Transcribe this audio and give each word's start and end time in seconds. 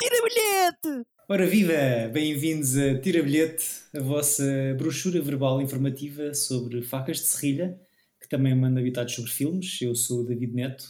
Tira 0.00 0.22
bilhete! 0.22 1.06
Ora 1.28 1.46
viva! 1.46 1.72
Bem-vindos 2.12 2.76
a 2.76 2.98
Tira 2.98 3.22
Bilhete, 3.22 3.64
a 3.94 4.00
vossa 4.00 4.44
brochura 4.76 5.22
verbal 5.22 5.62
informativa 5.62 6.34
sobre 6.34 6.82
facas 6.82 7.20
de 7.20 7.26
serrilha, 7.26 7.80
que 8.20 8.28
também 8.28 8.54
manda 8.54 8.80
habitados 8.80 9.14
sobre 9.14 9.30
filmes. 9.30 9.80
Eu 9.80 9.94
sou 9.94 10.20
o 10.20 10.26
David 10.26 10.52
Neto 10.52 10.84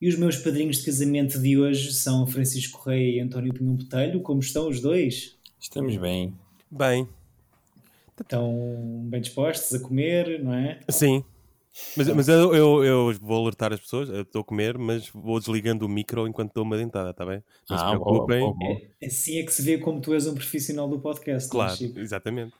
e 0.00 0.08
os 0.08 0.16
meus 0.16 0.38
padrinhos 0.38 0.78
de 0.78 0.86
casamento 0.86 1.38
de 1.38 1.58
hoje 1.58 1.92
são 1.92 2.26
Francisco 2.26 2.78
Correia 2.78 3.16
e 3.16 3.20
António 3.20 3.52
Pinhão 3.52 3.76
Botelho. 3.76 4.22
Como 4.22 4.40
estão 4.40 4.66
os 4.66 4.80
dois? 4.80 5.36
Estamos 5.60 5.94
bem. 5.98 6.32
Bem, 6.70 7.06
Estão 8.20 9.06
bem 9.08 9.20
dispostos 9.20 9.74
a 9.74 9.82
comer, 9.82 10.42
não 10.42 10.54
é? 10.54 10.80
sim. 10.90 11.24
Mas, 11.96 12.06
mas 12.06 12.28
eu, 12.28 12.54
eu, 12.54 12.84
eu 12.84 13.12
vou 13.20 13.42
alertar 13.42 13.72
as 13.72 13.80
pessoas, 13.80 14.08
eu 14.08 14.22
estou 14.22 14.42
a 14.42 14.44
comer, 14.44 14.78
mas 14.78 15.08
vou 15.12 15.40
desligando 15.40 15.84
o 15.84 15.88
micro 15.88 16.28
enquanto 16.28 16.52
dou 16.54 16.62
uma 16.62 16.76
dentada, 16.76 17.10
está 17.10 17.26
bem? 17.26 17.42
Não 17.68 17.76
se 17.76 17.82
Ah, 17.82 17.98
boa, 17.98 18.04
preocupem. 18.04 18.40
boa, 18.42 18.54
boa. 18.54 18.80
É, 19.02 19.06
assim 19.06 19.38
é 19.40 19.42
que 19.42 19.52
se 19.52 19.60
vê 19.60 19.76
como 19.78 20.00
tu 20.00 20.14
és 20.14 20.24
um 20.28 20.34
profissional 20.34 20.88
do 20.88 21.00
podcast, 21.00 21.48
é, 21.48 21.50
Claro, 21.50 21.76
Chico? 21.76 21.98
exatamente. 21.98 22.54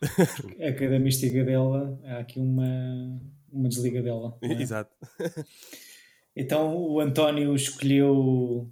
A 0.61 0.73
cada 0.73 0.99
mistigadela 0.99 1.97
há 2.07 2.19
aqui 2.19 2.41
uma, 2.41 3.21
uma 3.53 3.69
desligadela. 3.69 4.37
não 4.43 4.51
é? 4.51 4.61
Exato. 4.61 4.91
Então 6.37 6.77
o 6.77 6.99
António 6.99 7.55
escolheu 7.55 8.69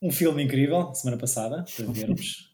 um 0.00 0.10
filme 0.12 0.42
incrível, 0.44 0.94
semana 0.94 1.18
passada, 1.18 1.64
para 1.76 1.86
vermos, 1.86 2.49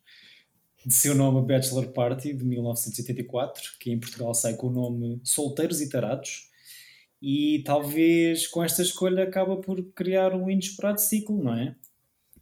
de 0.87 0.95
seu 0.95 1.17
nome 1.17 1.45
Bachelor 1.45 1.89
Party, 1.89 2.33
de 2.33 2.45
1984, 2.45 3.73
que 3.81 3.91
em 3.91 3.99
Portugal 3.99 4.33
sai 4.33 4.55
com 4.55 4.69
o 4.69 4.73
nome 4.73 5.21
Solteiros 5.25 5.81
e 5.81 5.89
Tarados, 5.91 6.49
e 7.21 7.63
talvez 7.67 8.47
com 8.47 8.63
esta 8.63 8.83
escolha 8.83 9.25
acaba 9.25 9.57
por 9.57 9.83
criar 9.95 10.33
um 10.33 10.49
inesperado 10.49 11.01
ciclo, 11.01 11.43
não 11.43 11.55
é? 11.55 11.75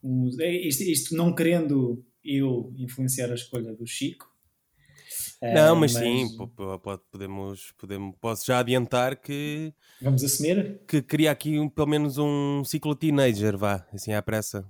Um- 0.02 0.28
é 0.41 0.52
isto, 0.52 0.82
isto 0.82 1.16
não 1.16 1.34
querendo 1.34 2.04
eu 2.22 2.70
influenciar 2.77 3.30
a 3.30 3.34
escolha 3.34 3.72
do 3.74 3.86
Chico. 3.86 4.30
Não, 5.41 5.76
eh, 5.76 5.80
mas, 5.80 5.92
sim, 5.92 6.36
po- 6.36 6.48
po- 6.48 6.78
pode- 6.78 7.02
podemos, 7.10 7.72
podemos, 7.78 8.14
posso 8.20 8.47
já 8.47 8.58
adiantar 8.58 9.16
que, 9.16 9.72
Vamos 10.02 10.22
assumir? 10.24 10.80
que 10.88 11.00
queria 11.02 11.30
aqui 11.30 11.58
um- 11.58 11.69
pelo 11.69 11.86
menos 11.88 12.19
um 12.19 12.62
ciclo 12.64 12.94
teenager, 12.94 13.56
vá, 13.56 13.86
assim 13.92 14.12
à 14.12 14.20
pressa. 14.22 14.69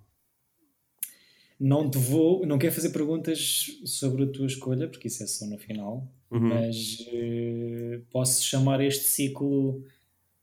Não 1.59 1.89
te 1.89 1.99
vou, 1.99 2.45
não 2.47 2.59
quero 2.59 2.75
fazer 2.75 2.91
perguntas 2.91 3.67
sobre 3.85 4.25
a 4.25 4.27
tua 4.27 4.47
escolha, 4.47 4.89
porque 4.89 5.09
isso 5.09 5.23
é 5.23 5.27
só 5.27 5.47
no 5.47 5.57
final, 5.59 6.07
Uhum. 6.31 6.41
mas 6.49 7.07
eh, 7.13 8.01
posso 8.11 8.43
chamar 8.43 8.81
este 8.81 9.05
ciclo 9.05 9.85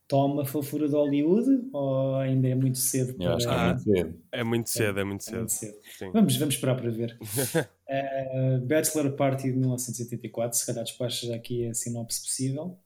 Toma 0.07 0.45
Fofura 0.45 0.87
de 0.87 0.93
Hollywood 0.95 1.67
ou 1.73 2.15
ainda 2.15 2.47
é 2.47 2.55
muito 2.55 2.77
cedo 2.77 3.15
Eu 3.21 3.33
acho 3.33 3.45
que 3.47 3.53
é 3.53 3.57
Ah. 3.57 3.67
muito 3.73 3.83
cedo. 3.83 4.15
É 4.31 4.43
muito 4.43 4.69
cedo, 4.69 4.99
é 4.99 5.03
muito 5.03 5.21
é 5.21 5.23
cedo. 5.23 5.37
muito 5.39 5.51
cedo. 5.51 5.75
Sim. 5.99 6.11
Vamos, 6.13 6.35
vamos 6.37 6.55
esperar 6.55 6.75
para 6.75 6.89
ver. 6.91 7.17
Eh, 7.93 8.57
Bachelor 8.63 9.11
Party 9.17 9.51
de 9.51 9.57
1984, 9.57 10.57
se 10.57 10.65
calhar 10.65 10.81
despacha 10.85 11.27
já 11.27 11.35
aqui 11.35 11.67
a 11.67 11.73
sinopse 11.73 12.21
possível. 12.21 12.77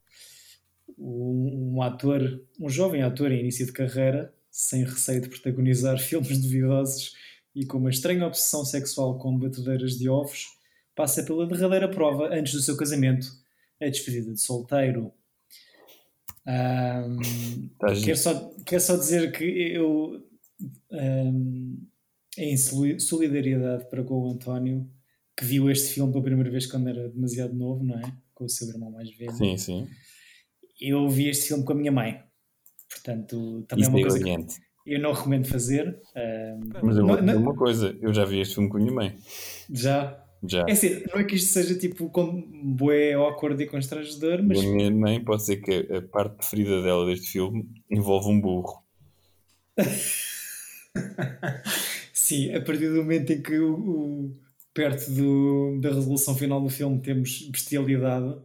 Um, 0.97 1.75
um 1.75 1.81
ator, 1.83 2.41
um 2.59 2.67
jovem 2.69 3.03
ator 3.03 3.31
em 3.31 3.39
início 3.39 3.67
de 3.67 3.71
carreira, 3.71 4.33
sem 4.49 4.83
receio 4.83 5.21
de 5.21 5.29
protagonizar 5.29 5.97
filmes 6.01 6.39
duvidosos 6.41 7.13
e 7.55 7.65
com 7.65 7.77
uma 7.77 7.89
estranha 7.89 8.25
obsessão 8.27 8.65
sexual 8.65 9.17
com 9.17 9.37
batedeiras 9.39 9.97
de 9.97 10.09
ovos, 10.09 10.47
passa 10.95 11.23
pela 11.23 11.47
derradeira 11.47 11.89
prova 11.89 12.27
antes 12.33 12.53
do 12.53 12.61
seu 12.61 12.75
casamento, 12.77 13.27
a 13.81 13.85
despedida 13.87 14.33
de 14.33 14.39
solteiro. 14.41 15.11
Ahm, 16.45 17.19
Estás- 17.73 18.03
Quero 18.03 18.17
só, 18.17 18.53
quero 18.65 18.81
só 18.81 18.95
dizer 18.97 19.31
que 19.31 19.43
eu, 19.43 20.23
hum, 20.91 21.87
em 22.37 22.57
soli- 22.57 22.99
solidariedade 22.99 23.89
para 23.89 24.03
com 24.03 24.15
o 24.21 24.31
António, 24.31 24.89
que 25.35 25.43
viu 25.45 25.69
este 25.69 25.93
filme 25.93 26.11
pela 26.11 26.23
primeira 26.23 26.49
vez 26.51 26.65
quando 26.65 26.87
era 26.89 27.09
demasiado 27.09 27.53
novo, 27.53 27.83
não 27.83 27.97
é? 27.99 28.13
Com 28.33 28.45
o 28.45 28.49
seu 28.49 28.67
irmão 28.69 28.91
mais 28.91 29.09
velho. 29.15 29.33
Sim, 29.33 29.57
sim. 29.57 29.87
Eu 30.79 31.09
vi 31.09 31.29
este 31.29 31.47
filme 31.47 31.63
com 31.63 31.71
a 31.71 31.75
minha 31.75 31.91
mãe. 31.91 32.21
Portanto, 32.89 33.65
também 33.67 33.81
Isso 33.83 33.89
é 33.91 33.93
uma 33.93 33.99
é 33.99 34.03
coisa 34.03 34.19
que. 34.19 34.65
Eu 34.85 34.99
não 34.99 35.13
recomendo 35.13 35.47
fazer. 35.47 35.99
hum, 36.15 36.59
Mas 36.83 36.97
eu 36.97 37.07
vou 37.07 37.17
dizer 37.19 37.35
uma 37.37 37.55
coisa, 37.55 37.97
eu 38.01 38.13
já 38.13 38.25
vi 38.25 38.41
este 38.41 38.55
filme 38.55 38.69
com 38.69 38.77
a 38.77 38.79
minha 38.79 38.93
mãe. 38.93 39.15
já. 39.71 40.21
Já. 40.47 40.63
É 40.67 40.73
assim, 40.73 41.01
não 41.11 41.19
é 41.19 41.23
que 41.23 41.33
isto 41.35 41.51
seja 41.51 41.75
tipo 41.75 42.07
com 42.11 42.39
bué 42.63 43.13
awkward 43.13 43.63
e 43.63 43.65
constrangedor, 43.65 44.43
mas 44.43 44.59
a 44.59 44.63
minha 44.63 44.91
mãe 44.91 45.23
pode 45.23 45.43
ser 45.43 45.57
que 45.57 45.91
a 45.91 46.01
parte 46.03 46.35
preferida 46.35 46.83
dela 46.83 47.03
deste 47.07 47.31
filme 47.31 47.67
envolve 47.89 48.29
um 48.29 48.39
burro. 48.39 48.83
Sim, 52.13 52.53
a 52.53 52.61
partir 52.61 52.89
do 52.89 52.97
momento 52.97 53.31
em 53.33 53.41
que 53.41 53.57
o, 53.57 53.73
o- 53.75 54.35
perto 54.73 55.09
do- 55.11 55.79
da 55.81 55.89
resolução 55.89 56.35
final 56.35 56.61
do 56.61 56.69
filme 56.69 56.99
temos 57.01 57.47
bestialidade, 57.49 58.35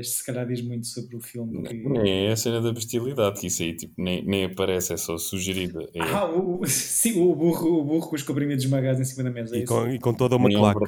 isto 0.00 0.18
se 0.18 0.24
calhar 0.24 0.46
diz 0.46 0.60
muito 0.62 0.86
sobre 0.86 1.16
o 1.16 1.20
filme. 1.20 1.62
que- 1.64 1.74
Nem 1.74 2.28
é 2.28 2.32
a 2.32 2.36
cena 2.36 2.60
da 2.60 2.72
bestialidade, 2.72 3.40
que 3.40 3.48
isso 3.48 3.62
aí 3.62 3.74
tipo, 3.74 3.94
nem, 4.00 4.24
nem 4.24 4.44
aparece, 4.44 4.92
é 4.92 4.96
só 4.96 5.18
sugerida. 5.18 5.82
É, 5.94 6.00
Ah, 6.00 6.26
o, 6.30 6.60
o- 6.60 6.62
sim, 6.68 7.20
o 7.20 7.34
burro, 7.34 7.80
o 7.80 7.84
burro 7.84 8.08
com 8.08 8.14
os 8.16 8.22
comprimidos 8.22 8.64
esmagados 8.64 9.00
em 9.00 9.04
cima 9.04 9.24
da 9.24 9.30
mesa. 9.30 9.56
É 9.56 9.60
E 9.60 9.62
isso? 9.64 9.74
com, 9.74 9.88
e 9.88 9.98
com 9.98 10.14
toda 10.14 10.36
uma 10.36 10.48
nem 10.48 10.56
claque. 10.58 10.84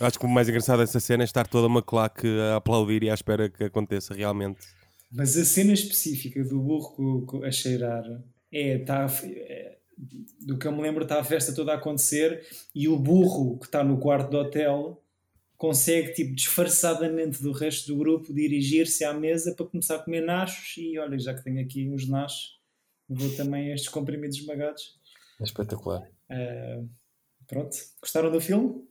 é? 0.00 0.04
Acho 0.06 0.18
que 0.18 0.26
o 0.26 0.28
mais 0.28 0.48
engraçado 0.48 0.78
dessa 0.78 1.00
cena 1.00 1.22
é 1.22 1.26
estar 1.26 1.46
toda 1.46 1.66
uma 1.66 1.82
claque 1.82 2.26
a 2.52 2.56
aplaudir 2.56 3.02
e 3.02 3.10
à 3.10 3.14
espera 3.14 3.48
que 3.48 3.64
aconteça 3.64 4.14
realmente. 4.14 4.60
Mas 5.12 5.36
a 5.36 5.44
cena 5.44 5.72
específica 5.72 6.42
do 6.44 6.60
burro 6.60 7.42
a 7.44 7.50
cheirar 7.50 8.04
é, 8.52 8.78
tá, 8.78 9.06
é, 9.24 9.76
do 10.40 10.58
que 10.58 10.66
eu 10.66 10.72
me 10.72 10.82
lembro, 10.82 11.02
está 11.04 11.20
a 11.20 11.24
festa 11.24 11.52
toda 11.54 11.72
a 11.72 11.76
acontecer 11.76 12.42
e 12.74 12.88
o 12.88 12.96
burro 12.98 13.58
que 13.58 13.66
está 13.66 13.82
no 13.84 13.98
quarto 13.98 14.30
do 14.30 14.38
hotel 14.38 15.00
consegue, 15.66 16.12
tipo, 16.12 16.34
disfarçadamente 16.34 17.42
do 17.42 17.52
resto 17.52 17.86
do 17.88 17.96
grupo, 17.96 18.32
dirigir-se 18.32 19.04
à 19.04 19.14
mesa 19.14 19.54
para 19.54 19.66
começar 19.66 19.96
a 19.96 19.98
comer 19.98 20.20
nachos 20.20 20.76
e 20.76 20.98
olha, 20.98 21.18
já 21.18 21.34
que 21.34 21.42
tenho 21.42 21.60
aqui 21.60 21.88
uns 21.88 22.08
nachos, 22.08 22.58
vou 23.08 23.34
também 23.36 23.70
a 23.70 23.74
estes 23.74 23.88
comprimidos 23.88 24.36
esmagados. 24.38 24.98
É 25.40 25.44
espetacular. 25.44 26.02
Ah, 26.28 26.82
pronto, 27.46 27.76
gostaram 28.00 28.30
do 28.30 28.40
filme? 28.40 28.84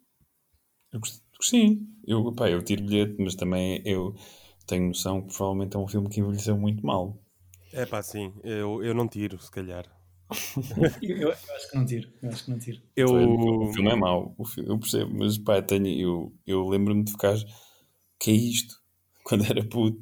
Eu 0.92 1.00
gost- 1.00 1.22
Sim, 1.42 1.88
eu, 2.08 2.32
pá, 2.34 2.50
eu 2.50 2.62
tiro 2.64 2.84
bilhete, 2.84 3.16
mas 3.20 3.36
também 3.36 3.82
eu 3.86 4.16
tenho 4.66 4.88
noção 4.88 5.22
que 5.22 5.28
provavelmente 5.36 5.76
é 5.76 5.80
um 5.80 5.88
filme 5.88 6.10
que 6.10 6.22
envelheceu 6.22 6.58
muito 6.58 6.86
mal. 6.86 7.18
É 7.74 7.86
pá, 7.86 8.02
sim, 8.02 8.34
eu, 8.44 8.84
eu 8.84 8.94
não 8.94 9.08
tiro, 9.08 9.38
se 9.42 9.52
calhar. 9.52 9.86
Eu, 11.02 11.18
eu 11.18 11.32
acho 11.32 11.70
que 11.70 11.76
não 11.76 11.86
tiro, 11.86 12.10
eu 12.22 12.30
acho 12.30 12.46
que 12.46 12.52
não 12.52 12.60
tiro. 12.60 12.82
Eu, 12.96 13.10
O 13.10 13.74
filme 13.74 13.92
é 13.92 13.96
mau, 13.96 14.36
eu 14.58 14.80
percebo, 14.80 15.12
mas 15.18 15.38
pá, 15.38 15.62
tenho, 15.62 15.88
eu, 15.88 16.34
eu 16.46 16.68
lembro-me 16.68 17.04
de 17.04 17.12
ficar 17.12 17.36
que 18.20 18.32
é 18.32 18.34
isto, 18.34 18.76
quando 19.24 19.46
era 19.46 19.64
puto. 19.66 20.00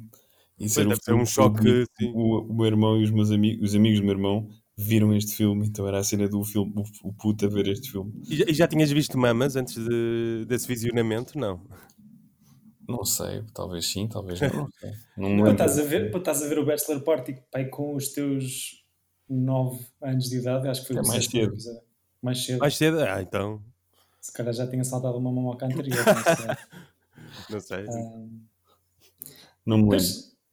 E 0.58 0.68
ser 0.68 0.86
deve 0.86 1.02
ser 1.02 1.12
filme 1.12 1.22
um 1.22 1.26
choque. 1.26 1.84
O, 2.14 2.40
o 2.50 2.54
meu 2.54 2.66
irmão 2.66 3.00
e 3.00 3.04
os 3.04 3.10
meus 3.10 3.30
amigos, 3.30 3.70
os 3.70 3.74
amigos 3.74 4.00
do 4.00 4.06
meu 4.06 4.14
irmão 4.14 4.48
viram 4.76 5.14
este 5.14 5.34
filme, 5.36 5.66
então 5.66 5.86
era 5.88 5.98
a 5.98 6.04
cena 6.04 6.28
do 6.28 6.42
filme, 6.44 6.72
o, 6.76 7.08
o 7.08 7.12
puto 7.14 7.46
a 7.46 7.48
ver 7.48 7.68
este 7.68 7.90
filme. 7.90 8.12
E 8.28 8.36
já, 8.36 8.44
e 8.48 8.54
já 8.54 8.68
tinhas 8.68 8.90
visto 8.90 9.18
mamas 9.18 9.56
antes 9.56 9.74
de- 9.76 10.44
desse 10.46 10.66
visionamento? 10.68 11.38
Não. 11.38 11.60
Não 12.88 13.04
sei, 13.04 13.42
talvez 13.54 13.86
sim, 13.86 14.08
talvez 14.08 14.40
não. 14.40 14.68
não. 15.16 15.36
Não 15.36 15.52
estás, 15.52 15.78
a 15.78 15.82
ver, 15.82 16.10
para 16.10 16.18
estás 16.18 16.42
a 16.42 16.48
ver 16.48 16.58
o 16.58 16.64
Bachelor 16.66 17.02
Party 17.02 17.34
pai, 17.50 17.66
com 17.68 17.94
os 17.94 18.08
teus 18.08 18.81
9 19.32 19.84
anos 20.00 20.28
de 20.28 20.38
idade, 20.38 20.68
acho 20.68 20.82
que 20.82 20.88
foi 20.88 20.96
É 20.98 21.02
mais 21.02 21.24
cedo. 21.24 21.56
Mais 22.22 22.44
cedo. 22.44 22.58
Mais 22.60 22.76
cedo? 22.76 23.00
Ah, 23.00 23.22
então. 23.22 23.62
Se 24.20 24.32
calhar 24.32 24.52
já 24.54 24.66
tinha 24.66 24.84
saltado 24.84 25.16
uma 25.18 25.32
mamoca 25.32 25.66
anterior. 25.66 26.04
não 26.06 26.36
sei. 26.36 26.46
Não 27.50 27.60
sei. 27.60 27.86
Ah, 27.88 28.24
Não 29.66 29.78
me 29.78 29.90
lembro. 29.90 30.06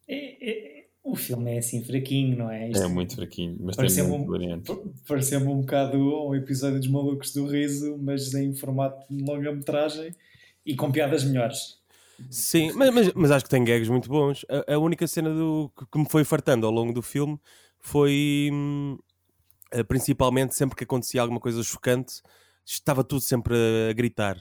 é- 0.07 0.49
é- 0.49 0.85
o 1.03 1.15
filme 1.15 1.55
é 1.55 1.57
assim 1.59 1.83
fraquinho, 1.83 2.37
não 2.37 2.51
é? 2.51 2.69
Isto 2.69 2.83
É 2.83 2.87
muito 2.87 3.15
fraquinho, 3.15 3.57
mas 3.59 3.75
tem 3.75 4.03
muito 4.07 4.71
um- 4.73 4.93
Pareceu-me 5.07 5.47
um 5.47 5.61
bocado 5.61 5.97
um 6.27 6.35
episódio 6.35 6.77
dos 6.79 6.87
Malucos 6.87 7.33
do 7.33 7.47
Riso, 7.47 7.97
mas 7.99 8.33
em 8.33 8.53
formato 8.53 9.05
de 9.13 9.23
longa-metragem 9.23 10.13
e 10.65 10.75
com 10.75 10.91
piadas 10.91 11.23
melhores. 11.23 11.79
Sim, 12.29 12.73
mas, 12.73 12.93
mas, 12.93 13.13
mas 13.13 13.31
acho 13.31 13.45
que 13.45 13.49
tem 13.51 13.63
gags 13.63 13.89
muito 13.89 14.09
bons. 14.09 14.45
A, 14.67 14.73
a 14.73 14.77
única 14.77 15.07
cena 15.07 15.33
do, 15.33 15.71
que 15.91 15.97
me 15.97 16.07
foi 16.07 16.23
fartando 16.23 16.65
ao 16.67 16.71
longo 16.71 16.93
do 16.93 17.01
filme 17.01 17.39
foi 17.79 18.49
eh, 19.71 19.83
principalmente 19.83 20.55
sempre 20.55 20.75
que 20.75 20.83
acontecia 20.83 21.21
alguma 21.21 21.39
coisa 21.39 21.63
chocante, 21.63 22.21
estava 22.65 23.03
tudo 23.03 23.21
sempre 23.21 23.55
a, 23.89 23.93
gritar. 23.93 24.37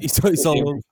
Isso, 0.00 0.26
isso 0.28 0.48
ao 0.48 0.54
longo. 0.54 0.84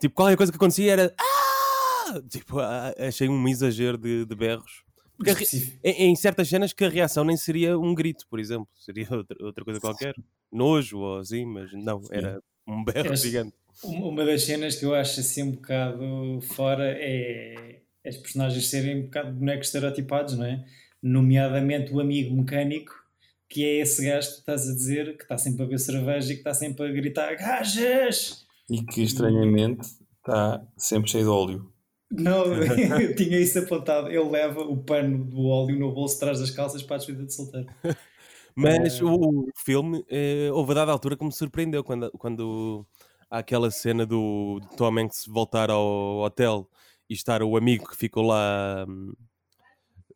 Tipo, 0.00 0.14
qualquer 0.14 0.36
coisa 0.36 0.52
que 0.52 0.56
acontecia 0.56 0.92
era. 0.92 1.14
"Ah!" 1.18 2.22
Tipo, 2.28 2.58
achei 2.98 3.28
um 3.28 3.48
exagero 3.48 3.96
de, 3.96 4.24
de 4.24 4.34
berros. 4.34 4.84
Porque 5.16 5.30
a 5.30 5.88
em, 5.88 6.10
em 6.10 6.16
certas 6.16 6.48
cenas 6.48 6.72
que 6.72 6.84
a 6.84 6.88
reação 6.88 7.24
nem 7.24 7.36
seria 7.36 7.78
um 7.78 7.94
grito, 7.94 8.26
por 8.28 8.40
exemplo, 8.40 8.68
seria 8.74 9.06
outra, 9.10 9.36
outra 9.40 9.64
coisa 9.64 9.80
qualquer, 9.80 10.14
nojo 10.50 10.98
ou 10.98 11.18
assim, 11.18 11.44
mas 11.44 11.72
não, 11.72 12.02
era 12.10 12.42
um 12.66 12.84
berro 12.84 13.14
gigante. 13.16 13.54
Uma 13.82 14.24
das 14.24 14.44
cenas 14.44 14.76
que 14.76 14.84
eu 14.84 14.94
acho 14.94 15.20
assim 15.20 15.44
um 15.44 15.50
bocado 15.52 16.40
fora 16.42 16.84
é 16.98 17.81
as 18.06 18.16
personagens 18.16 18.68
serem 18.68 19.00
um 19.00 19.02
bocado 19.02 19.32
bonecos 19.32 19.68
estereotipados, 19.68 20.36
não 20.36 20.44
é? 20.44 20.64
Nomeadamente 21.02 21.92
o 21.92 22.00
amigo 22.00 22.34
mecânico, 22.34 22.92
que 23.48 23.64
é 23.64 23.80
esse 23.80 24.04
gajo 24.04 24.28
que 24.28 24.38
estás 24.38 24.68
a 24.68 24.74
dizer, 24.74 25.16
que 25.16 25.22
está 25.22 25.36
sempre 25.36 25.62
a 25.62 25.64
beber 25.66 25.78
cerveja 25.78 26.32
e 26.32 26.34
que 26.34 26.40
está 26.40 26.54
sempre 26.54 26.86
a 26.86 26.92
gritar 26.92 27.36
gajas! 27.36 28.46
E 28.70 28.82
que 28.82 29.02
estranhamente 29.02 29.86
está 30.18 30.64
sempre 30.76 31.10
cheio 31.10 31.24
de 31.24 31.30
óleo. 31.30 31.72
Não, 32.10 32.44
eu 33.00 33.14
tinha 33.14 33.38
isso 33.38 33.58
apontado. 33.58 34.08
Ele 34.08 34.28
leva 34.30 34.60
o 34.60 34.76
pano 34.76 35.24
do 35.24 35.46
óleo 35.46 35.78
no 35.78 35.92
bolso 35.92 36.14
de 36.14 36.20
trás 36.20 36.40
das 36.40 36.50
calças 36.50 36.82
para 36.82 36.96
a 36.96 36.98
despedida 36.98 37.26
de 37.26 37.34
solteiro. 37.34 37.66
Mas 38.54 39.00
o, 39.00 39.14
o 39.14 39.48
filme, 39.64 40.04
eh, 40.10 40.50
houve 40.52 40.72
a 40.72 40.74
dada 40.74 40.92
altura 40.92 41.16
que 41.16 41.24
me 41.24 41.32
surpreendeu 41.32 41.82
quando, 41.82 42.10
quando 42.12 42.86
há 43.30 43.38
aquela 43.38 43.70
cena 43.70 44.04
do, 44.04 44.60
do 44.60 44.76
Tom 44.76 44.98
Hanks 44.98 45.24
voltar 45.26 45.70
ao 45.70 46.18
hotel 46.18 46.68
e 47.12 47.14
estar 47.14 47.42
o 47.42 47.56
amigo 47.56 47.88
que 47.88 47.96
ficou 47.96 48.24
lá 48.24 48.86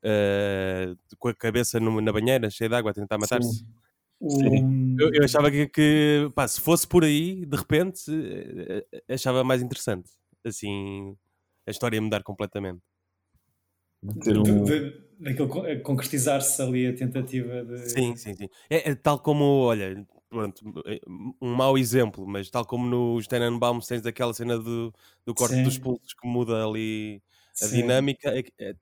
eh, 0.03 0.95
com 1.19 1.29
a 1.29 1.35
cabeça 1.35 1.81
numa- 1.81 2.01
na 2.03 2.13
banheira, 2.13 2.51
cheia 2.51 2.69
de 2.69 2.75
água, 2.77 2.91
a 2.91 2.95
tentar 2.95 3.19
matar-se. 3.19 3.65
O- 4.21 4.77
Eu, 4.99 5.11
eu 5.13 5.25
achava 5.25 5.51
que, 5.51 5.69
que, 5.69 6.31
pá, 6.35 6.49
se 6.49 6.61
fosse 6.61 6.89
por 6.89 7.05
aí, 7.05 7.45
de 7.47 7.57
repente, 7.57 8.11
eh, 8.11 8.87
eh, 9.09 9.15
achava 9.15 9.45
mais 9.45 9.63
interessante. 9.63 10.11
Assim, 10.45 11.17
a 11.67 11.71
história 11.71 11.97
ia 11.97 12.03
mudar 12.03 12.23
completamente. 12.23 12.81
Ter 14.23 14.33
de- 14.35 14.41
um... 14.41 14.65
a 15.27 15.81
concretizar-se 15.83 16.61
ali 16.63 16.87
a 16.87 16.95
tentativa 16.95 17.65
de. 17.65 17.77
Sim, 17.89 18.17
sim, 18.17 18.35
sim. 18.35 18.49
É, 18.71 18.91
é 18.91 18.95
tal 18.95 19.19
como, 19.21 19.45
olha, 19.45 20.07
pronto, 20.37 20.83
é 20.87 21.01
um 21.41 21.55
mau 21.55 21.79
exemplo, 21.79 22.27
mas 22.27 22.51
tal 22.51 22.65
como 22.67 22.87
nos 22.87 23.27
Tenenbaums 23.27 23.87
tens 23.87 24.05
aquela 24.05 24.35
cena 24.35 24.59
do, 24.59 24.93
do 25.25 25.35
corte 25.35 25.55
Sim. 25.55 25.63
dos 25.63 25.79
pulsos 25.79 26.13
que 26.15 26.27
muda 26.29 26.65
ali 26.65 27.23
a 27.61 27.67
Sim, 27.67 27.83
dinâmica. 27.83 28.29
é 28.39 28.45
é- 28.59 28.75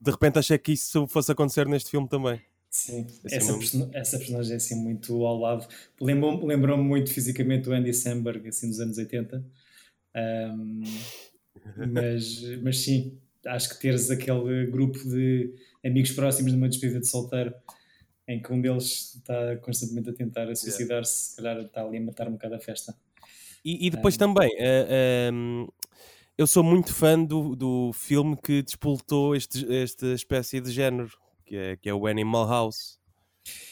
de 0.00 0.10
repente 0.12 0.38
achei 0.38 0.58
que 0.58 0.72
isso 0.72 1.06
fosse 1.08 1.32
acontecer 1.32 1.66
neste 1.66 1.90
filme 1.90 2.08
também. 2.08 2.40
Sim, 2.70 3.06
Assim, 3.24 3.36
essa, 3.36 3.52
person- 3.54 3.90
essa 3.94 4.18
personagem 4.18 4.52
é 4.52 4.56
assim 4.56 4.74
muito 4.76 5.24
ao 5.26 5.38
lado. 5.38 5.66
Lembrou- 6.00 6.44
Lembrou-me 6.44 6.84
muito 6.84 7.12
fisicamente 7.12 7.64
do 7.64 7.72
Andy 7.72 7.92
Samberg, 7.94 8.48
assim, 8.48 8.68
dos 8.68 8.80
anos 8.80 8.98
80. 8.98 9.44
Ahm, 10.14 10.82
mas, 11.92 12.40
mas 12.62 12.78
sim, 12.80 13.18
acho 13.46 13.70
que 13.70 13.80
teres 13.80 14.10
aquele 14.10 14.66
grupo 14.66 14.98
de 15.08 15.54
amigos 15.84 16.12
próximos 16.12 16.52
numa 16.52 16.68
despedida 16.68 17.00
de 17.00 17.08
solteiro 17.08 17.54
em 18.28 18.40
que 18.40 18.52
um 18.52 18.60
deles 18.60 19.16
está 19.16 19.56
constantemente 19.56 20.10
a 20.10 20.12
tentar 20.12 20.54
suicidar-se, 20.54 21.30
se 21.30 21.36
calhar 21.36 21.58
está 21.60 21.82
ali 21.82 21.96
a 21.96 22.00
matar 22.02 22.28
um 22.28 22.32
bocado 22.32 22.54
a 22.54 22.60
festa. 22.60 22.94
E, 23.64 23.86
e 23.86 23.90
depois 23.90 24.16
também, 24.16 24.50
eh, 24.58 25.28
ehm, 25.30 25.66
eu 26.36 26.46
sou 26.46 26.62
muito 26.62 26.94
fã 26.94 27.22
do, 27.22 27.56
do 27.56 27.92
filme 27.92 28.36
que 28.36 28.62
despoltou 28.62 29.34
este, 29.34 29.66
esta 29.74 30.06
espécie 30.08 30.60
de 30.60 30.70
género, 30.70 31.10
que 31.44 31.56
é, 31.56 31.76
que 31.76 31.88
é 31.88 31.94
o 31.94 32.06
Animal 32.06 32.46
House. 32.46 32.98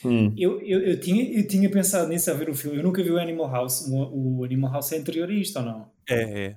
Hum. 0.03 0.35
Eu, 0.37 0.61
eu, 0.63 0.81
eu, 0.81 1.01
tinha, 1.01 1.39
eu 1.39 1.47
tinha 1.47 1.71
pensado 1.71 2.09
nisso 2.09 2.31
a 2.31 2.35
ver 2.35 2.49
o 2.49 2.55
filme. 2.55 2.79
Eu 2.79 2.83
nunca 2.83 3.03
vi 3.03 3.11
o 3.11 3.19
Animal 3.19 3.51
House. 3.51 3.87
O, 3.89 4.39
o 4.39 4.45
Animal 4.45 4.73
House 4.73 4.91
é 4.93 4.97
anterior 4.97 5.29
a 5.29 5.35
isto 5.35 5.59
ou 5.59 5.65
não? 5.65 5.91
É, 6.09 6.47
é. 6.47 6.57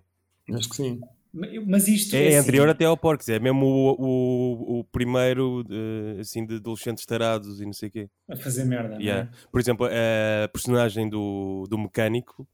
Acho 0.55 0.69
que 0.69 0.75
sim. 0.77 1.01
Mas 1.31 1.87
isto 1.87 2.15
É, 2.15 2.27
assim, 2.29 2.37
anterior 2.37 2.67
até 2.69 2.85
ao 2.85 2.97
Porcs, 2.97 3.29
é 3.29 3.39
mesmo 3.39 3.65
o, 3.65 3.95
o, 3.99 4.79
o 4.79 4.83
primeiro 4.85 5.63
assim, 6.19 6.45
de 6.45 6.55
adolescentes 6.55 7.05
tarados 7.05 7.61
e 7.61 7.65
não 7.65 7.73
sei 7.73 7.89
o 7.89 7.91
quê. 7.91 8.09
a 8.27 8.35
fazer 8.35 8.65
merda. 8.65 8.95
é? 8.95 8.99
Yeah. 9.01 9.31
Por 9.51 9.59
exemplo, 9.61 9.85
a 9.85 10.47
personagem 10.47 11.07
do, 11.07 11.65
do 11.69 11.77
mecânico 11.77 12.47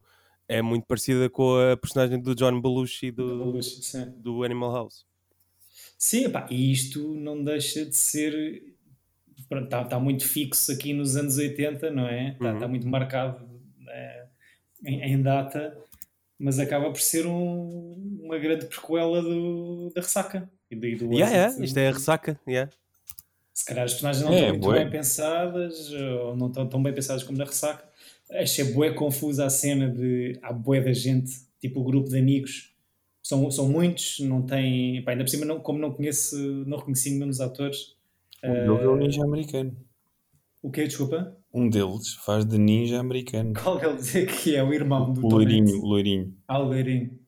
é 0.48 0.62
muito 0.62 0.86
parecida 0.86 1.30
com 1.30 1.56
a 1.72 1.78
personagem 1.78 2.22
do 2.22 2.36
John 2.36 2.60
Belushi 2.62 3.12
do, 3.12 3.62
sim. 3.64 4.14
do 4.18 4.44
Animal 4.44 4.74
House. 4.74 5.06
Sim, 5.98 6.26
epá, 6.26 6.46
e 6.52 6.72
isto 6.72 7.16
não 7.16 7.42
deixa 7.44 7.86
de 7.86 7.96
ser. 7.96 8.62
Está 9.64 9.84
tá 9.86 10.00
muito 10.00 10.28
fixo 10.28 10.72
aqui 10.72 10.94
nos 10.94 11.16
anos 11.16 11.38
80, 11.38 11.92
não 11.92 12.08
é? 12.08 12.32
Está 12.34 12.54
Uhum. 12.54 12.60
tá 12.60 12.68
muito 12.68 12.88
marcado 12.88 13.48
eh, 13.88 14.26
em, 14.86 15.02
em 15.14 15.22
data, 15.22 15.78
mas 16.40 16.60
acaba 16.60 16.90
por 16.92 17.00
ser 17.02 17.26
um- 17.26 18.20
uma 18.24 18.38
grande 18.38 18.66
prequela 18.66 19.22
do, 19.22 19.92
da 19.96 20.02
ressaca. 20.02 20.50
E 20.70 20.76
do, 20.76 21.08
do 21.08 21.14
Yeah, 21.14 21.36
yeah, 21.36 21.64
isto 21.64 21.78
é 21.78 21.88
a 21.90 21.92
ressaca. 21.92 22.40
Yeah. 22.48 22.72
Se 23.54 23.66
calhar 23.66 23.86
as 23.86 23.92
personagens 23.94 24.26
não 24.26 24.34
É, 24.34 24.38
estão 24.38 24.50
muito 24.52 24.64
bué. 24.66 24.80
bem 24.84 24.90
pensadas, 24.92 25.92
ou 25.92 26.36
não 26.36 26.48
estão 26.48 26.68
tão 26.68 26.82
bem 26.84 26.94
pensadas 26.94 27.24
como 27.24 27.38
na 27.38 27.46
ressaca. 27.46 27.86
Achei 28.32 28.66
bué 28.74 28.92
confusa 28.92 29.46
a 29.46 29.50
cena 29.50 29.90
de 29.90 30.38
há 30.42 30.52
bué 30.52 30.82
da 30.82 30.92
gente, 30.92 31.32
tipo 31.62 31.80
o 31.80 31.84
grupo 31.84 32.10
de 32.10 32.18
amigos. 32.18 32.74
São, 33.24 33.50
são 33.50 33.68
muitos, 33.70 34.20
não 34.20 34.42
tem. 34.42 35.02
Pá, 35.04 35.12
ainda 35.12 35.24
por 35.24 35.30
cima, 35.30 35.46
não, 35.46 35.60
como 35.60 35.80
não 35.80 35.92
conheço, 35.94 36.36
não 36.68 36.78
reconheci 36.78 37.12
nenhum 37.12 37.28
dos 37.28 37.40
atores. 37.42 37.96
Um 38.44 38.52
deles 38.54 38.82
é 38.82 38.88
o 38.88 38.96
ninja 38.98 39.24
americano. 39.24 39.76
O 40.62 40.70
que 40.72 40.84
Desculpa? 40.88 41.36
Um 41.56 41.70
deles 41.70 42.14
faz 42.26 42.46
de 42.46 42.58
ninja 42.58 43.00
americano. 43.00 43.54
Qual 43.64 43.78
deles 43.80 44.14
é 44.16 44.26
que 44.26 44.56
é 44.56 44.64
o 44.64 44.74
irmão 44.74 45.14
do 45.14 45.26
O 45.26 45.30
Tom 45.30 45.36
loirinho, 45.38 45.64
Hanks? 45.64 45.84
o 45.84 45.86
loirinho. 45.88 46.38
Ah, 46.48 46.60
o 46.60 46.66
loirinho. 46.66 47.20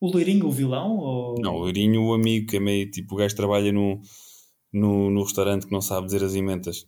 O 0.00 0.06
loirinho, 0.12 0.46
o 0.46 0.50
vilão? 0.52 0.96
Ou... 0.98 1.34
Não, 1.40 1.56
o 1.56 1.58
loirinho, 1.58 2.02
o 2.04 2.14
amigo, 2.14 2.46
que 2.46 2.56
é 2.56 2.60
meio 2.60 2.90
tipo 2.90 3.14
o 3.14 3.18
gajo 3.18 3.30
que 3.34 3.36
trabalha 3.36 3.72
no, 3.72 4.00
no, 4.72 5.10
no 5.10 5.22
restaurante 5.24 5.66
que 5.66 5.72
não 5.72 5.80
sabe 5.80 6.06
dizer 6.06 6.22
as 6.22 6.34
emendas. 6.36 6.86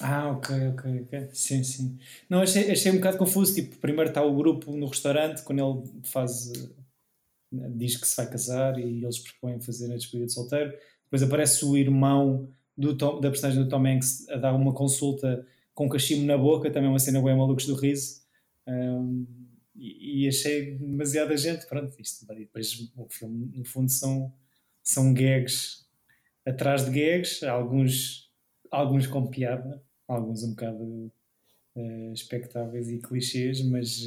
Ah, 0.00 0.30
ok, 0.30 0.68
ok, 0.68 1.02
ok. 1.02 1.28
Sim, 1.32 1.62
sim. 1.64 1.98
Não, 2.28 2.40
achei, 2.42 2.70
achei 2.70 2.90
um 2.92 2.96
bocado 2.96 3.18
confuso. 3.18 3.54
Tipo, 3.54 3.76
primeiro 3.78 4.10
está 4.10 4.22
o 4.22 4.34
grupo 4.36 4.72
no 4.76 4.86
restaurante, 4.86 5.42
quando 5.42 5.60
ele 5.60 6.02
faz. 6.04 6.52
eh, 7.52 7.68
diz 7.76 7.96
que 7.96 8.06
se 8.06 8.16
vai 8.16 8.30
casar 8.30 8.78
e 8.78 9.02
eles 9.04 9.18
propõem 9.18 9.60
fazer 9.60 9.92
a 9.92 9.96
despedida 9.96 10.26
de 10.26 10.32
solteiro. 10.32 10.72
Depois 11.04 11.22
aparece 11.22 11.64
o 11.64 11.76
irmão 11.76 12.48
do 12.76 12.96
Tom- 12.96 13.20
da 13.20 13.30
personagem 13.30 13.62
do 13.62 13.68
Tom 13.68 13.86
Hanks 13.86 14.28
a 14.28 14.36
dar 14.36 14.54
uma 14.54 14.72
consulta 14.72 15.44
com 15.78 15.86
um 15.86 15.88
cachimbo 15.88 16.26
na 16.26 16.36
boca, 16.36 16.68
também 16.72 16.90
uma 16.90 16.98
cena 16.98 17.22
bem 17.22 17.36
malucos 17.36 17.64
do 17.64 17.76
riso. 17.76 18.20
Ahm, 18.66 19.24
e, 19.76 20.24
e 20.24 20.28
achei 20.28 20.76
demasiada 20.76 21.36
gente. 21.36 21.66
Pronto, 21.66 21.94
isto. 22.00 22.26
Depois 22.26 22.90
o 22.96 23.06
filme, 23.08 23.56
no 23.56 23.64
fundo, 23.64 23.88
são, 23.88 24.34
são 24.82 25.14
gags 25.14 25.86
atrás 26.44 26.84
de 26.84 26.90
gags, 26.90 27.44
alguns, 27.44 28.32
alguns 28.72 29.06
com 29.06 29.28
piada, 29.28 29.80
alguns 30.08 30.42
um 30.42 30.50
bocado 30.50 31.12
eh, 31.76 32.12
expectáveis 32.12 32.88
e 32.88 32.98
clichês, 32.98 33.62
mas, 33.62 34.00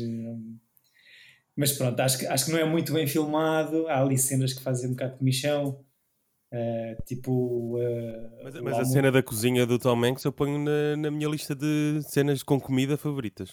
mas 1.56 1.72
pronto, 1.72 1.98
acho 2.02 2.18
que, 2.20 2.26
acho 2.26 2.46
que 2.48 2.52
não 2.52 2.60
é 2.60 2.66
muito 2.66 2.92
bem 2.92 3.08
filmado. 3.08 3.88
Há 3.88 4.02
ali 4.02 4.18
cenas 4.18 4.52
que 4.52 4.62
fazem 4.62 4.90
um 4.90 4.94
bocado 4.94 5.14
de 5.14 5.20
comichão, 5.20 5.86
eh, 6.52 6.96
tipo. 7.06 7.78
eh, 7.82 8.30
Mas, 8.44 8.56
mas 8.62 8.80
a 8.80 8.86
cena 8.86 9.12
da 9.12 9.24
cozinha 9.24 9.66
do 9.66 9.78
Tom 9.80 10.04
Hanks 10.04 10.24
eu 10.26 10.32
ponho 10.32 10.60
na, 10.60 10.96
na 10.98 11.12
minha 11.12 11.30
lista 11.30 11.56
de 11.56 12.02
cenas 12.08 12.44
com 12.44 12.60
comida 12.60 12.98
favoritas. 12.98 13.50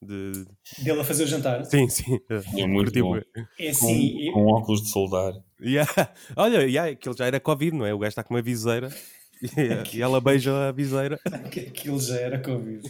De... 0.00 0.44
dele 0.78 1.00
a 1.00 1.04
fazer 1.04 1.24
o 1.24 1.26
jantar. 1.26 1.64
Sim, 1.64 1.88
sim. 1.88 2.20
É 2.30 2.66
muito 2.66 2.92
Curti 2.92 3.02
bom. 3.02 3.16
É 3.16 3.22
Com, 3.64 3.68
assim, 3.70 4.26
eu- 4.28 4.32
com 4.32 4.46
óculos 4.46 4.82
de 4.82 4.90
soldar. 4.90 5.32
Yeah. 5.60 5.90
Olha, 6.36 6.58
yeah, 6.62 6.92
aquilo 6.92 7.16
já 7.16 7.26
era 7.26 7.40
Covid, 7.40 7.76
não 7.76 7.84
é? 7.84 7.92
O 7.92 7.98
gajo 7.98 8.10
está 8.10 8.22
com 8.22 8.32
uma 8.34 8.40
viseira 8.42 8.88
e, 9.92 10.00
ela 10.00 10.20
beija 10.20 10.68
a 10.68 10.72
viseira. 10.72 11.18
que 11.50 11.60
aquilo 11.60 11.98
já 12.00 12.16
era 12.16 12.38
Covid. 12.40 12.80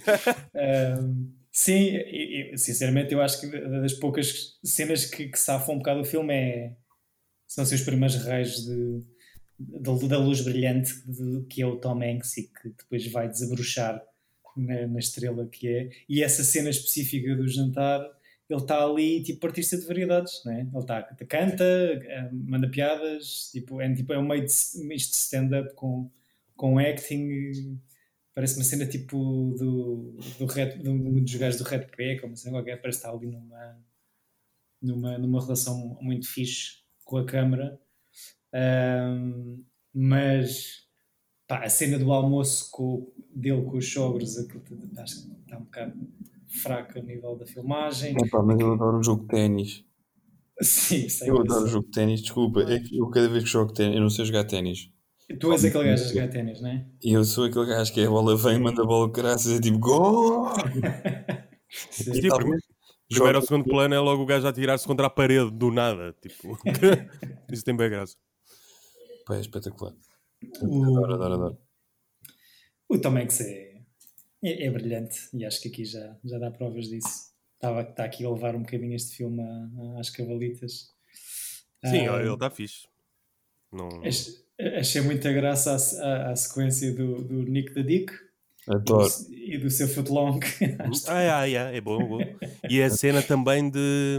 Ahm, 0.54 1.30
sim, 1.50 1.96
e- 1.96 2.52
e, 2.52 2.58
sinceramente, 2.58 3.12
eu 3.14 3.22
acho 3.22 3.40
que 3.40 3.46
das 3.58 3.94
poucas 3.94 4.58
cenas 4.62 5.06
que, 5.06 5.28
que 5.28 5.38
safam 5.38 5.74
um 5.76 5.78
bocado 5.78 6.00
o 6.00 6.04
filme 6.04 6.34
é 6.34 6.76
são 7.46 7.64
assim, 7.64 7.74
os 7.76 7.82
primeiros 7.82 8.16
raios 8.24 8.66
de, 8.66 9.02
de- 9.58 10.08
da 10.08 10.18
luz 10.18 10.40
brilhante 10.42 10.92
de- 11.06 11.44
que 11.48 11.62
é 11.62 11.66
o 11.66 11.76
Tom 11.78 12.02
Hanks 12.02 12.36
e 12.38 12.42
que 12.48 12.68
depois 12.70 13.06
vai 13.10 13.28
desabrochar 13.28 14.02
na, 14.56 14.86
na 14.86 14.98
estrela 14.98 15.46
que 15.46 15.68
é. 15.68 15.90
E 16.08 16.22
essa 16.22 16.42
cena 16.44 16.70
específica 16.70 17.34
do 17.36 17.46
jantar, 17.48 18.00
ele 18.48 18.60
está 18.60 18.84
ali 18.84 19.22
tipo 19.22 19.46
artista 19.46 19.76
de 19.76 19.86
variedades, 19.86 20.42
né? 20.44 20.60
ele 20.72 20.78
está 20.80 21.02
canta, 21.28 21.64
eh, 21.64 22.30
manda 22.32 22.68
piadas, 22.70 23.50
tipo, 23.52 23.80
é, 23.80 23.92
tipo, 23.94 24.12
é 24.12 24.18
um 24.18 24.26
meio 24.26 24.44
de 24.46 24.52
de 25.10 25.16
stand-up 25.16 25.74
com, 25.74 26.10
com 26.56 26.78
acting. 26.78 27.78
Parece 28.34 28.56
uma 28.56 28.64
cena 28.64 28.86
tipo 28.86 29.54
do, 29.58 30.16
do, 30.38 30.46
Red, 30.46 30.78
do, 30.78 30.92
um 30.92 31.22
dos 31.22 31.34
gajos 31.34 31.60
do 31.60 31.64
Red 31.68 31.86
Pack, 31.88 32.20
ou 32.22 32.28
uma 32.28 32.36
cena 32.36 32.56
qualquer, 32.56 32.80
parece 32.80 32.98
estar 33.00 33.10
ali 33.12 33.26
numa, 33.26 33.78
numa, 34.80 35.18
numa 35.18 35.40
relação 35.42 35.98
muito 36.00 36.26
fixe 36.28 36.78
com 37.04 37.16
a 37.18 37.26
câmara. 37.26 37.78
Ahm, 38.52 39.62
mas 39.92 40.86
pá, 41.46 41.64
a 41.64 41.68
cena 41.68 41.98
do 41.98 42.12
almoço 42.12 42.70
com, 42.70 43.10
dele 43.34 43.62
com 43.62 43.76
os 43.76 43.92
sogros 43.92 44.38
aquilo 44.38 44.62
acho 44.98 45.26
que 45.26 45.32
está 45.42 45.58
um 45.58 45.64
bocado 45.64 45.94
fraca 46.46 46.98
a 46.98 47.02
nível 47.02 47.36
da 47.36 47.46
filmagem. 47.46 48.16
Epá, 48.16 48.42
mas 48.42 48.58
eu 48.60 48.72
adoro 48.72 48.98
o 48.98 49.02
jogo 49.02 49.22
de 49.22 49.28
ténis. 49.28 49.84
Sim, 50.60 51.08
sei 51.08 51.30
Eu 51.30 51.40
adoro 51.40 51.64
o 51.64 51.68
jogo 51.68 51.86
de 51.86 51.92
ténis, 51.92 52.22
desculpa. 52.22 52.62
É 52.62 52.80
que 52.80 52.98
eu 52.98 53.08
cada 53.10 53.28
vez 53.28 53.44
que 53.44 53.50
jogo 53.50 53.72
ténis, 53.72 53.96
eu 53.96 54.02
não 54.02 54.10
sei 54.10 54.24
jogar 54.24 54.44
ténis. 54.44 54.90
Tu 55.38 55.52
és 55.52 55.64
aquele 55.64 55.84
gajo 55.84 56.04
a 56.04 56.08
jogar 56.08 56.28
ténis, 56.28 56.60
não 56.60 56.70
é? 56.70 56.86
Eu 57.02 57.22
sou 57.22 57.44
aquele 57.44 57.66
gajo 57.66 57.92
que 57.92 58.00
é 58.00 58.06
a 58.06 58.10
bola 58.10 58.34
vem, 58.34 58.58
manda 58.58 58.82
a 58.82 58.86
bola 58.86 59.06
de 59.06 59.12
graças, 59.12 59.52
é 59.52 59.60
tipo 59.60 59.78
gol! 59.78 60.48
Sim. 61.68 62.12
E 62.14 62.28
talvez, 62.28 62.62
Primeiro 63.08 63.38
ou 63.38 63.44
segundo 63.44 63.64
plano 63.64 63.94
é 63.94 63.98
logo 63.98 64.22
o 64.22 64.26
gajo 64.26 64.46
a 64.46 64.52
tirar-se 64.52 64.86
contra 64.86 65.06
a 65.06 65.10
parede 65.10 65.50
do 65.50 65.70
nada. 65.70 66.14
Tipo, 66.20 66.58
isso 67.50 67.64
tem 67.64 67.74
bem 67.74 67.88
graça. 67.88 68.16
Pá, 69.28 69.36
é 69.36 69.40
espetacular. 69.40 69.94
O- 70.62 70.82
Adoro, 70.84 71.14
adoro, 71.14 71.34
adoro. 71.34 71.58
O 72.88 72.98
Tom 72.98 73.16
Hanks 73.18 73.40
é, 73.42 73.74
é, 74.42 74.64
é 74.66 74.70
brilhante 74.70 75.28
e 75.34 75.44
acho 75.44 75.60
que 75.60 75.68
aqui 75.68 75.84
já, 75.84 76.16
já 76.24 76.38
dá 76.38 76.50
provas 76.50 76.86
disso. 76.88 77.28
Estava 77.54 77.82
está 77.82 78.04
aqui 78.04 78.24
a 78.24 78.30
levar 78.30 78.54
um 78.56 78.60
bocadinho 78.62 78.94
este 78.94 79.16
filme 79.16 79.42
a- 79.42 80.00
às 80.00 80.08
cavalitas. 80.10 80.94
Sim, 81.84 82.08
Ah, 82.08 82.20
ele 82.20 82.32
está 82.32 82.48
fixe. 82.50 82.86
Não... 83.72 83.88
ach- 84.04 84.48
Achei 84.76 85.00
muita 85.02 85.32
graça 85.32 85.72
à, 85.72 85.76
à- 86.08 86.30
à 86.32 86.36
sequência 86.36 86.92
do, 86.92 87.22
do 87.22 87.42
Nick 87.44 87.72
the 87.74 87.82
Dick 87.84 88.12
Adoro. 88.66 89.08
e 89.30 89.56
do 89.58 89.70
seu 89.70 89.86
footlong. 89.86 90.40
Ah, 91.06 91.12
ah, 91.12 91.42
ah, 91.42 91.46
é 91.46 91.80
bom, 91.80 91.98
bom. 92.08 92.18
E 92.68 92.82
a 92.82 92.88
cena 92.90 93.22
também 93.22 93.70
de 93.70 94.18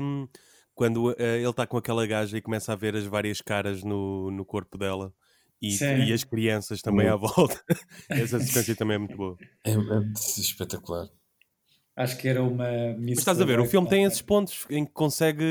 quando 0.80 1.12
eh, 1.20 1.40
ele 1.40 1.50
está 1.50 1.68
com 1.68 1.76
aquela 1.76 2.08
gaja 2.08 2.38
e 2.38 2.42
começa 2.42 2.72
a 2.72 2.76
ver 2.76 2.96
as 2.96 3.04
várias 3.04 3.42
caras 3.42 3.84
no, 3.84 4.32
no 4.32 4.46
corpo 4.46 4.78
dela 4.78 5.14
e, 5.62 5.78
e 6.08 6.14
as 6.14 6.24
crianças 6.24 6.82
também 6.82 7.10
à 7.10 7.18
volta. 7.18 7.62
Essa 8.08 8.40
sequência 8.40 8.78
também 8.78 8.96
é 8.96 8.98
muito 8.98 9.18
boa. 9.18 9.38
É, 9.66 9.72
é 9.72 10.14
espetacular. 10.16 11.10
Acho 11.98 12.18
que 12.18 12.30
era 12.30 12.42
uma 12.42 12.96
Mas 12.98 13.18
estás 13.18 13.42
a 13.42 13.44
ver, 13.46 13.60
o 13.60 13.66
filme 13.66 13.90
tem 13.90 14.06
esses 14.06 14.22
pontos 14.22 14.66
em 14.70 14.86
que 14.86 14.92
consegue 14.94 15.44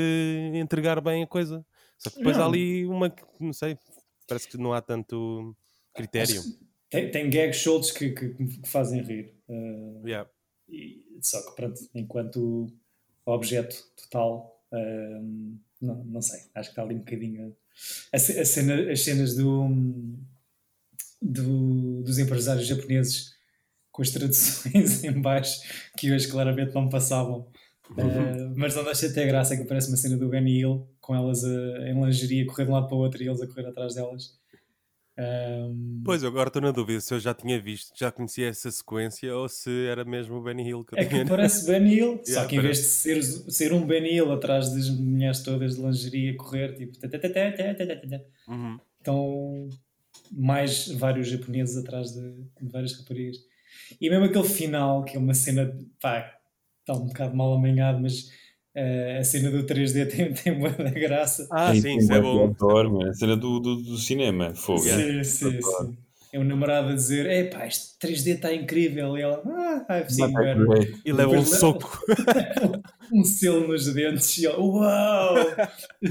entregar 0.55 0.99
bem 0.99 1.21
a 1.21 1.27
coisa. 1.27 1.63
Só 1.95 2.09
que 2.09 2.17
depois 2.17 2.35
há 2.37 2.39
Não. 2.39 2.47
ali 2.47 2.87
uma, 2.87 3.07
que, 3.11 3.23
não 3.39 3.53
sei, 3.53 3.77
parece 4.27 4.47
que 4.47 4.57
não 4.57 4.73
há 4.73 4.81
tanto 4.81 5.55
critério. 5.93 6.41
Tem, 6.89 7.11
tem 7.11 7.29
gags 7.29 7.61
soltos 7.61 7.91
que, 7.91 8.09
que, 8.09 8.29
que 8.29 8.67
fazem 8.67 9.03
rir. 9.03 9.35
Ah, 9.47 10.07
Yeah. 10.07 10.27
E- 10.67 11.05
só 11.21 11.39
que 11.47 11.55
pronto, 11.55 11.79
enquanto 11.93 12.65
objeto 13.25 13.75
total, 13.95 14.58
não, 15.81 16.03
não 16.05 16.21
sei, 16.21 16.39
acho 16.55 16.69
que 16.69 16.73
está 16.73 16.83
ali 16.83 16.95
um 16.95 16.99
bocadinho. 16.99 17.55
A, 18.13 18.15
a 18.17 18.19
cena, 18.45 18.91
as 18.91 19.01
cenas 19.01 19.35
do, 19.35 19.67
do- 21.21 22.03
dos 22.03 22.17
empresários 22.19 22.67
japoneses 22.67 23.33
com 23.91 24.01
as 24.01 24.09
traduções 24.11 25.03
em 25.03 25.21
baixo 25.21 25.59
que 25.97 26.11
hoje 26.11 26.27
claramente 26.27 26.73
não 26.73 26.89
passavam. 26.89 27.47
Uh, 27.91 28.53
mas 28.55 28.75
não 28.75 28.83
deixa 28.83 29.07
até 29.07 29.25
graça 29.25 29.57
que 29.57 29.63
parece 29.65 29.87
uma 29.87 29.97
cena 29.97 30.15
do 30.15 30.29
Benny 30.29 30.59
Hill 30.59 30.87
com 31.01 31.15
elas 31.15 31.43
a- 31.43 31.89
em 31.89 31.99
lingerie 32.05 32.43
a 32.43 32.45
correr 32.45 32.65
de 32.65 32.71
um 32.71 32.73
lado 32.75 32.87
para 32.87 32.95
o 32.95 32.99
outro 32.99 33.21
e 33.23 33.27
eles 33.27 33.41
a 33.41 33.47
correr 33.47 33.65
atrás 33.67 33.95
delas. 33.95 34.38
Um... 35.19 36.01
Pois, 36.05 36.23
eu 36.23 36.29
agora 36.29 36.47
estou 36.47 36.61
na 36.61 36.71
dúvida 36.71 37.01
se 37.01 37.13
eu 37.13 37.19
já 37.19 37.33
tinha 37.33 37.59
visto, 37.61 37.91
já 37.93 38.09
conhecia 38.09 38.47
essa 38.47 38.71
sequência 38.71 39.35
ou 39.35 39.49
se 39.49 39.85
era 39.87 40.05
mesmo 40.05 40.35
o 40.35 40.41
Benny 40.41 40.69
Hill 40.69 40.85
que 40.85 40.93
eu 40.95 40.99
É 40.99 41.05
tinha... 41.05 41.23
que 41.23 41.29
parece 41.29 41.67
Benny 41.67 41.95
Hill, 41.95 42.21
yeah, 42.25 42.41
só 42.41 42.45
que 42.47 42.55
em 42.55 42.61
parece. 42.61 43.09
vez 43.09 43.23
de 43.23 43.33
ser, 43.33 43.51
ser 43.51 43.73
um 43.73 43.85
Benny 43.85 44.13
Hill 44.13 44.31
atrás 44.31 44.73
das 44.73 44.89
mulheres 44.89 45.43
todas 45.43 45.75
de 45.75 45.81
lingerie 45.81 46.29
a 46.29 46.37
correr, 46.37 46.73
tipo. 46.75 46.97
Então, 49.01 49.69
mais 50.31 50.87
vários 50.87 51.27
japoneses 51.27 51.75
atrás 51.77 52.11
de, 52.13 52.31
de 52.61 52.71
várias 52.71 52.93
raparigas. 52.97 53.37
E 53.99 54.09
mesmo 54.09 54.25
aquele 54.25 54.47
final, 54.47 55.03
que 55.03 55.17
é 55.17 55.19
uma 55.19 55.33
cena, 55.33 55.75
pá, 56.01 56.33
está 56.79 56.93
um 56.93 57.07
bocado 57.07 57.35
mal 57.35 57.53
amanhado, 57.53 57.99
mas 57.99 58.31
eh, 58.79 59.17
a 59.19 59.23
cena 59.23 59.49
do 59.51 59.63
3D 59.65 60.07
tem, 60.11 60.33
tem 60.33 60.57
muita 60.57 60.83
graça. 60.89 61.47
Ah, 61.51 61.73
sim, 61.75 61.97
isso 61.97 62.13
é 62.13 62.21
bom. 62.21 62.53
mano. 62.59 63.09
A 63.09 63.13
cena 63.13 63.35
do, 63.35 63.59
do, 63.59 63.75
do 63.75 63.97
cinema. 63.97 64.53
Fogo. 64.55 64.79
Sim, 64.81 65.23
sim, 65.23 65.61
sim. 65.61 65.97
É 66.31 66.39
um 66.39 66.43
namorado 66.43 66.89
a 66.89 66.93
dizer: 66.93 67.25
Ei 67.25 67.45
pá, 67.45 67.65
este 67.65 67.97
3D 67.99 68.35
está 68.35 68.53
incrível. 68.53 69.17
E 69.17 69.21
ela: 69.21 69.41
Ah, 69.45 69.97
I've 69.99 70.13
seen 70.13 70.31
Não, 70.31 70.65
great. 70.67 71.01
E 71.03 71.11
leva 71.11 71.31
um 71.31 71.43
soco. 71.43 71.99
um 73.11 73.23
selo 73.23 73.67
nos 73.67 73.91
dentes 73.91 74.37
e 74.37 74.45
ele, 74.45 74.55
uau! 74.57 75.35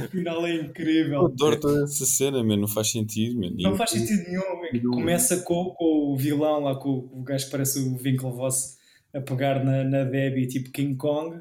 Afinal 0.05 0.45
é 0.45 0.57
Eu 0.57 0.65
incrível. 0.65 1.27
adoro 1.27 1.61
toda 1.61 1.85
essa 1.85 2.05
cena, 2.05 2.43
mano. 2.43 2.63
Não 2.63 2.69
faz 2.69 2.91
sentido, 2.91 3.41
mano. 3.41 3.57
Não 3.61 3.77
faz 3.77 3.91
sentido 3.91 4.25
nenhum. 4.29 4.43
é. 4.75 4.81
Começa 4.93 5.37
com, 5.43 5.67
com 5.77 6.13
o 6.13 6.17
vilão 6.17 6.65
lá, 6.65 6.75
com 6.75 7.09
o 7.13 7.23
gajo 7.23 7.45
que 7.45 7.51
parece 7.53 7.79
o 7.79 7.97
Winklevoss 7.97 8.77
a 9.15 9.21
pegar 9.21 9.65
na, 9.65 9.85
na 9.85 10.05
Debbie, 10.05 10.49
tipo 10.49 10.71
King 10.73 10.97
Kong, 10.97 11.39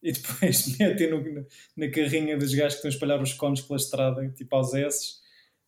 e 0.02 0.12
depois 0.12 0.66
metem 0.78 1.10
no- 1.10 1.46
na 1.76 1.88
carrinha 1.90 2.36
dos 2.38 2.54
gajos 2.54 2.74
que 2.80 2.86
estão 2.86 2.88
a 2.90 2.94
espalhar 2.94 3.22
os 3.22 3.32
cones 3.34 3.60
pela 3.60 3.76
estrada, 3.78 4.28
tipo 4.30 4.54
aos 4.56 4.72
S, 4.74 5.14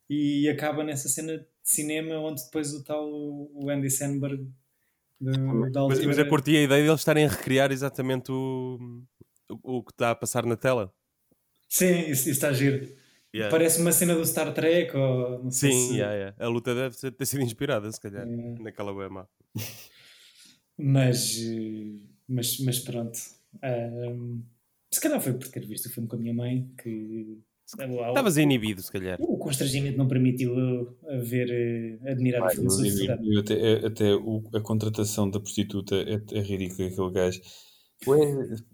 e 0.08 0.48
acaba 0.48 0.82
nessa 0.84 1.08
cena 1.08 1.38
de 1.38 1.46
cinema 1.62 2.16
onde 2.18 2.44
depois 2.44 2.72
o 2.74 2.82
tal 2.82 3.08
o 3.10 3.68
Andy 3.70 3.90
Samberg 3.90 4.46
do- 5.20 5.70
da 5.70 5.86
Mas, 5.86 6.04
mas 6.04 6.18
eu 6.18 6.28
curti 6.28 6.56
a 6.56 6.62
ideia 6.62 6.82
de 6.82 6.88
eles 6.88 7.00
estarem 7.00 7.24
a 7.24 7.28
recriar 7.28 7.70
exatamente 7.70 8.32
o, 8.32 8.78
o, 9.62 9.78
o 9.78 9.82
que 9.84 9.92
está 9.92 10.10
a 10.10 10.14
passar 10.14 10.44
na 10.44 10.56
tela. 10.56 10.92
Sim, 11.68 12.00
isso, 12.00 12.22
isso 12.22 12.30
está 12.30 12.52
giro. 12.52 12.86
Yeah. 13.34 13.50
Parece 13.50 13.80
uma 13.80 13.92
cena 13.92 14.14
do 14.14 14.26
Star 14.26 14.52
Trek, 14.52 14.94
ou 14.94 15.44
não 15.44 15.50
sei 15.50 15.72
Sim, 15.72 15.88
se... 15.88 15.94
yeah, 15.96 16.14
yeah. 16.14 16.36
a 16.38 16.48
luta 16.48 16.74
deve 16.74 17.10
ter 17.12 17.24
sido 17.24 17.40
inspirada, 17.42 17.90
se 17.90 17.98
calhar, 17.98 18.26
É. 18.28 18.62
naquela 18.62 18.92
wema. 18.92 19.26
Mas, 20.76 21.38
mas, 22.28 22.58
mas 22.60 22.78
pronto. 22.80 23.18
Ahm, 23.62 24.40
se 24.90 25.00
calhar 25.00 25.20
foi 25.20 25.32
por 25.34 25.48
ter 25.48 25.66
visto 25.66 25.86
o 25.86 25.90
filme 25.90 26.08
com 26.08 26.16
a 26.16 26.18
minha 26.18 26.34
mãe 26.34 26.70
que 26.82 27.38
Estavas 27.66 28.36
inibido, 28.36 28.82
se 28.82 28.92
calhar. 28.92 29.16
o 29.20 29.38
constrangimento 29.38 29.96
não 29.96 30.06
permitiu 30.06 30.54
ver, 31.22 31.48
eh, 31.50 32.10
admirar 32.10 32.42
o 32.46 32.50
filme 32.50 33.06
Eu- 33.34 33.40
até 33.40 33.54
é- 33.54 33.86
até 33.86 34.14
o- 34.14 34.42
a 34.54 34.60
contratação 34.60 35.30
da 35.30 35.40
prostituta 35.40 35.94
é, 35.96 36.20
é 36.36 36.40
ridícula. 36.40 36.88
Aquele 36.88 37.10
gajo. 37.12 37.40
Ué, 38.06 38.18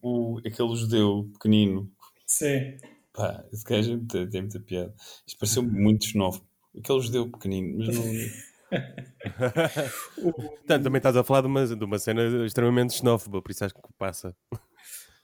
o, 0.02 0.38
aquele 0.44 0.74
judeu 0.74 1.30
pequenino. 1.34 1.88
Sim. 2.26 2.76
Pá, 3.12 3.44
esse 3.52 3.62
gajo 3.64 3.92
é 3.92 3.96
muita- 3.96 4.26
tem 4.30 4.40
muita 4.42 4.58
piada. 4.60 4.94
Isto 5.26 5.38
pareceu 5.38 5.62
muito 5.62 6.04
xenófobo. 6.06 6.46
Aquele 6.76 7.00
judeu 7.00 7.30
pequenino. 7.30 7.78
Mas 7.78 7.94
não. 7.94 8.04
Portanto, 10.32 10.82
também 10.82 10.98
estás 10.98 11.16
a 11.16 11.24
falar 11.24 11.42
de 11.42 11.46
uma, 11.46 11.66
de 11.66 11.84
uma 11.84 11.98
cena 11.98 12.44
extremamente 12.44 12.94
xenófoba, 12.94 13.40
por 13.42 13.50
isso 13.50 13.64
acho 13.64 13.74
que 13.74 13.80
passa. 13.98 14.34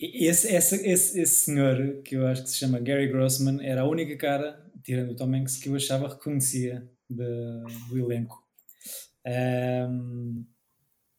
Esse, 0.01 0.55
esse, 0.55 0.87
esse, 0.87 1.21
esse 1.21 1.35
senhor, 1.35 2.03
que 2.03 2.17
eu 2.17 2.27
acho 2.27 2.43
que 2.43 2.51
se 2.51 2.59
chama 2.59 2.81
Gary 2.81 3.09
Grossman, 3.09 3.59
era 3.65 3.83
a 3.83 3.89
única 3.89 4.17
cara, 4.17 4.61
tirando 4.83 5.13
o 5.13 5.17
Tom 5.17 5.33
Hanks, 5.35 5.59
que 5.59 5.69
eu 5.69 5.75
achava 5.77 6.09
reconhecia 6.09 6.89
de- 7.09 7.65
do 7.89 7.99
elenco. 7.99 8.43
Ahm, 9.27 10.45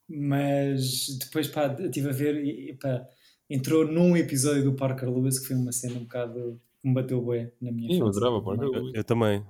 mas 0.07 1.17
depois, 1.19 1.47
pá, 1.47 1.75
estive 1.79 2.09
a 2.09 2.13
ver 2.13 2.43
e, 2.45 2.73
pá, 2.75 3.07
entrou 3.49 3.87
num 3.87 4.15
episódio 4.15 4.63
do 4.63 4.73
Parker 4.75 5.09
Lewis 5.09 5.39
que 5.39 5.47
foi 5.47 5.55
uma 5.55 5.71
cena 5.71 5.95
um 5.95 6.03
bocado 6.03 6.61
que 6.81 6.87
me 6.87 6.93
bateu 6.93 7.21
bué 7.21 7.51
na 7.61 7.71
minha 7.71 7.91
Ih, 7.91 7.99
eu 7.99 8.07
adorava 8.07 8.41
Parker 8.41 8.65
Eu, 8.65 8.71
Lewis. 8.71 8.91
eu 8.93 9.03
também. 9.03 9.43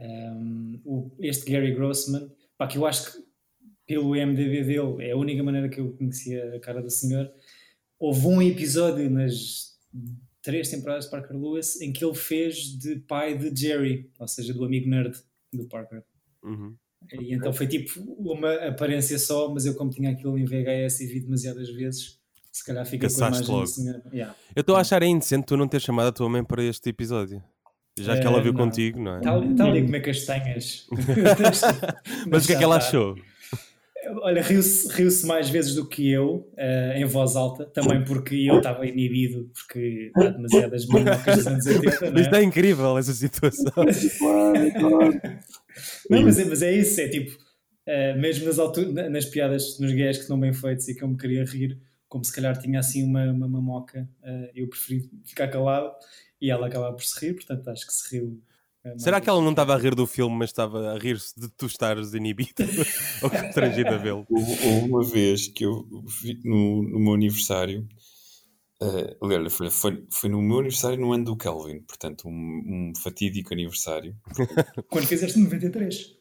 Um, 0.00 0.80
o- 0.84 1.10
este 1.20 1.50
Gary 1.50 1.74
Grossman, 1.74 2.30
pá, 2.56 2.66
que 2.66 2.78
eu 2.78 2.86
acho 2.86 3.12
que 3.12 3.18
pelo 3.86 4.14
MDB 4.14 4.62
dele 4.64 5.02
é 5.04 5.10
a 5.10 5.16
única 5.16 5.42
maneira 5.42 5.68
que 5.68 5.80
eu 5.80 5.92
conhecia 5.92 6.54
a 6.56 6.60
cara 6.60 6.80
do 6.80 6.88
senhor. 6.90 7.30
Houve 8.00 8.26
um 8.26 8.40
episódio 8.42 9.10
nas 9.10 9.78
três 10.42 10.70
temporadas 10.70 11.04
de 11.04 11.10
Parker 11.10 11.36
Lewis 11.36 11.80
em 11.82 11.92
que 11.92 12.02
ele 12.02 12.14
fez 12.14 12.56
de 12.78 12.96
pai 12.96 13.36
de 13.36 13.54
Jerry, 13.54 14.10
ou 14.18 14.26
seja, 14.26 14.54
do 14.54 14.64
amigo 14.64 14.88
nerd 14.88 15.14
do 15.52 15.66
Parker. 15.66 16.02
Uhum. 16.42 16.74
E 17.20 17.34
então 17.34 17.52
foi 17.52 17.66
tipo 17.66 18.00
uma 18.18 18.54
aparência 18.66 19.18
só, 19.18 19.52
mas 19.52 19.66
eu, 19.66 19.74
como 19.74 19.90
tinha 19.90 20.10
aquilo 20.10 20.38
em 20.38 20.44
VHS 20.44 21.00
e 21.00 21.06
vi 21.06 21.20
demasiadas 21.20 21.68
vezes, 21.70 22.18
se 22.50 22.64
calhar 22.64 22.84
fica 22.86 23.06
com 23.06 23.14
a 23.14 23.18
Caçaste 23.30 23.50
imagem 23.50 23.86
logo. 23.86 24.14
Yeah. 24.14 24.36
Eu 24.56 24.60
estou 24.62 24.76
a 24.76 24.80
achar 24.80 25.02
é 25.02 25.06
indecente 25.06 25.46
tu 25.46 25.56
não 25.56 25.68
ter 25.68 25.80
chamado 25.80 26.08
a 26.08 26.12
tua 26.12 26.28
mãe 26.28 26.42
para 26.42 26.62
este 26.64 26.88
episódio. 26.88 27.42
Já 27.98 28.14
que 28.18 28.22
Eh, 28.22 28.26
ela 28.26 28.42
viu 28.42 28.52
não. 28.52 28.64
contigo, 28.64 29.00
não 29.00 29.16
é? 29.16 29.18
Está 29.18 29.34
ali, 29.34 29.54
tá 29.54 29.64
ali 29.66 29.78
a 29.80 29.82
comer 29.82 30.00
castanhas. 30.00 30.86
Mas 32.30 32.44
o 32.44 32.46
que 32.46 32.52
é 32.54 32.56
que 32.56 32.64
ela 32.64 32.78
tá. 32.78 32.86
achou? 32.86 33.16
Olha, 34.22 34.42
riu-se 34.42 34.88
riu 34.92 35.08
mais 35.26 35.50
vezes 35.50 35.74
do 35.74 35.86
que 35.86 36.10
eu, 36.10 36.50
eh, 36.56 36.94
em 36.96 37.04
voz 37.04 37.36
alta, 37.36 37.66
também 37.66 38.02
porque 38.02 38.34
eu 38.34 38.58
estava 38.58 38.86
inibido, 38.86 39.50
porque 39.52 40.10
há 40.16 40.28
demasiadas 40.28 40.86
manocas 40.86 41.36
dos 41.36 41.46
anos 41.46 41.66
80, 41.66 42.06
não 42.06 42.12
Mas 42.12 42.22
está 42.22 42.40
é? 42.40 42.42
incrível 42.42 42.96
essa 42.98 43.12
situação. 43.12 43.72
Não, 46.10 46.22
mas, 46.22 46.38
é, 46.38 46.44
mas 46.44 46.62
é 46.62 46.72
isso, 46.74 47.00
é 47.00 47.08
tipo, 47.08 47.38
eh, 47.86 48.14
mesmo 48.14 48.46
nas, 48.46 49.10
nas 49.10 49.24
piadas, 49.24 49.78
nos 49.78 49.92
gays 49.92 50.16
que 50.16 50.22
estão 50.22 50.38
bem 50.38 50.52
feitos 50.52 50.88
e 50.88 50.94
que 50.94 51.02
eu 51.02 51.08
me 51.08 51.16
queria 51.16 51.44
rir, 51.44 51.78
como 52.08 52.24
se 52.24 52.32
calhar 52.32 52.58
tinha 52.60 52.80
assim 52.80 53.04
uma, 53.04 53.24
uma 53.30 53.48
mamoca, 53.48 54.08
eh, 54.22 54.50
eu 54.54 54.68
preferi 54.68 55.08
ficar 55.24 55.48
calado 55.48 55.92
e 56.40 56.50
ela 56.50 56.66
acabava 56.66 56.94
por 56.94 57.04
se 57.04 57.18
rir, 57.24 57.34
portanto 57.34 57.68
acho 57.68 57.86
que 57.86 57.92
se 57.92 58.16
riu. 58.16 58.42
Mais 58.84 59.02
Será 59.02 59.20
que 59.20 59.28
ela 59.28 59.42
não 59.42 59.50
estava 59.50 59.74
a 59.74 59.78
rir 59.78 59.94
do 59.94 60.06
filme, 60.06 60.36
mas 60.36 60.50
estava 60.50 60.92
a 60.92 60.98
rir-se 60.98 61.38
de 61.38 61.48
tu 61.48 61.66
estares 61.66 62.14
inibido? 62.14 62.54
Ou 63.22 63.30
constrangido 63.30 63.90
a 63.90 63.98
vê-lo? 63.98 64.26
Houve, 64.28 64.52
houve 64.66 64.88
uma 64.88 65.04
vez 65.04 65.48
que 65.48 65.64
eu 65.64 65.86
vi 66.22 66.40
no, 66.44 66.82
no 66.82 66.98
meu 66.98 67.14
aniversário. 67.14 67.86
eh, 68.82 69.16
aliás, 69.22 69.52
foi, 69.52 69.70
foi, 69.70 70.06
foi 70.10 70.30
no 70.30 70.40
meu 70.40 70.58
aniversário 70.60 70.98
no 70.98 71.12
ano 71.12 71.24
do 71.24 71.36
Kelvin, 71.36 71.80
portanto, 71.80 72.28
um, 72.28 72.90
um 72.90 72.92
fatídico 72.96 73.52
aniversário. 73.52 74.16
Quando 74.88 75.06
fizeste 75.06 75.38
93? 75.38 76.16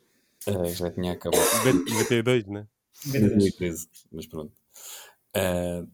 Eh, 0.48 0.74
já 0.74 0.92
tinha 0.92 1.13
acabado. 1.13 1.42
92, 1.89 2.46
né? 2.48 2.68
93. 3.06 3.34
2013, 3.34 3.88
mas 4.12 4.28
pronto. 4.28 4.54
Ah, 5.36 5.86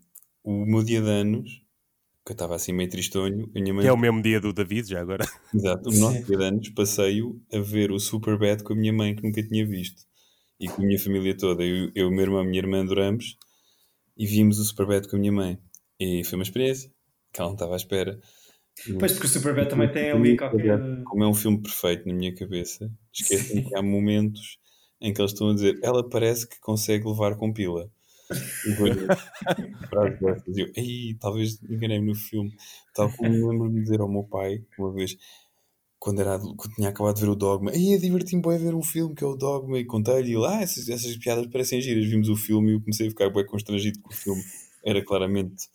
o 0.43 0.65
meu 0.65 0.83
dia 0.83 1.01
de 1.01 1.09
anos 1.09 1.64
que 2.25 2.31
eu 2.31 2.33
estava 2.33 2.55
assim 2.55 2.73
meio 2.73 2.89
tristonho, 2.89 3.51
a 3.55 3.59
minha 3.59 3.73
mãe 3.73 3.83
Que 3.83 3.89
é 3.89 3.93
o 3.93 3.97
mesmo 3.97 4.21
dia 4.21 4.41
do 4.41 4.51
David, 4.51 4.89
já 4.89 4.99
agora. 4.99 5.23
Exato, 5.53 5.89
o 5.89 5.93
nosso 5.93 6.23
dia 6.23 6.37
de 6.37 6.43
anos 6.43 6.69
passei-o 6.69 7.39
a 7.53 7.59
ver 7.59 7.91
o 7.91 7.99
Superbad 7.99 8.63
com 8.63 8.73
a 8.73 8.75
minha 8.75 8.91
mãe, 8.91 9.15
que 9.15 9.21
nunca 9.21 9.43
tinha 9.43 9.65
visto. 9.65 10.03
E 10.59 10.67
com 10.67 10.81
a 10.81 10.85
minha 10.85 10.97
família 10.97 11.37
toda. 11.37 11.63
Eu, 11.63 11.91
eu 11.93 12.09
meu 12.09 12.21
irmão 12.21 12.39
e 12.39 12.47
a 12.47 12.49
minha 12.49 12.59
irmã 12.59 12.81
adoramos 12.81 13.37
e 14.17 14.25
vimos 14.25 14.57
o 14.57 14.65
Superbad 14.65 15.07
com 15.07 15.17
a 15.17 15.19
minha 15.19 15.31
mãe. 15.31 15.59
E 15.99 16.23
foi 16.23 16.39
uma 16.39 16.43
experiência 16.43 16.89
que 17.31 17.39
ela 17.39 17.49
não 17.49 17.55
estava 17.55 17.73
à 17.73 17.77
espera. 17.77 18.19
Pois, 18.99 19.13
porque 19.13 19.27
o 19.27 19.29
Superbad 19.29 19.69
também 19.69 19.91
tem 19.91 20.09
ali 20.09 20.35
qualquer. 20.35 20.79
Como 21.03 21.23
é 21.23 21.27
um 21.27 21.33
filme 21.33 21.61
perfeito 21.61 22.07
na 22.07 22.13
minha 22.13 22.33
cabeça, 22.33 22.91
esquecem 23.13 23.63
que 23.63 23.75
há 23.75 23.83
momentos 23.83 24.57
em 24.99 25.13
que 25.13 25.21
eles 25.21 25.31
estão 25.31 25.49
a 25.49 25.53
dizer 25.53 25.77
ela 25.83 26.07
parece 26.09 26.47
que 26.47 26.59
consegue 26.59 27.07
levar 27.07 27.35
com 27.35 27.53
pila. 27.53 27.91
Eu, 30.55 30.71
"Ei, 30.75 31.15
talvez 31.19 31.61
enganei-me 31.63 32.07
no 32.07 32.15
filme. 32.15 32.55
Tal 32.93 33.11
como 33.15 33.29
me 33.29 33.43
lembro 33.43 33.69
de 33.69 33.81
dizer 33.81 34.01
ao 34.01 34.09
meu 34.09 34.23
pai, 34.23 34.63
uma 34.79 34.91
vez, 34.91 35.15
quando, 35.99 36.21
era, 36.21 36.39
quando 36.39 36.73
tinha 36.75 36.89
acabado 36.89 37.15
de 37.15 37.21
ver 37.21 37.29
o 37.29 37.35
Dogma, 37.35 37.71
Ei, 37.73 37.97
diverti-me 37.97 38.41
bem 38.41 38.57
ver 38.57 38.75
um 38.75 38.83
filme 38.83 39.15
que 39.15 39.23
é 39.23 39.27
o 39.27 39.35
Dogma, 39.35 39.77
e 39.79 39.85
contei-lhe, 39.85 40.35
ele, 40.35 40.45
ah, 40.45 40.61
essas, 40.61 40.89
essas 40.89 41.15
piadas 41.17 41.47
parecem 41.47 41.81
giras. 41.81 42.05
Vimos 42.05 42.29
o 42.29 42.35
filme 42.35 42.71
e 42.71 42.73
eu 42.75 42.81
comecei 42.81 43.07
a 43.07 43.09
ficar 43.09 43.29
bem 43.29 43.45
constrangido 43.45 43.99
que 44.01 44.13
o 44.13 44.17
filme 44.17 44.43
era 44.83 45.03
claramente 45.03 45.67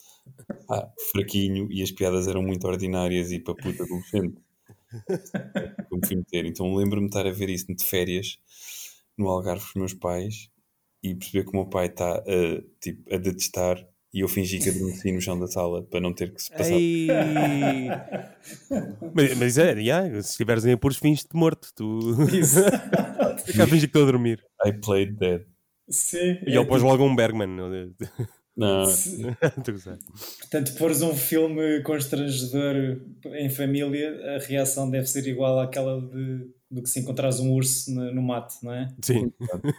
ah, 0.71 0.89
fraquinho 1.13 1.69
e 1.71 1.83
as 1.83 1.91
piadas 1.91 2.29
eram 2.29 2.43
muito 2.43 2.67
ordinárias 2.67 3.33
e 3.33 3.41
para 3.41 3.55
puta 3.55 3.83
adolescente. 3.83 4.37
Como 5.89 6.07
fui 6.07 6.17
meter. 6.17 6.47
Então 6.47 6.75
lembro-me 6.75 7.07
de 7.09 7.17
estar 7.17 7.27
a 7.27 7.33
ver 7.33 7.49
isso 7.49 7.67
de 7.75 7.85
férias 7.85 8.39
no 9.17 9.29
Algarve 9.29 9.63
com 9.63 9.69
os 9.69 9.75
meus 9.75 9.95
pais 9.95 10.49
e 11.03 11.15
perceber 11.15 11.45
que 11.45 11.51
o 11.51 11.57
meu 11.57 11.67
pai 11.67 11.87
está 11.87 12.17
a, 12.17 12.63
tipo, 12.81 13.15
a 13.15 13.19
detestar 13.19 13.87
e 14.13 14.21
eu 14.21 14.29
fingi 14.29 14.59
que 14.59 14.69
adormeci 14.69 15.13
no 15.13 15.21
chão 15.21 15.39
da 15.39 15.47
sala 15.47 15.85
para 15.85 16.01
não 16.01 16.13
ter 16.13 16.35
que 16.35 16.43
se 16.43 16.51
passar. 16.51 16.73
Ei. 16.73 17.07
mas, 19.15 19.39
mas 19.39 19.59
é, 19.59 19.73
yeah, 19.75 20.23
se 20.23 20.31
estiveres 20.31 20.65
em 20.65 20.73
apuros, 20.73 20.99
fins-te 20.99 21.35
morto. 21.35 21.69
Tu 21.77 22.17
Isso. 22.37 22.61
cá 23.57 23.67
finges 23.67 23.81
que 23.81 23.87
estou 23.87 24.03
a 24.03 24.07
dormir. 24.07 24.45
I 24.67 24.73
played 24.73 25.17
dead. 25.17 25.43
Sim. 25.89 26.39
E 26.47 26.57
ele 26.57 26.65
pôs 26.65 26.83
logo 26.83 27.05
um 27.05 27.15
Bergman. 27.15 27.49
Não. 28.57 28.85
Tu 29.65 29.73
gozar. 29.73 29.99
Portanto, 30.41 30.75
pôres 30.77 31.03
um 31.03 31.15
filme 31.15 31.83
constrangedor 31.83 33.01
em 33.27 33.49
família, 33.49 34.37
a 34.37 34.39
reação 34.39 34.91
deve 34.91 35.07
ser 35.07 35.27
igual 35.27 35.61
àquela 35.61 36.01
de, 36.01 36.47
do 36.71 36.83
que 36.83 36.89
se 36.89 37.01
encontrares 37.01 37.41
um 37.41 37.53
urso 37.53 37.93
no, 37.93 38.15
no 38.15 38.23
mato, 38.23 38.55
não 38.63 38.73
é? 38.73 38.95
Sim. 39.03 39.33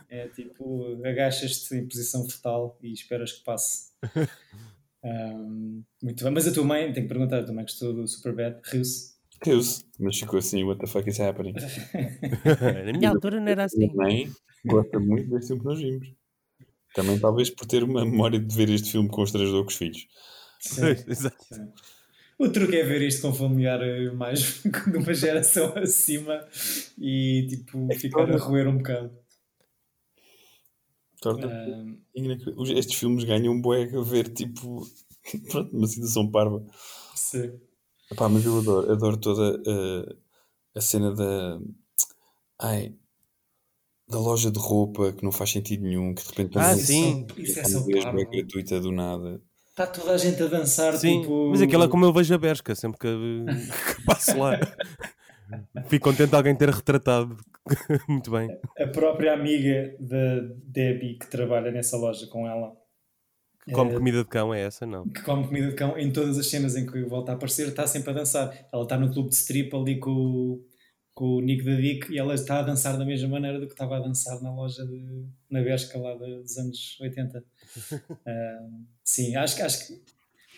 É 0.09 0.27
tipo, 0.27 1.01
agachas-te 1.05 1.75
em 1.75 1.87
posição 1.87 2.27
fetal 2.27 2.77
e 2.81 2.91
esperas 2.91 3.31
que 3.31 3.43
passe. 3.43 3.91
Ahm, 5.03 5.81
muito 6.03 6.23
bem, 6.23 6.31
mas 6.31 6.47
a 6.47 6.53
tua 6.53 6.63
mãe, 6.63 6.93
tenho 6.93 7.07
que 7.07 7.13
perguntar, 7.13 7.39
a 7.39 7.43
tua 7.43 7.55
mãe 7.55 7.63
gostou 7.63 7.91
do 7.91 8.07
Superbad? 8.07 8.59
Riu-se? 8.63 9.15
Deus, 9.43 9.83
mas 9.99 10.19
ficou 10.19 10.37
assim, 10.37 10.63
what 10.63 10.79
the 10.79 10.85
fuck 10.85 11.09
is 11.09 11.19
happening? 11.19 11.53
Na 12.85 12.93
minha 12.93 13.09
altura 13.09 13.39
não 13.39 13.47
era 13.47 13.63
assim. 13.63 13.79
Minha 13.79 13.93
mãe 13.95 14.31
gosta 14.63 14.99
muito 14.99 15.29
deste 15.31 15.47
filme 15.47 15.61
que 15.61 15.67
nós 15.67 15.79
vimos. 15.79 16.13
Também 16.93 17.19
talvez 17.19 17.49
por 17.49 17.65
ter 17.65 17.83
uma 17.83 18.05
memória 18.05 18.39
de 18.39 18.55
ver 18.55 18.69
este 18.69 18.91
filme 18.91 19.09
constrangedor 19.09 19.63
com 19.63 19.69
os 19.69 19.75
filhos. 19.75 20.07
Sim. 20.59 20.81
Exato. 21.09 21.37
O 22.43 22.49
truque 22.51 22.75
é 22.77 22.83
ver 22.83 23.01
isto 23.03 23.21
com 23.21 23.33
familiar 23.33 23.81
eh, 23.81 24.11
mais 24.11 24.61
de 24.91 24.97
uma 24.97 25.13
geração 25.13 25.73
acima 25.77 26.45
e 26.99 27.47
tipo 27.49 27.93
ficar 27.93 28.29
a 28.31 28.37
roer 28.37 28.67
um 28.67 28.77
bocado. 28.77 29.11
Torna 31.21 31.47
os- 32.57 32.69
Estes 32.69 32.95
filmes 32.97 33.23
ganham 33.23 33.53
um 33.53 33.61
bué 33.61 33.83
a 33.95 34.01
ver, 34.01 34.29
tipo, 34.33 34.81
pronto, 35.49 35.75
uma 35.75 35.87
situação 35.87 36.29
parva. 36.29 36.65
sim. 37.13 37.61
Epá, 38.11 38.27
mas 38.29 38.45
eu 38.45 38.57
adoro, 38.59 38.91
adoro 38.91 39.17
toda 39.17 39.45
uh, 39.61 40.17
a 40.75 40.81
cena 40.81 41.13
da. 41.15 41.59
Ai. 42.59 42.95
Da 44.07 44.19
loja 44.19 44.51
de 44.51 44.59
roupa 44.59 45.11
que 45.11 45.23
não 45.23 45.31
faz 45.31 45.49
sentido 45.49 45.81
nenhum, 45.83 46.13
que 46.13 46.21
de 46.21 46.29
repente 46.29 46.55
Ah, 46.55 46.75
sim. 46.77 47.27
Isso 47.37 47.59
é 47.59 47.67
uma 47.67 47.81
só 47.81 48.11
bué 48.11 48.25
gratuita 48.25 48.79
do 48.79 48.91
nada. 48.91 49.41
Está 49.71 49.87
toda 49.87 50.11
a 50.11 50.17
gente 50.17 50.41
a 50.43 50.47
dançar, 50.47 50.93
Sim, 50.97 51.21
tipo. 51.21 51.49
mas 51.49 51.61
aquilo 51.61 51.83
é 51.83 51.87
como 51.87 52.05
eu 52.05 52.11
vejo 52.13 52.33
a 52.33 52.37
Bershka, 52.37 52.75
sempre 52.75 52.99
que, 52.99 53.07
que 53.95 54.05
passo 54.05 54.37
lá. 54.37 54.59
Fico 55.87 56.09
contente 56.09 56.29
de 56.29 56.35
alguém 56.35 56.55
ter 56.55 56.69
retratado 56.69 57.37
muito 58.07 58.29
bem. 58.31 58.49
A 58.79 58.87
própria 58.87 59.33
amiga 59.33 59.95
da 59.99 60.39
Debbie 60.65 61.17
que 61.17 61.27
trabalha 61.27 61.71
nessa 61.71 61.97
loja 61.97 62.27
com 62.27 62.47
ela, 62.47 62.73
Como 63.73 63.91
Eh, 63.91 63.93
comida 63.95 64.19
de 64.23 64.29
cão 64.29 64.53
é 64.53 64.61
essa, 64.61 64.85
não? 64.85 65.07
que 65.07 65.21
come 65.21 65.45
comida 65.47 65.67
de 65.69 65.75
cão, 65.75 65.97
em 65.97 66.11
todas 66.11 66.37
as 66.37 66.47
cenas 66.47 66.75
em 66.75 66.85
que 66.85 67.03
volta 67.03 67.31
a 67.31 67.35
aparecer, 67.35 67.67
está 67.67 67.85
sempre 67.87 68.11
a 68.11 68.13
dançar. 68.13 68.53
Ela 68.73 68.83
está 68.83 68.97
no 68.97 69.11
clube 69.11 69.29
de 69.29 69.35
strip 69.35 69.73
ali 69.75 69.99
com, 69.99 70.09
o- 70.11 70.65
com 71.13 71.25
o 71.35 71.41
Nick 71.41 71.63
da 71.65 71.75
Dick 71.75 72.11
e 72.11 72.17
ela 72.17 72.33
está 72.33 72.59
a 72.59 72.63
dançar 72.63 72.97
da 72.97 73.05
mesma 73.05 73.27
maneira 73.29 73.59
do 73.59 73.67
que 73.67 73.73
estava 73.73 73.97
a 73.97 73.99
dançar 73.99 74.41
na 74.41 74.53
loja 74.53 74.85
de, 74.85 75.25
na 75.49 75.61
Bershka 75.61 75.99
lá 75.99 76.15
dos 76.15 76.57
anos 76.57 76.97
80. 77.01 77.43
Ah, 78.25 78.67
sim, 79.03 79.35
acho, 79.35 79.55
que- 79.55 79.61
acho 79.61 79.87
que 79.87 80.01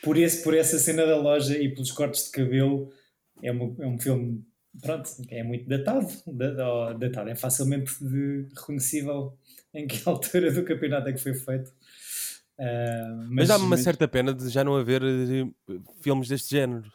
por, 0.02 0.18
esse, 0.18 0.44
por 0.44 0.56
essa 0.56 0.78
cena 0.80 1.06
da 1.06 1.18
loja 1.18 1.58
e 1.58 1.70
pelos 1.70 1.92
cortes 1.92 2.26
de 2.26 2.32
cabelo 2.32 2.92
é, 3.42 3.52
um 3.52 3.76
é 3.80 3.88
um 3.88 4.00
filme 4.00 4.44
pronto, 4.82 5.10
é 5.30 5.44
muito 5.44 5.68
datado, 5.70 6.08
datado, 6.98 7.30
é 7.30 7.36
facilmente 7.36 7.92
reconhecível 8.56 9.38
em 9.74 9.86
que 9.88 10.02
altura 10.10 10.52
do 10.52 10.64
campeonato 10.64 11.10
é 11.10 11.14
que 11.14 11.20
foi 11.20 11.34
feito. 11.34 11.72
Ah, 12.60 13.26
Mas 13.30 13.48
dá-me 13.48 13.64
uma 13.64 13.72
mas- 13.72 13.82
certa 13.84 14.08
pena 14.08 14.34
de 14.34 14.50
já 14.50 14.64
não 14.64 14.76
haver 14.76 15.02
eh, 15.04 15.48
filmes 16.02 16.28
deste 16.28 16.52
género. 16.52 16.92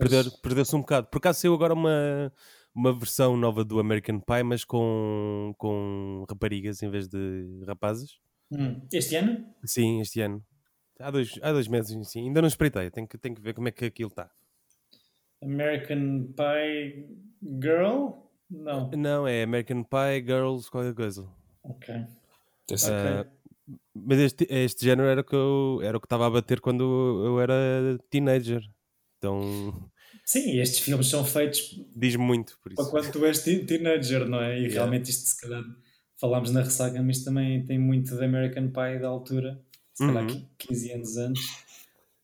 Perder- 0.00 0.40
Perdeu-se 0.42 0.74
um 0.76 0.80
bocado. 0.80 1.06
Por 1.08 1.18
acaso 1.18 1.40
saiu 1.40 1.54
agora 1.54 1.74
uma, 1.74 2.32
uma 2.74 2.92
versão 2.92 3.36
nova 3.36 3.64
do 3.64 3.78
American 3.78 4.20
Pie, 4.20 4.42
mas 4.44 4.64
com, 4.64 5.54
com 5.58 6.24
raparigas 6.28 6.82
em 6.82 6.90
vez 6.90 7.08
de 7.08 7.62
rapazes. 7.66 8.18
Hum, 8.50 8.80
Este 8.92 9.16
ano? 9.16 9.46
Sim, 9.64 10.00
este 10.00 10.20
ano. 10.20 10.44
Há 10.98 11.10
dois, 11.10 11.38
há 11.42 11.52
dois 11.52 11.68
meses, 11.68 12.08
sim. 12.08 12.26
Ainda 12.26 12.40
não 12.42 12.48
espreitei. 12.48 12.90
Tenho 12.90 13.06
que, 13.08 13.16
tenho 13.16 13.34
que 13.34 13.40
ver 13.40 13.54
como 13.54 13.68
é 13.68 13.70
que 13.70 13.84
aquilo 13.86 14.08
está. 14.10 14.30
American 15.42 16.32
Pie 16.36 17.06
Girl? 17.42 18.10
Não. 18.50 18.90
Não, 18.90 19.26
é 19.26 19.42
American 19.42 19.82
Pie, 19.84 20.22
Girls, 20.26 20.70
qualquer 20.70 20.94
coisa. 20.94 21.26
Ok. 21.62 21.94
Ser- 22.76 22.92
Ah, 22.92 23.26
mas 23.94 24.18
este, 24.18 24.46
este 24.50 24.84
género 24.84 25.08
era 25.08 25.20
o 25.20 25.24
que 25.24 25.34
eu- 25.34 25.80
era 25.82 25.96
o 25.96 26.00
que 26.00 26.06
estava 26.06 26.26
a 26.26 26.30
bater 26.30 26.60
quando 26.60 26.82
eu 27.24 27.40
era 27.40 27.98
teenager. 28.10 28.60
Então 29.20 29.90
Sim, 30.24 30.58
estes 30.58 30.80
filmes 30.80 31.08
são 31.08 31.24
feitos 31.26 31.78
diz-me 31.94 32.24
muito 32.24 32.58
por 32.62 32.72
para 32.74 32.82
isso. 32.84 32.90
quando 32.90 33.12
tu 33.12 33.24
és 33.26 33.42
teen- 33.42 33.66
teenager, 33.66 34.26
não 34.26 34.40
é? 34.40 34.54
E 34.58 34.62
Yeah. 34.62 34.74
realmente 34.74 35.10
isto, 35.10 35.28
se 35.28 35.38
calhar, 35.40 35.62
falámos 36.18 36.50
na 36.50 36.62
ressaca, 36.62 37.02
mas 37.02 37.22
também 37.22 37.62
tem 37.64 37.78
muito 37.78 38.16
de 38.16 38.24
American 38.24 38.68
Pie 38.68 38.98
da 39.00 39.08
altura, 39.08 39.60
se 39.92 40.06
calhar 40.06 40.22
Uhum. 40.22 40.26
qui- 40.28 40.48
15 40.58 40.92
anos 40.92 41.16
antes. 41.18 41.42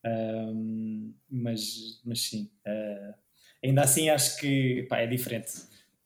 Ahm, 0.04 1.12
mas, 1.30 2.00
mas 2.04 2.20
sim, 2.22 2.48
ah, 2.66 3.14
ainda 3.62 3.82
assim 3.82 4.08
acho 4.08 4.38
que 4.38 4.84
pá, 4.88 4.98
é 5.00 5.06
diferente. 5.06 5.52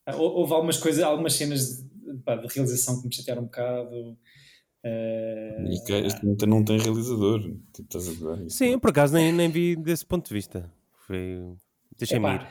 Ah, 0.05 0.15
hou- 0.15 0.33
Houve 0.39 0.53
algumas 0.53 0.77
coisas, 0.77 1.03
algumas 1.03 1.33
cenas 1.33 1.77
de, 1.83 2.17
pá, 2.25 2.35
de 2.35 2.47
realização 2.53 2.99
que 3.01 3.07
me 3.07 3.13
chatearam 3.13 3.43
um 3.43 3.45
bocado. 3.45 4.17
ah, 4.83 4.89
E 5.71 5.79
que 5.85 5.93
Este 5.93 6.19
filme 6.21 6.35
não 6.47 6.63
tem 6.65 6.79
realizador. 6.79 7.41
Tipo, 7.73 7.97
estás 7.97 8.07
a 8.09 8.35
ver? 8.35 8.49
Sim, 8.49 8.79
por 8.79 8.89
acaso 8.89 9.13
nem, 9.13 9.31
nem 9.31 9.49
vi 9.49 9.75
desse 9.75 10.05
ponto 10.05 10.27
de 10.27 10.33
vista. 10.33 10.69
Foi. 11.11 11.57
Deixei-me 11.97 12.35
ir. 12.35 12.47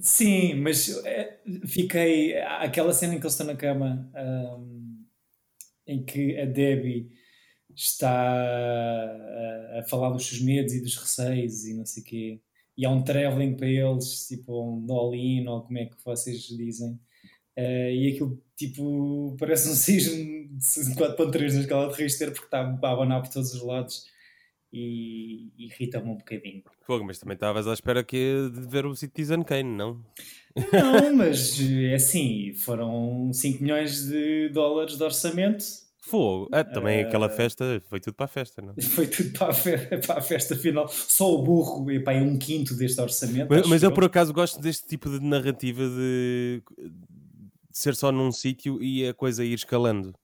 Sim, 0.00 0.54
mas 0.54 0.88
eh, 1.04 1.40
fiquei. 1.66 2.36
Aquela 2.36 2.92
cena 2.92 3.14
em 3.14 3.20
que 3.20 3.24
eles 3.24 3.34
estão 3.34 3.46
na 3.46 3.56
cama, 3.56 4.10
ahm, 4.14 5.04
em 5.86 6.04
que 6.04 6.36
a 6.36 6.46
Debbie 6.46 7.10
está 7.74 8.10
a, 8.10 9.80
a 9.80 9.84
falar 9.88 10.10
dos 10.10 10.26
seus 10.26 10.40
medos 10.40 10.72
e 10.72 10.82
dos 10.82 10.96
receios 10.96 11.64
e 11.64 11.74
não 11.74 11.86
sei 11.86 12.02
o 12.02 12.06
quê, 12.06 12.40
e 12.76 12.84
há 12.84 12.90
um 12.90 13.02
travelling 13.02 13.56
para 13.56 13.68
eles, 13.68 14.26
tipo 14.26 14.52
um 14.52 14.92
all-in, 14.92 15.46
ou 15.46 15.62
como 15.62 15.78
é 15.78 15.86
que 15.86 15.96
vocês 16.04 16.42
dizem, 16.48 16.98
eh, 17.56 17.94
e 17.94 18.12
aquilo 18.12 18.42
tipo 18.56 19.36
parece 19.38 19.68
um 19.68 19.74
sismo 19.74 20.16
de 20.58 20.94
4.3 20.96 21.54
na 21.54 21.60
escala 21.60 21.92
de 21.92 22.02
Richter 22.02 22.32
porque 22.32 22.46
está 22.46 22.60
a 22.60 22.92
abanar 22.92 23.22
por 23.22 23.30
todos 23.30 23.54
os 23.54 23.62
lados 23.62 24.04
e 24.72 25.50
irrita-me 25.58 26.10
um 26.10 26.16
bocadinho. 26.16 26.62
Fogo, 26.82 27.04
mas 27.04 27.18
também 27.18 27.34
estavas 27.34 27.66
à 27.66 27.72
espera 27.72 28.02
que 28.04 28.50
de 28.52 28.60
ver 28.68 28.86
o 28.86 28.94
Citizen 28.94 29.42
Kane, 29.42 29.64
não? 29.76 30.04
Não, 30.72 31.14
mas 31.16 31.58
é 31.60 31.94
assim, 31.94 32.52
foram 32.54 33.32
5 33.32 33.62
milhões 33.62 34.06
de 34.06 34.48
dólares 34.50 34.96
de 34.96 35.02
orçamento, 35.02 35.64
Fogo. 36.02 36.48
Ah, 36.50 36.64
também 36.64 36.98
Eh, 36.98 37.02
aquela 37.02 37.28
festa, 37.28 37.80
foi 37.88 38.00
tudo 38.00 38.14
para 38.14 38.24
a 38.24 38.28
festa, 38.28 38.60
não? 38.62 38.74
foi 38.82 39.06
tudo 39.06 39.30
para 39.38 39.48
a, 39.48 39.52
fe- 39.52 39.98
para 40.06 40.18
a 40.18 40.22
festa 40.22 40.56
final. 40.56 40.88
Só 40.88 41.32
o 41.34 41.42
burro 41.42 41.90
e 41.90 42.02
é 42.04 42.22
um 42.22 42.38
quinto 42.38 42.74
deste 42.74 43.00
orçamento. 43.00 43.48
Mas, 43.50 43.66
mas 43.68 43.82
eu 43.82 43.92
por 43.92 44.04
acaso 44.04 44.32
gosto 44.32 44.60
deste 44.60 44.88
tipo 44.88 45.08
de 45.10 45.20
narrativa 45.20 45.86
de, 45.86 46.62
de 46.78 46.90
ser 47.70 47.94
só 47.94 48.10
num 48.10 48.32
sítio 48.32 48.82
e 48.82 49.06
a 49.06 49.14
coisa 49.14 49.44
ir 49.44 49.52
escalando. 49.54 50.14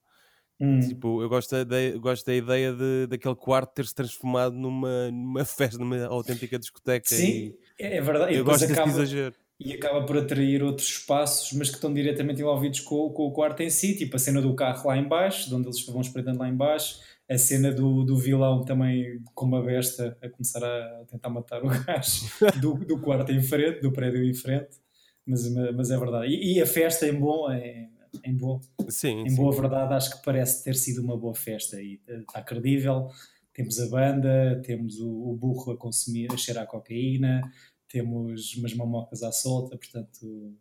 Hum. 0.59 0.79
Tipo, 0.79 1.21
eu 1.21 1.29
gosto 1.29 1.63
da, 1.65 1.81
eu 1.81 1.99
gosto 1.99 2.25
da 2.25 2.33
ideia 2.33 2.73
de, 2.73 3.07
daquele 3.07 3.35
quarto 3.35 3.73
ter 3.73 3.85
se 3.85 3.93
transformado 3.93 4.55
numa, 4.55 5.11
numa 5.11 5.45
festa, 5.45 5.77
numa 5.77 6.05
autêntica 6.05 6.57
discoteca. 6.57 7.07
Sim, 7.07 7.53
e 7.79 7.83
é 7.83 7.97
é 7.97 8.01
verdade. 8.01 8.33
E 8.33 8.37
eu 8.37 8.43
gosto 8.45 8.61
desse 8.61 8.73
acaba, 8.73 8.89
exagero. 8.89 9.35
e 9.59 9.73
acaba 9.73 10.03
por 10.03 10.17
atrair 10.17 10.63
outros 10.63 10.87
espaços, 10.87 11.53
mas 11.53 11.69
que 11.69 11.75
estão 11.75 11.93
diretamente 11.93 12.41
envolvidos 12.41 12.79
com, 12.79 13.09
com 13.11 13.27
o 13.27 13.31
quarto 13.31 13.61
em 13.61 13.69
si, 13.69 13.95
tipo 13.95 14.15
a 14.15 14.19
cena 14.19 14.41
do 14.41 14.55
carro 14.55 14.87
lá 14.87 14.97
em 14.97 15.07
baixo, 15.07 15.47
de 15.47 15.55
onde 15.55 15.67
eles 15.67 15.85
vão 15.85 16.01
espreitando 16.01 16.39
lá 16.39 16.49
em 16.49 16.55
baixo, 16.55 17.01
a 17.29 17.37
cena 17.37 17.71
do, 17.71 18.03
do 18.03 18.17
vilão 18.17 18.63
também 18.63 19.21
com 19.35 19.45
uma 19.45 19.61
besta 19.61 20.17
a 20.21 20.29
começar 20.29 20.63
a 20.63 21.05
tentar 21.05 21.29
matar 21.29 21.63
o 21.63 21.67
gajo 21.85 22.25
do, 22.59 22.73
do 22.73 22.99
quarto 22.99 23.31
em 23.31 23.43
frente, 23.43 23.81
do 23.81 23.91
prédio 23.91 24.23
em 24.23 24.33
frente, 24.33 24.77
mas, 25.23 25.47
mas 25.75 25.91
é 25.91 25.97
verdade. 25.97 26.33
E, 26.33 26.55
e 26.55 26.61
a 26.61 26.65
festa 26.65 27.05
em 27.07 27.13
bom, 27.13 27.51
em, 27.51 27.91
em 28.23 28.35
bom, 28.35 28.59
Sim, 28.89 29.21
em 29.25 29.29
sim. 29.29 29.35
boa 29.35 29.53
verdade, 29.55 29.93
acho 29.93 30.17
que 30.17 30.23
parece 30.25 30.63
ter 30.63 30.75
sido 30.75 31.01
uma 31.01 31.17
boa 31.17 31.35
festa 31.35 31.81
e 31.81 31.99
eh, 32.07 32.19
está 32.19 32.41
credível. 32.41 33.09
Temos 33.53 33.79
a 33.79 33.87
banda, 33.89 34.61
temos 34.63 34.99
o, 34.99 35.09
o 35.09 35.35
burro 35.35 35.71
a 35.71 35.77
consumir, 35.77 36.31
a 36.31 36.37
cheirar 36.37 36.67
cocaína, 36.67 37.41
temos 37.87 38.55
umas 38.55 38.73
mamocas 38.73 39.23
à 39.23 39.31
solta, 39.31 39.77
portanto, 39.77 40.53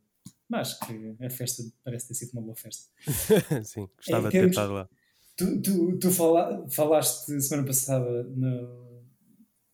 acho 0.52 0.78
que 0.80 1.14
a 1.24 1.28
festa 1.30 1.62
parece 1.84 2.08
ter 2.08 2.14
sido 2.14 2.32
uma 2.32 2.42
boa 2.42 2.54
festa. 2.56 2.90
sim, 3.64 3.88
gostava 3.96 4.28
Em 4.28 4.30
de 4.30 4.38
ter 4.40 4.48
estado 4.48 4.72
lá. 4.72 4.88
Tu, 5.36 5.60
tu, 5.60 5.98
tu 5.98 6.10
fala- 6.10 6.66
falaste 6.70 7.38
semana 7.42 7.66
passada 7.66 8.22
no- 8.24 9.02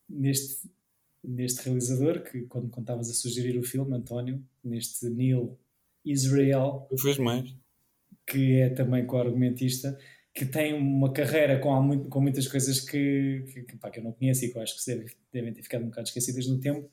neste, 0.08 0.68
neste 1.22 1.62
realizador 1.64 2.22
que 2.22 2.42
quando 2.46 2.68
quando 2.68 2.82
estavas 2.84 3.08
a 3.10 3.14
sugerir 3.14 3.56
o 3.58 3.62
filme, 3.62 3.94
António, 3.94 4.44
neste 4.64 5.08
Neil 5.08 5.56
Israel, 6.04 6.86
Tu 6.90 6.98
fez 6.98 7.18
mais. 7.18 7.54
que 8.26 8.54
é 8.60 8.70
também 8.70 9.06
co-argumentista, 9.06 9.98
que 10.34 10.44
tem 10.46 10.72
uma 10.74 11.12
carreira 11.12 11.58
com, 11.58 12.04
com 12.08 12.20
muitas 12.20 12.48
coisas 12.48 12.80
que, 12.80 13.44
que, 13.52 13.62
que, 13.64 13.76
pá, 13.76 13.90
que 13.90 13.98
eu 14.00 14.04
não 14.04 14.12
conheço 14.12 14.44
e 14.44 14.50
que 14.50 14.56
eu 14.56 14.62
acho 14.62 14.76
que 14.76 14.82
se 14.82 14.94
deve- 14.94 15.14
devem 15.32 15.52
ter 15.52 15.62
ficado 15.62 15.82
um 15.82 15.88
bocado 15.88 16.08
esquecidas 16.08 16.46
no 16.46 16.58
tempo, 16.58 16.88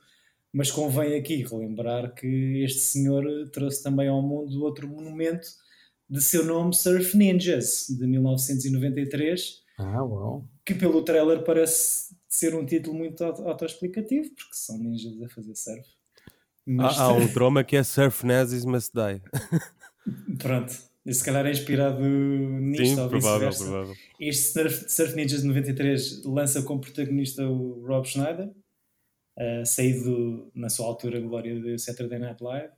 mas 0.51 0.69
convém 0.71 1.15
aqui 1.15 1.43
relembrar 1.43 2.13
que 2.15 2.61
este 2.63 2.79
senhor 2.79 3.49
trouxe 3.51 3.81
também 3.83 4.07
ao 4.07 4.21
mundo 4.21 4.61
outro 4.63 4.87
monumento 4.87 5.47
de 6.09 6.21
seu 6.21 6.43
nome, 6.43 6.73
Surf 6.75 7.15
Ninjas, 7.15 7.85
de 7.87 8.05
1993, 8.07 9.63
Ah, 9.77 10.03
uau. 10.03 10.45
que 10.65 10.73
pelo 10.73 11.03
trailer 11.03 11.43
parece 11.43 12.15
ser 12.27 12.55
um 12.55 12.65
título 12.65 12.97
muito 12.97 13.23
auto- 13.23 13.43
autoexplicativo, 13.47 14.29
porque 14.31 14.55
são 14.55 14.77
ninjas 14.77 15.21
a 15.21 15.29
fazer 15.29 15.55
surf. 15.55 15.87
Mas, 16.65 16.99
Há, 16.99 17.03
há 17.03 17.13
um 17.13 17.27
drama 17.27 17.63
que 17.63 17.75
é 17.75 17.83
Surf 17.83 18.25
Nazis 18.25 18.65
Must 18.65 18.91
Die. 18.93 19.21
pronto, 20.39 20.73
e 21.05 21.13
se 21.13 21.23
calhar 21.23 21.45
é 21.45 21.51
inspirado 21.51 22.01
nisto 22.01 22.95
Sim, 22.95 23.01
ou 23.01 23.09
provável, 23.09 23.49
provável. 23.49 23.95
Este 24.19 24.53
Surf, 24.53 24.89
Surf 24.91 25.15
Ninjas 25.15 25.41
de 25.41 25.47
93 25.47 26.23
lança 26.25 26.61
como 26.63 26.81
protagonista 26.81 27.47
o 27.47 27.85
Rob 27.85 28.05
Schneider, 28.07 28.47
uh, 28.49 29.65
saído 29.65 30.51
na 30.53 30.69
sua 30.69 30.87
altura 30.87 31.19
glória 31.19 31.59
de 31.59 31.77
Saturday 31.77 32.19
Night 32.19 32.43
Live, 32.43 32.69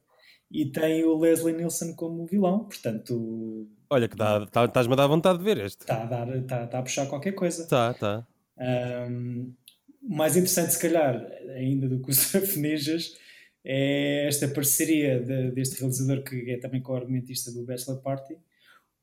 e 0.50 0.66
tem 0.66 1.04
o 1.06 1.18
Leslie 1.18 1.56
Nielsen 1.56 1.96
como 1.96 2.26
vilão, 2.26 2.66
portanto 2.66 3.68
Olha, 3.90 4.08
que 4.08 4.16
tá- 4.16 4.48
estás-me 4.66 4.94
a 4.94 4.96
dar 4.98 5.08
vontade 5.08 5.40
de 5.40 5.44
ver 5.44 5.58
este. 5.58 5.82
está 5.82 6.04
a, 6.04 6.06
dar, 6.06 6.36
está, 6.38 6.64
está 6.64 6.80
a 6.80 6.82
puxar 6.82 7.08
qualquer 7.08 7.34
coisa. 7.34 7.68
Tá, 7.68 7.94
tá. 7.94 8.26
Um, 8.58 9.54
mais 10.02 10.36
interessante, 10.36 10.74
se 10.74 10.80
calhar, 10.80 11.26
ainda 11.56 11.88
do 11.90 12.02
que 12.02 12.12
o 12.12 12.14
Surf 12.16 12.58
Ninjas, 12.58 13.16
é 13.64 14.28
esta 14.28 14.48
parceria 14.48 15.20
de- 15.20 15.52
deste 15.52 15.80
realizador 15.80 16.24
que 16.24 16.52
é 16.52 16.58
também 16.58 16.82
co-argumentista 16.82 17.52
do 17.52 17.64
Bachelor 17.64 18.02
Party 18.02 18.38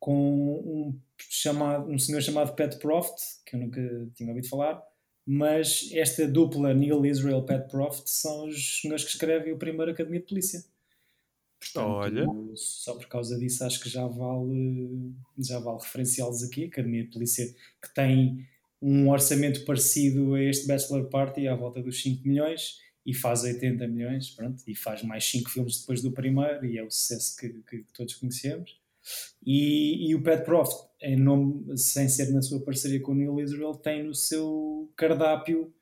com 0.01 0.55
um, 0.65 1.01
chamado, 1.19 1.91
um 1.91 1.99
senhor 1.99 2.21
chamado 2.23 2.55
Pat 2.55 2.77
Proft, 2.79 3.17
que 3.45 3.57
eu 3.57 3.61
nunca 3.61 3.81
tinha 4.15 4.29
ouvido 4.29 4.49
falar, 4.49 4.83
mas 5.27 5.91
esta 5.93 6.27
dupla 6.27 6.73
Neil 6.73 7.05
Israel 7.05 7.43
Pat 7.43 7.69
Proft 7.69 8.05
são 8.09 8.47
os 8.47 8.81
senhores 8.81 9.05
que 9.05 9.11
escrevem 9.11 9.53
o 9.53 9.59
primeiro 9.59 9.91
Academia 9.91 10.21
de 10.21 10.27
Polícia. 10.27 10.65
Portanto, 11.61 11.87
Olha. 11.89 12.27
só 12.55 12.95
por 12.95 13.07
causa 13.09 13.37
disso 13.37 13.65
acho 13.65 13.81
que 13.81 13.89
já 13.89 14.07
vale, 14.07 15.13
já 15.37 15.59
vale 15.59 15.81
referenciá-los 15.83 16.45
aqui. 16.45 16.65
Academia 16.67 17.03
de 17.05 17.11
Polícia 17.11 17.47
que 17.83 17.93
tem 17.93 18.47
um 18.81 19.11
orçamento 19.11 19.65
parecido 19.65 20.35
a 20.35 20.43
este 20.43 20.67
Bachelor 20.69 21.09
Party, 21.09 21.49
à 21.49 21.57
volta 21.57 21.83
dos 21.83 22.01
5 22.01 22.27
milhões, 22.27 22.79
e 23.11 23.15
faz 23.15 23.43
80 23.43 23.87
milhões, 23.89 24.31
pronto, 24.31 24.63
e 24.67 24.75
faz 24.75 25.03
mais 25.03 25.25
5 25.25 25.49
filmes 25.51 25.81
depois 25.81 26.03
do 26.03 26.13
primeiro, 26.13 26.67
e 26.67 26.77
é 26.79 26.83
o 26.85 26.91
sucesso 26.91 27.37
que, 27.37 27.49
que 27.69 27.85
todos 27.95 28.15
conhecemos. 28.15 28.79
E, 29.45 30.09
e 30.11 30.15
o 30.15 30.23
Pat 30.23 30.45
Proft, 30.45 30.77
em 31.01 31.17
nome, 31.17 31.77
sem 31.79 32.09
ser 32.09 32.31
na 32.33 32.43
sua 32.43 32.61
parceria 32.61 33.01
com 33.01 33.13
o 33.13 33.15
Neil 33.15 33.41
Israel, 33.41 33.75
tem 33.75 34.03
no 34.05 34.15
seu 34.15 34.93
cardápio 34.97 35.73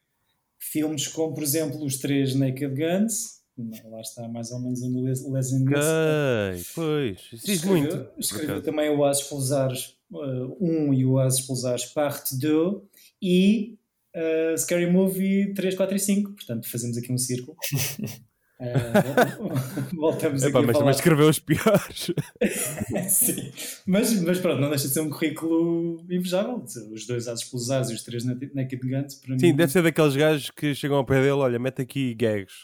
filmes 0.59 1.09
como, 1.09 1.35
por 1.35 1.43
exemplo, 1.43 1.83
os 1.85 1.99
três 1.99 2.35
Naked 2.35 2.75
Guns, 2.75 3.41
lá 3.87 4.01
está 4.01 4.29
mais 4.29 4.51
ou 4.53 4.61
menos 4.61 4.83
o 4.83 5.01
Les- 5.03 5.27
Leslie 5.27 5.65
Nielsen, 5.65 6.53
Ok, 6.53 6.65
pois. 6.75 7.19
Diz 7.33 7.49
Escreveu- 7.49 7.69
muito. 7.91 8.09
Escreveu 8.19 8.62
também 8.62 8.89
o 8.91 8.99
Oasis 9.01 9.25
Pulsares 9.25 9.97
1 10.11 10.95
e 10.95 11.05
o 11.05 11.12
Oasis 11.12 11.41
Pulsares 11.41 11.85
parte 11.87 12.37
2 12.39 12.83
e 13.21 13.76
uh, 14.16 14.59
Scary 14.59 14.90
Movie 14.90 15.52
3, 15.55 15.74
4 15.74 15.96
e 15.96 16.00
5. 16.00 16.33
Portanto, 16.33 16.68
fazemos 16.70 16.96
aqui 16.98 17.12
um 17.12 17.18
círculo. 17.18 17.57
Uh, 18.59 19.94
voltamos 19.94 20.42
Epá, 20.42 20.61
aqui 20.61 20.66
mas 20.68 20.76
a 20.76 20.79
também 20.79 20.79
falar. 20.79 20.90
escreveu 20.92 21.29
os 21.29 21.38
piores. 21.38 22.11
Sim. 23.11 23.52
Mas, 23.87 24.18
mas 24.22 24.38
pronto, 24.40 24.62
não 24.62 24.70
deixa 24.70 24.88
de 24.88 24.94
ser 24.94 25.00
um 25.00 25.11
currículo 25.11 26.02
invejável. 26.11 26.64
Os 26.90 27.07
dois 27.07 27.26
Oasis 27.26 27.44
Pulsares 27.44 27.90
e 27.90 27.94
os 27.94 28.02
três 28.02 28.24
Naked 28.24 28.81
Guns, 28.81 29.16
para 29.16 29.38
Sim, 29.38 29.48
mim. 29.48 29.57
deve 29.57 29.70
ser 29.70 29.83
daqueles 29.83 30.16
gajos 30.16 30.50
que 30.50 30.74
chegam 30.74 30.96
ao 30.96 31.05
pé 31.05 31.16
dele, 31.16 31.33
olha, 31.33 31.59
mete 31.59 31.83
aqui 31.83 32.14
gags. 32.14 32.55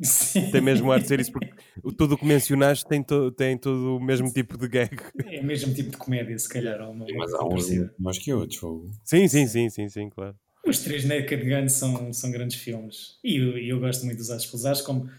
Sim. 0.00 0.48
Tem 0.52 0.60
mesmo 0.60 0.92
ar 0.92 1.00
de 1.00 1.08
ser 1.08 1.18
isso, 1.18 1.32
porque 1.32 1.50
tudo 1.96 2.14
o 2.14 2.18
que 2.18 2.24
mencionaste 2.24 2.86
tem, 2.88 3.02
to- 3.02 3.32
tem 3.32 3.58
todo 3.58 3.96
o 3.96 4.00
mesmo 4.00 4.32
tipo 4.32 4.56
de 4.56 4.68
gag. 4.68 4.96
É 5.26 5.40
o 5.40 5.44
mesmo 5.44 5.74
tipo 5.74 5.90
de 5.90 5.96
comédia, 5.96 6.38
se 6.38 6.48
calhar. 6.48 6.78
Mas 7.16 7.34
há 7.34 7.44
uns 7.44 7.68
mais 7.98 8.16
que 8.16 8.32
outros. 8.32 8.60
Sim, 9.04 9.26
sim, 9.26 9.48
sim, 9.48 9.68
sim, 9.68 9.88
sim, 9.88 10.08
claro. 10.08 10.36
Os 10.66 10.78
três 10.78 11.04
Naked 11.04 11.44
Guns 11.44 11.72
são, 11.72 12.12
são 12.12 12.30
grandes 12.30 12.56
filmes. 12.60 13.18
E 13.22 13.36
eu, 13.36 13.58
eu 13.58 13.80
gosto 13.80 14.04
muito 14.04 14.18
dos 14.18 14.30
Atos 14.30 14.46
Pulsares, 14.46 14.80
como 14.80 15.10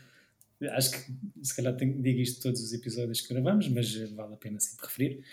acho 0.71 0.91
que 0.91 1.13
se 1.41 1.55
calhar 1.55 1.75
tenho, 1.75 2.01
digo 2.01 2.19
isto 2.19 2.41
todos 2.41 2.61
os 2.61 2.71
episódios 2.71 3.21
que 3.21 3.33
gravamos, 3.33 3.67
mas 3.67 3.93
vale 4.11 4.33
a 4.33 4.37
pena 4.37 4.59
sempre 4.59 4.85
referir. 4.85 5.23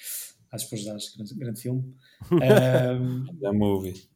Atos 0.51 0.67
Pulsares, 0.67 1.15
grande, 1.15 1.35
grande 1.35 1.61
filme. 1.61 1.95
Já 3.41 3.53
me 3.53 3.65
ouvi. 3.65 4.11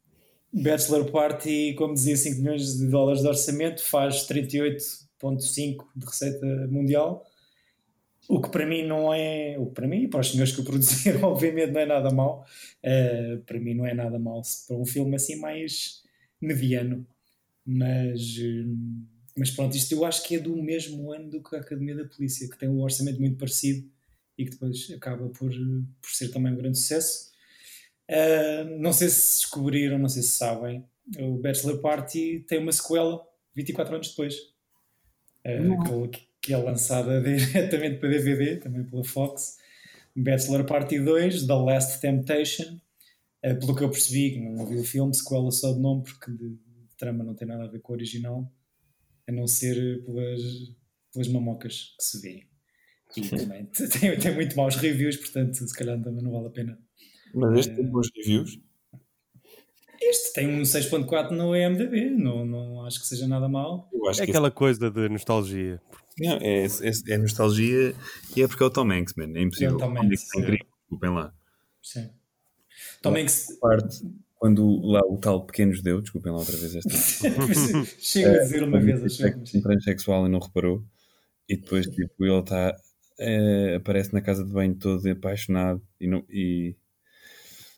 Bachelor 0.53 1.11
Party, 1.11 1.75
como 1.77 1.95
dizia, 1.95 2.17
5 2.17 2.41
milhões 2.41 2.79
de 2.79 2.87
dólares 2.87 3.23
de 3.23 3.29
orçamento, 3.29 3.83
faz 3.83 4.27
38,5 4.29 5.85
de 5.97 6.07
receita 6.07 6.47
mundial. 6.69 7.25
O 8.29 8.41
que 8.41 8.51
para 8.51 8.67
mim 8.67 8.87
não 8.87 9.13
é. 9.13 9.57
O 9.59 9.67
que 9.67 9.75
para 9.75 9.87
mim 9.87 10.03
e 10.05 10.09
para 10.09 10.21
os 10.21 10.31
senhores 10.31 10.53
que 10.55 10.61
o 10.61 10.65
produziram, 10.65 11.23
obviamente, 11.29 11.73
não 11.73 11.81
é 11.81 11.87
nada 11.87 12.11
mau. 12.11 12.47
Uh, 12.83 13.43
para 13.45 13.61
mim 13.61 13.75
não 13.75 13.87
é 13.87 13.95
nada 13.95 14.19
se- 14.43 14.67
para 14.67 14.77
um 14.77 14.87
filme 14.87 15.15
assim 15.17 15.37
mais 15.37 16.03
mediano. 16.41 17.07
Mas, 17.67 18.39
hum, 18.39 19.07
mas 19.37 19.51
pronto, 19.51 19.77
isto 19.77 19.93
eu 19.93 20.05
acho 20.05 20.23
que 20.23 20.37
é 20.37 20.39
do 20.39 20.57
mesmo 20.63 21.13
ano 21.13 21.31
do 21.31 21.43
que 21.43 21.57
a 21.57 21.61
Academia 21.61 21.95
da 21.97 22.05
Polícia, 22.05 22.49
que 22.49 22.59
tem 22.59 22.69
um 22.69 22.83
orçamento 22.83 23.21
muito 23.21 23.39
parecido 23.39 23.89
e 24.37 24.45
que 24.45 24.51
depois 24.53 24.91
acaba 24.95 25.29
por, 25.29 25.51
por 25.51 26.11
ser 26.11 26.29
também 26.31 26.53
um 26.53 26.57
grande 26.57 26.79
sucesso. 26.79 27.33
Uh, 28.11 28.79
não 28.79 28.93
sei 28.93 29.09
se 29.09 29.41
descobriram, 29.41 29.99
não 29.99 30.09
sei 30.09 30.23
se 30.23 30.31
sabem, 30.31 30.85
o 31.19 31.39
Bachelor 31.39 31.81
Party 31.81 32.45
tem 32.47 32.59
uma 32.59 32.73
sequela 32.73 33.27
24 33.55 33.95
anos 33.95 34.09
depois, 34.11 34.35
uh, 35.47 36.09
que, 36.09 36.29
que 36.45 36.53
é 36.53 36.59
lançada 36.59 37.21
diretamente 37.25 37.99
para 37.99 38.11
DVD, 38.11 38.57
também 38.57 38.85
pela 38.85 39.03
Fox. 39.03 39.57
Bachelor 40.15 40.65
Party 40.65 41.01
2, 41.01 41.47
The 41.47 41.55
Last 41.55 42.01
Temptation. 42.01 42.79
Uh, 43.43 43.59
pelo 43.59 43.75
que 43.75 43.83
eu 43.83 43.91
percebi, 43.91 44.39
não 44.39 44.67
vi 44.67 44.77
o 44.77 44.85
filme, 44.85 45.15
sequela 45.15 45.51
só 45.51 45.73
de 45.73 45.81
nome, 45.81 46.03
porque 46.05 46.31
de, 46.31 46.59
trama 46.99 47.25
não 47.25 47.35
tem 47.35 47.49
nada 47.49 47.65
a 47.65 47.67
ver 47.67 47.81
com 47.81 47.93
o 47.93 47.97
original, 47.97 48.51
a 49.27 49.33
não 49.33 49.47
ser 49.47 50.05
pelas, 50.05 50.41
pelas 51.13 51.29
mamocas 51.29 51.95
que 51.99 52.05
se 52.05 52.21
vê. 52.21 52.47
E 53.17 53.29
também 53.29 53.65
tem, 54.01 54.19
tem 54.19 54.35
muito 54.35 54.57
maus 54.57 54.77
reviews, 54.77 55.17
portanto, 55.17 55.55
se 55.55 55.75
calhar 55.75 56.01
também 56.03 56.23
não 56.23 56.33
vale 56.33 56.47
a 56.47 56.51
pena. 56.51 56.79
Mas 57.35 57.61
este 57.61 57.75
tem 57.75 57.87
bons 57.87 58.09
reviews. 58.15 58.61
Este 60.01 60.33
tem 60.35 60.49
um 60.49 60.63
6.4 60.63 61.31
no 61.31 61.55
EMDB, 61.55 62.11
não, 62.11 62.45
não 62.45 62.85
acho 62.87 63.01
que 63.01 63.07
seja 63.07 63.27
nada 63.27 63.49
mal. 63.49 63.89
Eu 63.93 64.09
acho 64.09 64.23
É 64.23 64.25
que 64.25 64.31
aquela 64.31 64.51
coisa 64.51 64.91
de 64.91 65.09
nostalgia. 65.09 65.81
não, 66.19 66.37
é, 66.41 66.65
é- 66.67 67.13
é 67.15 67.19
nostalgia 67.19 67.95
e 68.37 68.43
é 68.43 68.49
porque 68.49 68.63
é 68.63 68.67
o 68.67 68.71
Tom 68.71 68.91
Hanks, 68.91 69.15
man. 69.17 69.33
É 69.35 69.43
impossível. 69.43 69.73
É 69.73 69.75
o 69.75 69.79
Tom 69.79 69.95
Tom 69.95 70.01
Hanks 70.03 70.23
Hanks, 70.23 70.35
é 70.35 70.39
incrível. 70.41 70.67
Desculpem 70.81 71.11
lá. 71.11 71.35
Sim. 71.83 72.11
Que 73.03 73.29
se... 73.29 73.59
Parte, 73.61 74.05
quando 74.37 74.81
lá 74.85 75.01
o 75.07 75.17
tal 75.19 75.45
pequeno 75.47 75.73
judeu, 75.73 76.01
desculpem 76.03 76.33
lá 76.33 76.39
outra 76.39 76.57
vez 76.57 76.75
esta. 76.77 76.91
Chega 78.01 78.33
a 78.33 78.43
dizer 78.43 78.63
uma 78.63 78.81
vez, 78.81 79.01
mas- 79.21 79.55
um 79.55 79.61
transexual 79.63 80.27
e 80.27 80.31
não 80.31 80.39
reparou. 80.39 80.85
E 81.49 81.57
depois, 81.57 81.87
tipo, 81.87 82.25
ele 82.25 82.39
está. 82.41 82.75
aparece 83.77 84.13
na 84.13 84.21
casa 84.21 84.45
de 84.45 84.53
banho 84.53 84.75
todo 84.75 85.07
apaixonado 85.09 85.81
e, 86.01 86.07
não, 86.07 86.25
e 86.29 86.75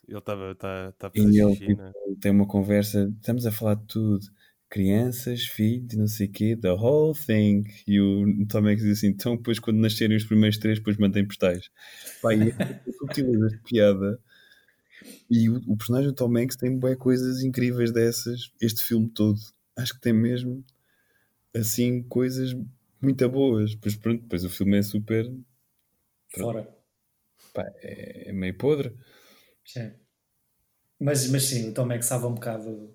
Ele 0.08 0.18
estava 0.18 0.54
tá, 0.54 0.92
tá 0.92 1.08
a 1.08 1.10
E 1.14 1.20
ele 1.20 1.32
xixi, 1.32 1.66
tipo, 1.66 1.82
né? 1.82 1.92
tem 2.20 2.30
uma 2.30 2.46
conversa, 2.46 3.12
estamos 3.16 3.44
a 3.46 3.52
falar 3.52 3.74
de 3.74 3.86
tudo. 3.86 4.26
Crianças, 4.68 5.42
filhos, 5.44 5.94
não 5.94 6.08
sei 6.08 6.26
o 6.26 6.32
quê, 6.32 6.56
the 6.56 6.70
whole 6.72 7.16
thing. 7.16 7.64
E 7.86 8.00
o 8.00 8.46
Tom 8.46 8.66
Hanks 8.66 8.82
diz 8.82 8.98
assim, 8.98 9.08
então 9.08 9.36
depois 9.36 9.58
quando 9.58 9.78
nascerem 9.78 10.16
os 10.16 10.24
primeiros 10.24 10.58
três, 10.58 10.78
depois 10.78 10.96
mantém 10.96 11.26
postais. 11.26 11.70
E 12.24 12.88
eu 12.88 12.92
subtileza 12.92 13.48
de 13.48 13.58
piada. 13.62 14.20
E 15.30 15.48
o, 15.48 15.60
o 15.66 15.76
personagem 15.76 16.10
do 16.10 16.14
Tom 16.14 16.36
Hanks 16.36 16.56
tem 16.56 16.76
bué 16.76 16.96
coisas 16.96 17.42
incríveis 17.42 17.92
dessas, 17.92 18.50
este 18.60 18.82
filme 18.82 19.08
todo. 19.08 19.38
Acho 19.76 19.94
que 19.94 20.00
tem 20.00 20.12
mesmo, 20.12 20.64
assim, 21.54 22.02
coisas 22.02 22.56
muito 23.00 23.28
boas. 23.28 23.74
Pois 23.74 23.96
pronto, 23.96 24.22
depois 24.22 24.44
o 24.44 24.50
filme 24.50 24.78
é 24.78 24.82
super, 24.82 25.30
Fora. 26.36 26.68
pá, 27.52 27.64
é, 27.82 28.30
é 28.30 28.32
meio 28.32 28.56
podre. 28.56 28.92
Sim. 29.66 29.92
Mas, 30.98 31.28
mas 31.28 31.42
sim, 31.44 31.68
o 31.68 31.74
Tom 31.74 31.84
Hanks 31.84 32.06
estava 32.06 32.26
um 32.26 32.34
bocado 32.34 32.94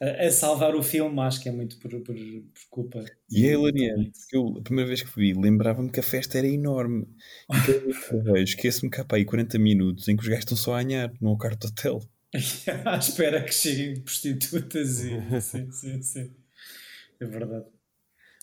a, 0.00 0.26
a 0.26 0.30
salvar 0.30 0.74
o 0.74 0.82
filme, 0.82 1.20
acho 1.20 1.42
que 1.42 1.48
é 1.48 1.52
muito 1.52 1.78
por, 1.78 1.90
por, 2.02 2.14
por 2.14 2.68
culpa. 2.70 3.04
E 3.30 3.46
é 3.46 3.52
hilariante, 3.52 4.12
porque 4.18 4.36
eu, 4.36 4.58
a 4.58 4.62
primeira 4.62 4.88
vez 4.88 5.02
que 5.02 5.18
vi, 5.18 5.34
lembrava-me 5.34 5.90
que 5.90 6.00
a 6.00 6.02
festa 6.02 6.38
era 6.38 6.46
enorme. 6.46 7.06
E 7.50 7.72
vez 7.72 7.98
que 8.08 8.42
esqueço-me 8.42 8.90
cá 8.90 9.04
para 9.04 9.18
aí 9.18 9.24
40 9.24 9.58
minutos 9.58 10.08
em 10.08 10.16
que 10.16 10.22
os 10.22 10.28
gajos 10.28 10.44
estão 10.44 10.56
só 10.56 10.74
a 10.74 10.78
anhar 10.80 11.12
no 11.20 11.36
quarto 11.36 11.66
de 11.66 11.72
hotel. 11.72 12.00
à 12.84 12.96
espera 12.98 13.42
que 13.42 13.52
cheguem 13.52 14.00
prostitutas 14.00 15.04
e 15.04 15.18
sim, 15.40 15.70
sim, 15.70 16.02
sim. 16.02 16.34
É 17.20 17.24
verdade. 17.24 17.66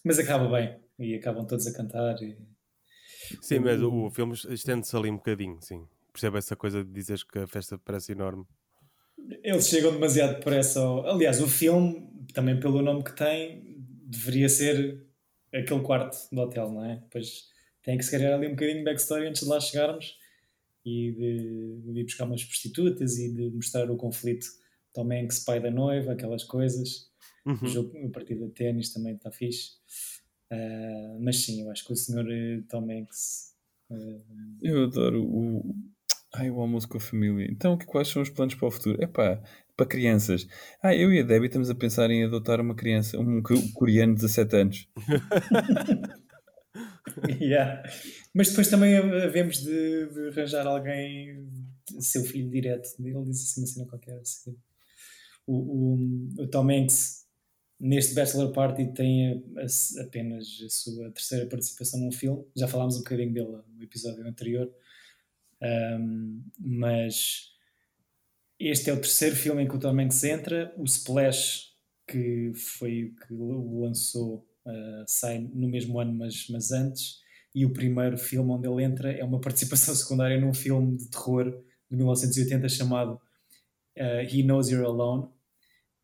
Mas 0.04 0.20
acaba 0.20 0.50
bem 0.50 0.80
e 1.00 1.16
acabam 1.16 1.46
todos 1.46 1.68
a 1.68 1.74
cantar. 1.74 2.22
E... 2.22 2.38
Sim, 3.42 3.60
mas 3.60 3.82
o, 3.82 4.06
o 4.08 4.12
filme 4.12 4.34
estende-se 4.34 4.96
ali 4.96 5.10
um 5.10 5.18
bocadinho, 5.18 5.60
sim. 5.62 5.86
Percebe 6.14 6.38
essa 6.38 6.56
coisa 6.56 6.84
de 6.84 6.92
dizeres 6.92 7.24
que 7.24 7.40
a 7.40 7.48
festa 7.48 7.78
parece 7.78 8.12
enorme. 8.12 8.46
Eles 9.44 9.68
chegam 9.68 9.92
demasiado 9.92 10.36
depressa. 10.36 10.80
Ao... 10.80 11.08
Aliás, 11.08 11.42
o 11.42 11.48
filme, 11.48 12.08
também 12.34 12.60
pelo 12.60 12.82
nome 12.82 13.04
que 13.04 13.16
tem, 13.16 13.76
deveria 14.06 14.48
ser 14.48 15.06
aquele 15.54 15.82
quarto 15.82 16.16
do 16.32 16.42
hotel, 16.42 16.72
não 16.72 16.86
é? 16.86 16.98
Depois 16.98 17.48
tem 17.82 17.98
que 17.98 18.04
se 18.04 18.12
criar 18.12 18.36
ali 18.36 18.48
um 18.48 18.52
bocadinho 18.52 18.80
de 18.80 18.84
backstory 18.86 19.28
antes 19.28 19.44
de 19.44 19.50
lá 19.50 19.60
chegarmos 19.60 20.18
e 20.86 21.12
de, 21.12 21.94
de 21.94 22.00
ir 22.00 22.04
buscar 22.04 22.26
umas 22.26 22.44
prostitutas 22.44 23.18
e 23.18 23.34
de 23.34 23.50
mostrar 23.52 23.90
o 23.90 23.98
conflito 23.98 24.46
Tom 24.94 25.12
Hanks, 25.12 25.40
pai 25.40 25.60
da 25.60 25.72
noiva, 25.72 26.14
aquelas 26.14 26.44
coisas. 26.44 27.12
O, 27.46 27.50
Uhum. 27.52 27.68
jogo, 27.68 28.06
a 28.06 28.10
partida 28.10 28.46
de 28.48 28.54
ténis 28.54 28.94
também 28.94 29.16
está 29.16 29.30
fixe. 29.30 29.72
Ah, 30.50 31.18
mas 31.20 31.38
sim, 31.44 31.62
eu 31.62 31.72
acho 31.72 31.86
que 31.86 31.92
o 31.92 31.96
senhor 31.96 32.26
eh, 32.32 32.62
Tom 32.70 32.90
Hanks. 32.90 33.54
eh, 33.92 34.22
Eu 34.62 34.84
adoro 34.86 35.24
o. 35.26 35.76
Ai, 36.36 36.50
o 36.50 36.60
almoço 36.60 36.88
com 36.90 36.98
a 36.98 37.02
família. 37.02 37.48
Então, 37.52 37.78
que- 37.78 37.86
quais 37.86 38.08
são 38.08 38.22
os 38.22 38.30
planos 38.30 38.56
para 38.56 38.68
o 38.68 38.72
futuro? 38.72 39.02
Epá, 39.04 39.42
para 39.78 39.86
crianças. 39.86 40.48
Ah, 40.82 40.96
eu 40.96 41.14
e 41.14 41.20
a 41.20 41.24
Debbie 41.24 41.46
estamos 41.48 41.70
a 41.70 41.76
pensar 41.76 42.10
em 42.10 42.24
adotar 42.24 42.60
uma 42.60 42.76
criança, 42.76 43.20
um 43.20 43.42
co- 43.42 43.54
coreano 43.76 44.16
de 44.16 44.22
17 44.22 44.56
anos. 44.56 44.88
yeah. 47.40 47.84
Mas 48.34 48.50
depois 48.50 48.68
também 48.68 48.96
havemos 48.98 49.58
de, 49.60 50.08
de 50.08 50.28
arranjar 50.30 50.66
alguém, 50.66 51.48
seu 52.00 52.24
filho 52.24 52.50
direto. 52.50 52.88
Ele 53.00 53.24
diz 53.26 53.44
assim 53.44 53.62
uma 53.62 53.68
cena 53.68 53.86
qualquer. 53.88 54.20
assim. 54.20 54.56
O, 55.46 55.56
o, 55.56 56.44
o 56.44 56.48
Tom 56.48 56.70
Hanks, 56.72 57.26
neste 57.80 58.16
Bachelor 58.16 58.52
Party, 58.54 58.92
tem 58.94 59.34
a- 59.34 59.62
a- 59.62 60.04
apenas 60.04 60.48
a 60.66 60.70
sua 60.70 61.12
terceira 61.12 61.46
participação 61.48 62.00
num 62.00 62.12
filme. 62.12 62.44
Já 62.56 62.68
falámos 62.68 62.96
um 62.96 63.00
bocadinho 63.00 63.34
dele 63.34 63.58
no 63.76 63.84
episódio 63.84 64.26
anterior. 64.28 64.72
Um, 65.64 66.44
mas 66.60 67.54
este 68.60 68.90
é 68.90 68.94
o 68.94 69.00
terceiro 69.00 69.36
filme 69.36 69.64
em 69.64 69.68
que 69.68 69.76
o 69.76 69.80
Tom 69.80 70.00
Hanks 70.00 70.24
entra. 70.24 70.74
O 70.78 70.84
Splash, 70.84 71.72
que 72.08 72.52
foi 72.54 73.06
o 73.06 73.16
que 73.16 73.34
o 73.34 73.82
lançou, 73.82 74.48
uh, 74.66 75.04
sai 75.08 75.40
no 75.40 75.68
mesmo 75.70 76.00
ano, 76.00 76.14
mas, 76.14 76.48
mas 76.50 76.72
antes. 76.72 77.22
E 77.56 77.66
o 77.66 77.74
primeiro 77.74 78.18
filme 78.18 78.52
onde 78.52 78.68
ele 78.68 78.84
entra 78.84 79.12
é 79.12 79.24
uma 79.24 79.40
participação 79.40 79.94
secundária 79.96 80.40
num 80.40 80.54
filme 80.54 80.98
de 80.98 81.10
terror 81.10 81.52
de 81.90 81.96
1980 81.96 82.68
chamado 82.70 83.20
uh, 83.98 84.22
He 84.30 84.44
Knows 84.44 84.70
You're 84.70 84.86
Alone. 84.86 85.30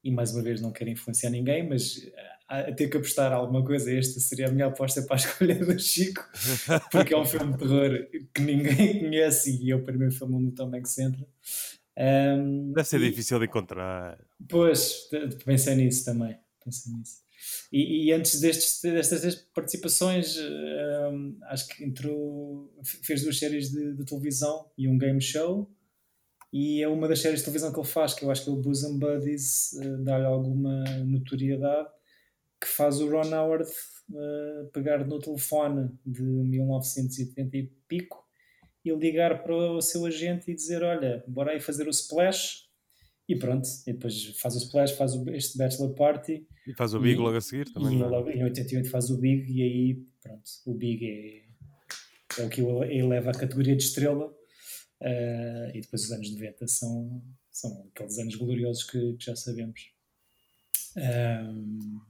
E 0.04 0.12
mais 0.12 0.34
uma 0.34 0.41
vez 0.41 0.62
não 0.62 0.72
quero 0.72 0.89
influenciar 0.89 1.30
ninguém, 1.30 1.67
mas 1.67 1.98
uh, 1.98 2.12
a, 2.49 2.71
ter 2.73 2.89
que 2.89 2.97
apostar 2.97 3.31
alguma 3.31 3.63
coisa, 3.63 3.93
esta 3.93 4.19
seria 4.19 4.47
a 4.47 4.51
minha 4.51 4.65
aposta 4.65 5.03
para 5.03 5.15
a 5.15 5.17
escolha 5.19 5.55
do 5.55 5.79
Chico, 5.79 6.27
porque 6.91 7.13
é 7.13 7.17
um 7.17 7.25
filme 7.25 7.53
de 7.53 7.59
terror 7.59 8.07
que 8.33 8.41
ninguém 8.41 8.99
conhece 8.99 9.59
e 9.62 9.71
é 9.71 9.75
o 9.75 9.83
primeiro 9.83 10.13
filme 10.13 10.35
onde 10.35 10.47
o 10.47 10.51
Tom 10.51 10.75
Hanks 10.75 10.97
entra. 10.97 11.27
Um, 11.97 12.71
Deve 12.73 12.88
ser 12.88 13.01
e- 13.01 13.09
difícil 13.09 13.38
de 13.39 13.45
encontrar. 13.45 14.17
Pois, 14.47 15.09
pensei 15.45 15.75
nisso 15.75 16.05
também. 16.05 16.38
Pensei 16.63 16.93
nisso. 16.93 17.19
E, 17.71 18.05
e 18.05 18.12
antes 18.12 18.39
destes, 18.39 18.81
destas 18.81 19.35
participações, 19.35 20.38
hum, 20.38 21.38
acho 21.43 21.67
que 21.67 21.83
entrou, 21.83 22.73
fez 22.83 23.23
duas 23.23 23.38
séries 23.38 23.69
de, 23.69 23.93
de 23.93 24.05
televisão 24.05 24.69
e 24.77 24.88
um 24.88 24.97
game 24.97 25.21
show. 25.21 25.69
E 26.51 26.81
é 26.81 26.88
uma 26.88 27.07
das 27.07 27.19
séries 27.19 27.39
de 27.39 27.45
televisão 27.45 27.71
que 27.71 27.79
ele 27.79 27.88
faz, 27.88 28.13
que 28.13 28.25
eu 28.25 28.31
acho 28.31 28.43
que 28.43 28.49
é 28.49 28.53
o 28.53 28.55
Bosom 28.55 28.97
Buddies, 28.97 29.73
eh, 29.73 29.97
dá-lhe 29.99 30.25
alguma 30.25 30.83
notoriedade, 31.05 31.89
que 32.62 32.67
faz 32.67 33.00
o 33.00 33.10
Ron 33.10 33.34
Howard 33.34 33.69
eh, 34.13 34.69
pegar 34.74 35.06
no 35.08 35.19
telefone 35.19 35.89
de 36.06 36.22
1980 36.22 37.58
e 37.58 37.63
pico 37.88 38.26
e 38.84 38.91
ligar 38.91 39.43
para 39.43 39.56
o 39.56 39.82
seu 39.82 40.06
agente 40.06 40.50
e 40.52 40.56
dizer: 40.56 40.82
Olha, 40.84 41.24
bora 41.28 41.52
aí 41.52 41.60
fazer 41.60 41.88
o 41.88 41.91
splash. 41.91 42.67
E 43.28 43.36
pronto, 43.36 43.67
e 43.86 43.93
depois 43.93 44.26
faz 44.39 44.56
o 44.56 44.58
splash, 44.58 44.93
faz 44.93 45.13
o- 45.13 45.30
este 45.30 45.56
bachelor 45.58 45.93
party 45.93 46.48
E 46.65 46.74
faz 46.76 46.95
o 46.95 47.00
Big 47.00 47.13
E- 47.13 47.17
logo 47.24 47.38
a 47.38 47.41
seguir 47.41 47.72
também. 47.72 48.00
e 48.00 48.02
logo 48.02 48.28
em 48.32 48.43
88 48.43 48.89
faz 48.89 49.12
o 49.12 49.17
Big 49.19 49.52
e 49.54 49.62
aí 49.62 50.04
pronto, 50.24 50.50
o 50.65 50.74
Big 50.74 51.06
é, 51.08 52.41
é 52.41 52.45
o 52.45 52.50
que 52.50 52.62
eleva 52.62 53.30
à 53.30 53.34
categoria 53.34 53.76
de 53.76 53.84
estrela 53.84 54.34
Ah, 55.02 55.72
e 55.76 55.80
depois 55.80 56.06
os 56.06 56.12
anos 56.12 56.32
90 56.32 56.67
são, 56.67 57.22
são 57.52 57.88
aqueles 57.93 58.17
anos 58.17 58.34
gloriosos 58.36 58.84
que, 58.84 59.13
que 59.13 59.24
já 59.26 59.36
sabemos. 59.36 59.80
Ahm, 60.98 62.02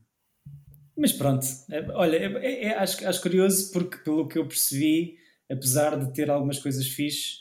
mas 1.00 1.12
pronto, 1.14 1.46
é- 1.70 1.82
olha, 1.92 2.18
é- 2.18 2.46
é- 2.46 2.64
é- 2.66 2.78
acho, 2.78 3.08
acho 3.08 3.22
curioso 3.22 3.72
porque 3.72 3.98
pelo 3.98 4.28
que 4.28 4.38
eu 4.38 4.48
percebi, 4.48 5.18
apesar 5.50 5.98
de 5.98 6.14
ter 6.14 6.30
algumas 6.30 6.60
coisas 6.60 6.88
fixe, 6.88 7.40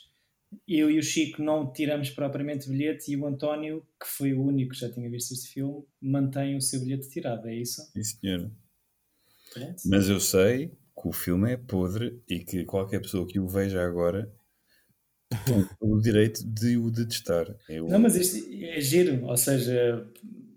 eu 0.67 0.89
e 0.89 0.97
o 0.97 1.03
Chico 1.03 1.43
não 1.43 1.71
tiramos 1.71 2.09
propriamente 2.09 2.67
bilhete 2.67 3.11
e 3.11 3.17
o 3.17 3.27
António, 3.27 3.85
que 4.01 4.07
foi 4.07 4.33
o 4.33 4.41
único 4.41 4.71
que 4.71 4.79
já 4.79 4.91
tinha 4.91 5.09
visto 5.09 5.33
este 5.33 5.49
filme, 5.49 5.83
mantém 6.01 6.55
o 6.55 6.61
seu 6.61 6.79
bilhete 6.79 7.09
tirado, 7.09 7.47
é 7.47 7.55
isso? 7.55 7.81
Sim, 7.93 8.03
senhora. 8.03 8.51
Pronto. 9.53 9.81
Mas 9.85 10.09
eu 10.09 10.19
sei 10.19 10.67
que 10.69 11.07
o 11.07 11.11
filme 11.11 11.51
é 11.51 11.57
podre 11.57 12.21
e 12.27 12.39
que 12.39 12.65
qualquer 12.65 13.01
pessoa 13.01 13.27
que 13.27 13.39
o 13.39 13.47
veja 13.47 13.83
agora 13.83 14.31
tem 15.45 15.67
o 15.79 15.99
direito 15.99 16.43
de 16.43 16.77
o 16.77 16.89
detestar. 16.89 17.55
Eu, 17.67 17.87
Não, 17.87 17.99
mas 17.99 18.15
isto 18.15 18.37
é 18.63 18.81
giro, 18.81 19.25
ou 19.25 19.37
seja, 19.37 20.07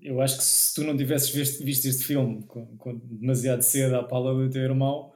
eu 0.02 0.20
acho 0.20 0.38
que 0.38 0.44
se 0.44 0.74
tu 0.74 0.84
não 0.84 0.96
tivesses 0.96 1.30
visto, 1.30 1.64
visto 1.64 1.86
este 1.86 2.04
filme 2.04 2.44
com, 2.46 2.76
com 2.76 2.98
demasiado 2.98 3.62
cedo 3.62 3.96
à 3.96 4.02
pala 4.04 4.34
do 4.34 4.50
teu 4.50 4.62
irmão, 4.62 5.12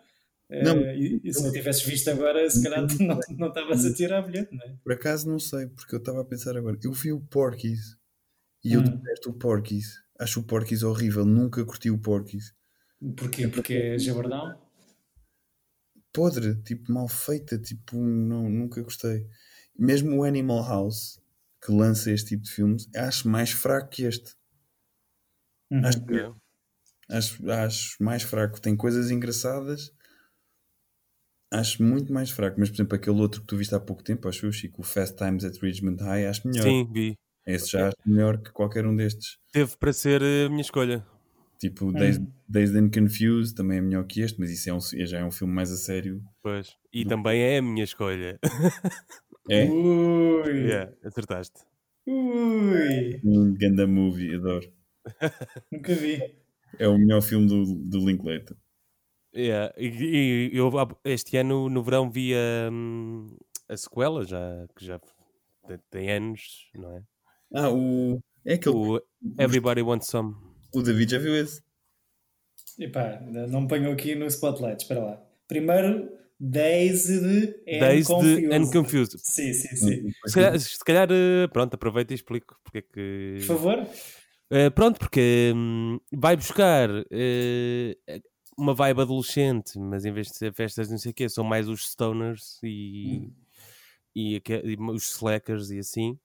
Não, 0.51 0.77
eh, 0.79 0.96
e, 0.96 1.20
e 1.25 1.35
se 1.35 1.42
não 1.42 1.53
tivesses 1.53 1.83
visto 1.85 2.09
agora, 2.09 2.49
se 2.49 2.62
calhar 2.62 2.87
não 3.01 3.18
não 3.37 3.49
estavas 3.49 3.85
a 3.85 3.92
tirar 3.94 4.22
bilhete, 4.22 4.55
não 4.55 4.64
é? 4.64 4.77
Por 4.83 4.92
acaso 4.92 5.29
não 5.29 5.38
sei, 5.38 5.66
porque 5.68 5.94
eu 5.94 5.99
estava 5.99 6.20
a 6.20 6.25
pensar 6.25 6.57
agora. 6.57 6.79
Eu 6.83 6.92
vi 6.92 7.12
o 7.12 7.20
Porky's 7.20 7.96
e 8.64 8.75
eu 8.75 8.81
Hum. 8.81 8.85
detesto 8.85 9.31
o 9.31 9.35
Porky's. 9.35 10.01
Acho 10.18 10.40
o 10.40 10.44
Porky's 10.44 10.83
horrível, 10.83 11.25
nunca 11.27 11.64
curti 11.64 11.90
o 11.90 11.99
Porky's. 11.99 12.55
Porquê? 13.16 13.49
Porque 13.49 13.75
é 13.75 13.99
jabardão? 13.99 14.57
Podre, 16.12 16.55
tipo 16.62 16.90
mal 16.92 17.09
feita, 17.09 17.59
tipo, 17.59 17.96
não, 17.96 18.49
nunca 18.49 18.81
gostei. 18.83 19.27
Mesmo 19.79 20.16
o 20.16 20.25
Animal 20.25 20.62
House, 20.66 21.20
que 21.62 21.70
lança 21.70 22.11
este 22.11 22.29
tipo 22.31 22.44
de 22.44 22.51
filmes, 22.53 22.88
acho 22.96 23.29
mais 23.29 23.51
fraco 23.51 23.90
que 23.90 24.05
este. 24.05 24.35
Uhum. 25.70 25.85
Acho, 25.85 26.05
que- 26.07 26.14
É. 26.14 26.31
acho, 27.11 27.50
acho 27.50 28.02
mais 28.02 28.22
fraco. 28.22 28.61
Tem 28.61 28.76
coisas 28.76 29.11
engraçadas. 29.11 29.90
Acho 31.52 31.83
muito 31.83 32.12
mais 32.12 32.31
fraco. 32.31 32.59
Mas, 32.59 32.68
por 32.70 32.76
exemplo, 32.76 32.96
aquele 32.96 33.20
outro 33.20 33.40
que 33.40 33.46
tu 33.46 33.57
viste 33.57 33.74
há 33.74 33.81
pouco 33.81 34.02
tempo, 34.02 34.29
acho 34.29 34.46
eu, 34.46 34.52
Chico, 34.52 34.81
o 34.81 34.85
Fast 34.85 35.16
Times 35.16 35.44
at 35.44 35.57
Richmond 35.62 36.02
High, 36.02 36.26
acho 36.26 36.46
melhor. 36.48 36.62
Sim, 36.64 36.88
vi. 36.92 37.14
Esse 37.46 37.70
já 37.70 37.88
acho 37.88 37.96
melhor 38.05 38.38
que 38.42 38.50
qualquer 38.50 38.85
um 38.87 38.96
destes. 38.96 39.38
Teve 39.52 39.76
para 39.76 39.92
ser 39.92 40.20
a 40.22 40.48
minha 40.48 40.62
escolha. 40.62 41.07
Tipo, 41.61 41.87
Hum. 41.87 41.92
Dazed 42.48 42.76
and 42.76 42.90
Confused 42.90 43.55
também 43.57 43.79
é 43.79 43.81
melhor 43.81 44.05
que 44.05 44.20
este, 44.20 44.38
mas 44.38 44.50
isso 44.50 44.68
é 44.68 44.74
um, 44.74 44.81
já 45.07 45.18
é 45.20 45.24
um 45.24 45.31
filme 45.31 45.55
mais 45.55 45.70
a 45.70 45.76
sério. 45.76 46.20
Pois. 46.42 46.76
E 46.92 47.05
também 47.05 47.40
é 47.40 47.59
a 47.59 47.62
minha 47.62 47.85
escolha. 47.85 48.38
É 49.48 49.64
Ui! 49.70 50.50
Yeah, 50.66 50.92
acertaste. 51.05 51.61
Ui! 52.05 53.20
um 53.24 53.55
ganda 53.55 53.87
movie, 53.87 54.35
adoro. 54.35 54.68
Nunca 55.71 55.95
vi. 55.95 56.21
É 56.79 56.88
o 56.88 56.99
melhor 56.99 57.23
filme 57.23 57.47
do, 57.47 57.64
do 57.64 58.07
Linklater. 58.07 58.57
Yeah. 59.35 59.73
E, 59.77 60.51
e 60.53 60.57
eu 60.57 60.71
este 61.05 61.37
ano 61.37 61.69
no 61.69 61.83
verão 61.83 62.11
vi 62.11 62.35
a, 62.35 62.71
hum, 62.73 63.37
a 63.69 63.77
sequela, 63.77 64.25
já, 64.25 64.66
que 64.75 64.85
já 64.85 64.99
tem, 65.66 65.79
tem 65.90 66.11
anos, 66.11 66.71
não 66.75 66.97
é? 66.97 67.03
Ah, 67.55 67.71
o. 67.71 68.23
É 68.45 68.55
aquele. 68.55 68.75
O 68.75 69.03
Everybody 69.38 69.83
Wants 69.83 70.09
Some. 70.09 70.35
O 70.75 70.83
David 70.83 71.11
já 71.11 71.19
viu 71.19 71.37
esse. 71.37 71.62
Epá, 72.79 73.21
não 73.21 73.62
me 73.62 73.69
ponho 73.69 73.92
aqui 73.92 74.14
no 74.14 74.27
spotlight, 74.27 74.83
espera 74.83 75.01
lá. 75.01 75.23
Primeiro, 75.49 76.11
Dazed 76.38 77.25
and 77.66 77.81
Dazed 77.81 78.07
Confused. 78.07 78.53
and 78.53 78.71
Confused. 78.71 79.19
Sim, 79.19 79.53
sim, 79.53 79.77
sim. 79.77 80.11
Se 80.27 80.35
calhar, 80.35 80.59
se 80.59 80.85
calhar, 80.85 81.09
eh, 81.11 81.47
pronto, 81.49 81.75
aproveita 81.75 82.12
e 82.12 82.16
explico 82.16 82.59
porque 82.62 82.79
é 82.79 82.83
que. 82.83 83.37
Por 83.38 83.57
favor. 83.57 83.87
Eh, 84.50 84.70
pronto, 84.70 84.98
porque 84.98 85.52
hum, 85.54 85.98
vai 86.12 86.37
buscar 86.37 86.88
eh, 87.11 87.96
uma 88.56 88.74
vibe 88.74 89.00
adolescente, 89.02 89.78
mas 89.78 90.04
em 90.04 90.12
vez 90.12 90.28
de 90.28 90.37
ser 90.37 90.52
festas, 90.54 90.88
não 90.90 90.98
sei 90.98 91.11
o 91.11 91.14
quê, 91.14 91.28
são 91.28 91.42
mais 91.44 91.68
os 91.68 91.88
stoners 91.90 92.59
e, 92.62 93.28
e, 94.14 94.37
aque- 94.37 94.62
e 94.64 94.76
os 94.80 95.11
slackers 95.16 95.70
e 95.70 95.78
assim. 95.80 96.18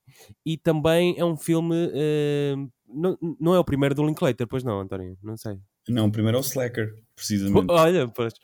E 0.46 0.56
também 0.56 1.14
é 1.18 1.24
um 1.24 1.36
filme. 1.36 1.90
eh, 1.92 2.54
não, 2.88 3.18
não 3.40 3.54
é 3.54 3.58
o 3.58 3.64
primeiro 3.64 3.94
do 3.94 4.06
Linklater, 4.06 4.46
pois 4.46 4.62
não, 4.62 4.80
António? 4.80 5.18
Não 5.22 5.36
sei. 5.36 5.58
Não, 5.88 6.06
o 6.06 6.12
primeiro 6.12 6.36
é 6.38 6.40
o 6.40 6.44
Slacker, 6.44 6.94
precisamente. 7.16 7.66
Olha, 7.68 8.06
pois. 8.08 8.34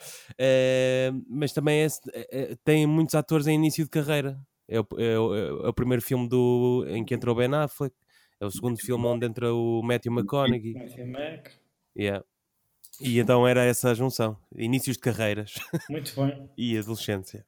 Mas 1.28 1.52
também 1.52 1.82
é- 1.84 1.88
é- 2.32 2.56
tem 2.64 2.84
muitos 2.86 3.14
atores 3.14 3.46
em 3.46 3.54
início 3.54 3.84
de 3.84 3.90
carreira. 3.90 4.40
É 4.66 4.80
o, 4.80 4.86
é 4.98 5.18
o- 5.18 5.34
é 5.66 5.68
o 5.68 5.72
primeiro 5.72 6.02
filme 6.02 6.28
do, 6.28 6.84
em 6.88 7.04
que 7.04 7.14
entra 7.14 7.30
o 7.30 7.34
Ben 7.34 7.54
Affleck. 7.54 7.94
É 8.40 8.46
o 8.46 8.50
segundo 8.50 8.78
filme 8.78 9.04
onde 9.06 9.26
entra 9.26 9.52
o 9.52 9.82
Matthew 9.82 10.12
McConaughey. 10.12 10.74
Matthew 10.74 11.06
Mac. 11.08 11.50
Yeah. 11.96 12.24
E 13.00 13.18
então 13.18 13.46
era 13.46 13.64
essa 13.64 13.90
a 13.90 13.94
junção. 13.94 14.36
Inícios 14.56 14.96
de 14.96 15.02
carreiras 15.02 15.54
Muito 15.90 16.14
bem, 16.14 16.48
e 16.56 16.76
adolescência. 16.78 17.44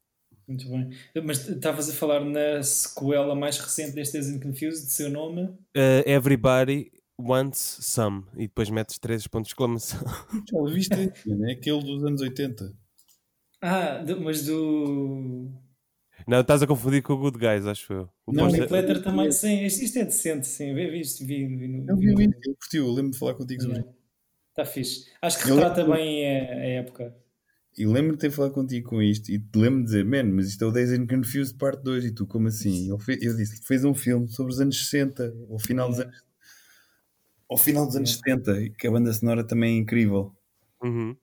muito 0.47 0.69
bem. 0.69 0.91
Mas 1.25 1.49
estavas 1.49 1.89
a 1.89 1.93
falar 1.93 2.25
na 2.25 2.63
sequela 2.63 3.35
mais 3.35 3.59
recente 3.59 3.93
deste 3.95 4.17
Dazed 4.19 4.37
and 4.37 4.41
Confused, 4.41 4.87
de 4.87 4.93
seu 4.93 5.11
nome. 5.11 5.45
Uh, 5.77 6.03
everybody 6.07 6.91
wants 7.19 7.79
some. 7.81 8.25
E 8.35 8.43
depois 8.49 8.71
metes 8.71 8.99
três 8.99 9.27
pontos 9.27 9.49
de 9.49 9.53
exclamação. 9.55 10.01
Já 10.51 10.73
viste 10.73 10.97
né? 11.27 11.53
Aquele 11.53 11.83
dos 11.83 12.05
anos 12.05 12.21
80. 12.21 12.73
Ah, 13.63 14.03
mas 14.21 14.45
do. 14.47 15.51
Não, 16.27 16.41
estás 16.41 16.63
a 16.63 16.67
confundir 16.67 17.03
com 17.03 17.13
o 17.15 17.19
Good 17.19 17.39
Guys, 17.39 17.67
acho 17.67 17.93
eu. 17.93 18.09
O 18.27 18.33
Não, 18.33 18.45
póster- 18.45 18.63
Linklater 18.63 19.03
também. 19.03 19.33
Sim, 19.33 19.65
isto, 19.65 19.99
é 19.99 20.05
decente, 20.05 20.47
sim. 20.47 20.75
Vi, 20.75 20.91
vi, 20.91 21.01
isto, 21.01 21.25
vi, 21.27 21.47
vi, 21.47 21.69
no- 21.69 21.91
Eu 21.91 21.97
vi 21.97 22.15
vi 22.15 22.27
o 22.27 22.31
eu 22.45 22.55
curtiu, 22.57 22.87
eu 22.87 22.93
lembro 22.93 23.13
de 23.13 23.19
falar 23.19 23.35
contigo 23.35 23.63
sobre 23.63 23.79
Está 23.79 23.89
Tá 24.55 24.65
fixe. 24.65 25.07
Acho 25.23 25.43
que 25.43 25.51
Eu- 25.51 25.57
retrata 25.57 25.85
bem 25.85 26.27
a, 26.27 26.53
a 26.53 26.67
época. 26.67 27.17
E 27.79 27.87
lembro 27.87 28.13
de 28.13 28.19
ter 28.19 28.31
falado 28.31 28.53
contigo 28.53 28.91
com 28.91 29.01
isto 29.01 29.31
e 29.31 29.39
te 29.39 29.57
lembro 29.59 29.79
de 29.81 29.85
dizer, 29.87 30.05
man, 30.05 30.25
mas 30.25 30.49
isto 30.49 30.65
é 30.65 30.67
o 30.67 30.73
Days 30.73 30.91
and 30.91 31.07
Confused 31.07 31.57
parte 31.57 31.83
2 31.83 32.05
e 32.05 32.11
tu, 32.13 32.27
como 32.27 32.49
assim? 32.49 32.91
Ele 32.93 32.99
fe- 32.99 33.19
eu 33.23 33.35
disse, 33.37 33.63
fez 33.65 33.85
um 33.85 33.95
filme 33.95 34.29
sobre 34.29 34.53
os 34.53 34.61
anos 34.61 34.77
60, 34.89 35.33
ao 35.49 35.59
final 35.59 35.89
dos 35.89 36.01
anos, 36.01 36.25
ao 37.49 37.57
final 37.57 37.87
dos 37.87 37.97
anos 37.97 38.13
70, 38.17 38.61
e 38.61 38.71
que 38.71 38.87
a 38.87 38.91
banda 38.91 39.13
sonora 39.13 39.45
também 39.45 39.77
é 39.77 39.79
incrível. 39.79 40.35
Uhum. 40.83 41.17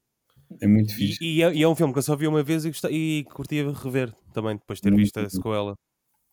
É 0.61 0.67
muito 0.67 0.91
E, 0.91 0.93
fixe. 0.93 1.23
e 1.23 1.41
é, 1.43 1.53
e 1.53 1.63
é 1.63 1.67
um 1.67 1.75
filme 1.75 1.93
que 1.93 1.99
eu 1.99 2.03
só 2.03 2.15
vi 2.15 2.27
uma 2.27 2.43
vez 2.43 2.65
e, 2.65 2.69
gostei, 2.69 2.91
e 2.93 3.23
curtia 3.25 3.71
rever 3.71 4.13
também, 4.33 4.55
depois 4.57 4.79
de 4.79 4.83
ter 4.83 4.91
Muito 4.91 5.03
visto 5.03 5.19
a 5.19 5.29
sequela. 5.29 5.75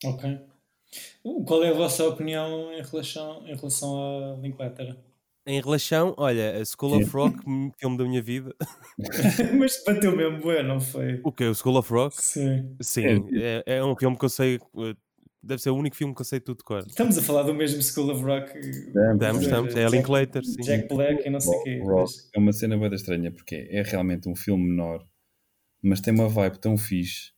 Ok. 0.05 0.38
Uh, 1.24 1.44
Qual 1.44 1.62
é 1.64 1.70
a 1.70 1.74
vossa 1.74 2.07
opinião 2.07 2.72
em 2.72 2.83
relação, 2.83 3.46
em 3.46 3.55
relação 3.55 4.35
a 4.35 4.37
Linklater? 4.40 4.96
Em 5.46 5.61
relação, 5.61 6.14
olha, 6.16 6.59
a 6.61 6.64
School 6.64 6.96
of 6.96 7.11
Rock, 7.12 7.37
filme 7.79 7.98
da 7.98 8.05
minha 8.05 8.22
vida. 8.22 8.55
Mas 9.59 9.83
bateu 9.85 10.16
mesmo 10.16 10.40
bué, 10.40 10.62
não 10.62 10.81
foi? 10.81 11.20
O 11.22 11.31
que? 11.33 11.44
O 11.44 11.55
School 11.55 11.77
of 11.77 11.92
Rock? 11.92 12.16
Sim. 12.22 12.77
Sim, 12.81 13.29
é, 13.35 13.62
é 13.66 13.85
um 13.85 13.94
filme 13.96 14.16
que 14.16 14.24
eu 14.24 14.29
sei. 14.31 14.59
Eh, 15.44 15.46
Deve 15.46 15.62
ser 15.62 15.70
o 15.70 15.76
único 15.76 15.96
filme 15.96 16.14
que 16.14 16.20
eu 16.20 16.24
sei 16.24 16.40
tudo 16.40 16.59
de 16.59 16.64
cor. 16.64 16.85
Estamos 16.87 17.18
a 17.18 17.22
falar 17.22 17.42
do 17.42 17.54
mesmo 17.54 17.83
School 17.83 18.11
of 18.11 18.22
Rock. 18.22 18.59
Estamos, 18.59 19.42
estamos. 19.42 19.76
É 19.76 19.87
Linklater, 19.88 20.44
sim. 20.44 20.62
Jack 20.62 20.88
Black 20.88 21.26
e 21.26 21.30
não 21.30 21.40
sei 21.40 21.57
o 21.57 21.62
quê. 21.62 21.83
É 22.35 22.38
uma 22.38 22.52
cena 22.52 22.76
bem 22.76 22.92
estranha 22.94 23.30
porque 23.30 23.68
é 23.70 23.83
realmente 23.83 24.28
um 24.28 24.35
filme 24.35 24.64
menor, 24.64 25.07
mas 25.83 26.00
tem 26.00 26.12
uma 26.14 26.28
vibe 26.28 26.59
tão 26.59 26.76
fixe 26.76 27.35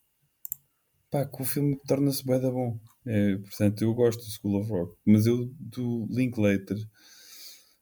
pá, 1.10 1.24
que 1.24 1.42
o 1.42 1.44
filme 1.44 1.78
torna-se 1.86 2.24
bué 2.24 2.38
da 2.38 2.50
bom. 2.50 2.78
É, 3.06 3.36
portanto, 3.36 3.82
eu 3.82 3.94
gosto 3.94 4.20
do 4.20 4.30
School 4.30 4.60
of 4.60 4.70
Rock, 4.70 4.96
mas 5.06 5.26
eu 5.26 5.50
do 5.58 6.06
Linklater, 6.10 6.76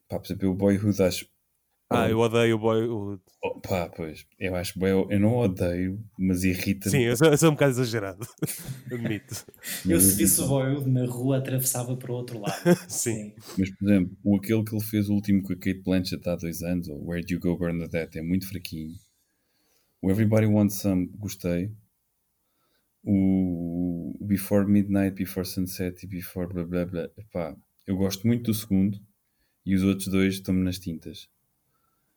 pá, 0.08 0.18
por 0.18 0.26
exemplo, 0.26 0.50
o 0.50 0.54
Boyhood 0.54 1.02
acho. 1.02 1.26
Ah, 1.94 2.08
eu 2.10 2.18
odeio 2.18 2.56
o 2.56 2.58
boy. 2.58 2.88
o- 2.88 3.20
Oh, 3.42 3.60
pá, 3.60 3.88
pois, 3.94 4.26
eu 4.40 4.54
acho 4.56 4.78
bué, 4.78 4.92
eu 4.92 5.20
não 5.20 5.36
odeio, 5.36 6.02
mas 6.18 6.44
irrita-me. 6.44 6.90
Sim, 6.96 7.02
eu 7.02 7.14
sou, 7.16 7.28
eu 7.28 7.36
sou 7.36 7.50
um 7.50 7.52
bocado 7.52 7.72
exagerado. 7.72 8.26
Admito. 8.90 9.44
Eu 9.86 10.00
se 10.00 10.14
visse 10.16 10.40
o 10.40 10.46
Boyle 10.48 10.90
na 10.90 11.04
rua 11.04 11.36
atravessava 11.38 11.94
para 11.96 12.10
o 12.10 12.14
outro 12.14 12.40
lado. 12.40 12.54
Sim. 12.88 13.34
Mas, 13.58 13.70
por 13.70 13.84
exemplo, 13.90 14.16
o 14.24 14.36
aquele 14.36 14.64
que 14.64 14.74
ele 14.74 14.82
fez 14.84 15.08
o 15.10 15.12
último 15.14 15.42
com 15.42 15.52
a 15.52 15.56
Kate 15.56 15.82
Blanchett 15.82 16.26
há 16.28 16.36
dois 16.36 16.62
anos, 16.62 16.88
ou 16.88 17.06
Where 17.06 17.22
Do 17.24 17.34
You 17.34 17.40
Go 17.40 17.58
Bernadette, 17.58 18.18
é 18.18 18.22
muito 18.22 18.48
fraquinho. 18.48 18.94
O 20.00 20.10
Everybody 20.10 20.46
Wants 20.46 20.76
Some, 20.76 21.06
gostei. 21.18 21.70
O 23.06 24.16
Before 24.22 24.66
Midnight, 24.66 25.14
Before 25.16 25.46
Sunset 25.46 26.02
e 26.04 26.08
Before 26.08 26.48
blá 26.52 26.64
blá 26.64 26.86
blá, 26.86 27.08
epá, 27.18 27.54
eu 27.86 27.96
gosto 27.96 28.26
muito 28.26 28.44
do 28.50 28.54
segundo 28.54 28.98
e 29.66 29.74
os 29.74 29.82
outros 29.82 30.08
dois 30.08 30.34
estão-me 30.34 30.62
nas 30.64 30.78
tintas. 30.78 31.28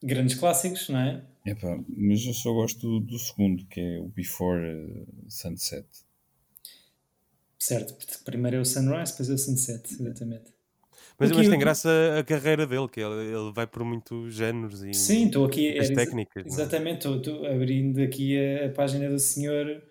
Grandes 0.04 0.36
clássicos, 0.36 0.90
não 0.90 1.00
é? 1.00 1.24
Epá, 1.46 1.80
mas 1.88 2.26
eu 2.26 2.34
só 2.34 2.54
gosto 2.54 2.80
do, 2.80 3.00
do 3.00 3.18
segundo, 3.20 3.66
que 3.66 3.80
é 3.80 4.00
o 4.00 4.08
Before 4.10 4.64
eh, 4.66 5.06
Sunset. 5.28 5.88
Certo, 7.58 7.96
porque 7.96 8.14
primeiro 8.24 8.58
é 8.58 8.60
o 8.60 8.66
Sunrise, 8.66 9.12
depois 9.12 9.30
é 9.30 9.34
o 9.34 9.38
Sunset, 9.38 9.92
exatamente. 9.94 10.54
Mas, 11.20 11.30
Aqui 11.30 11.38
mas 11.38 11.48
eu- 11.48 11.52
tem 11.52 11.60
graça 11.60 11.90
a 12.20 12.24
carreira 12.24 12.68
dele, 12.68 12.88
que 12.88 13.00
ele, 13.00 13.26
ele 13.34 13.52
vai 13.54 13.66
por 13.66 13.84
muitos 13.84 14.36
géneros 14.36 14.84
e 14.84 14.94
Sim, 14.94 15.26
estou 15.26 15.46
aqui. 15.46 15.66
exa- 15.70 15.96
técnicas. 15.96 16.44
não 16.46 16.52
é? 16.52 16.54
Exatamente, 16.54 17.08
estou- 17.08 17.46
abrindo 17.48 18.00
aqui 18.02 18.38
a, 18.38 18.68
a 18.68 18.70
página 18.70 19.10
do 19.10 19.18
senhor. 19.18 19.82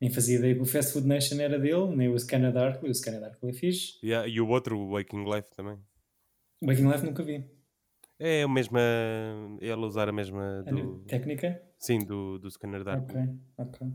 Nem 0.00 0.10
fazia 0.10 0.38
ideia 0.38 0.54
que 0.54 0.60
o 0.60 0.64
Fast 0.66 0.92
Food 0.92 1.06
Nation 1.06 1.38
era 1.40 1.58
dele, 1.58 1.94
nem 1.94 2.08
o 2.08 2.18
Scanner 2.18 2.52
Darkly. 2.52 2.90
O 2.90 2.94
Scanner 2.94 3.20
Darkly 3.20 3.50
é 3.50 3.52
fixe. 3.52 3.98
E, 4.02 4.08
e 4.10 4.40
o 4.40 4.48
outro, 4.48 4.78
o 4.78 4.92
Waking 4.92 5.24
Life 5.24 5.50
também. 5.54 5.76
O 6.60 6.66
Waking 6.66 6.90
Life 6.90 7.04
nunca 7.04 7.22
vi. 7.22 7.44
É 8.26 8.42
a 8.42 8.48
mesma. 8.48 8.80
Ele 9.60 9.84
usar 9.84 10.08
a 10.08 10.12
mesma 10.12 10.64
A 10.66 10.70
do. 10.70 10.98
Técnica? 11.06 11.60
Sim, 11.78 11.98
do, 11.98 12.38
do 12.38 12.50
Scanner 12.50 12.82
Dark. 12.82 13.02
Ok, 13.10 13.20
ok. 13.58 13.86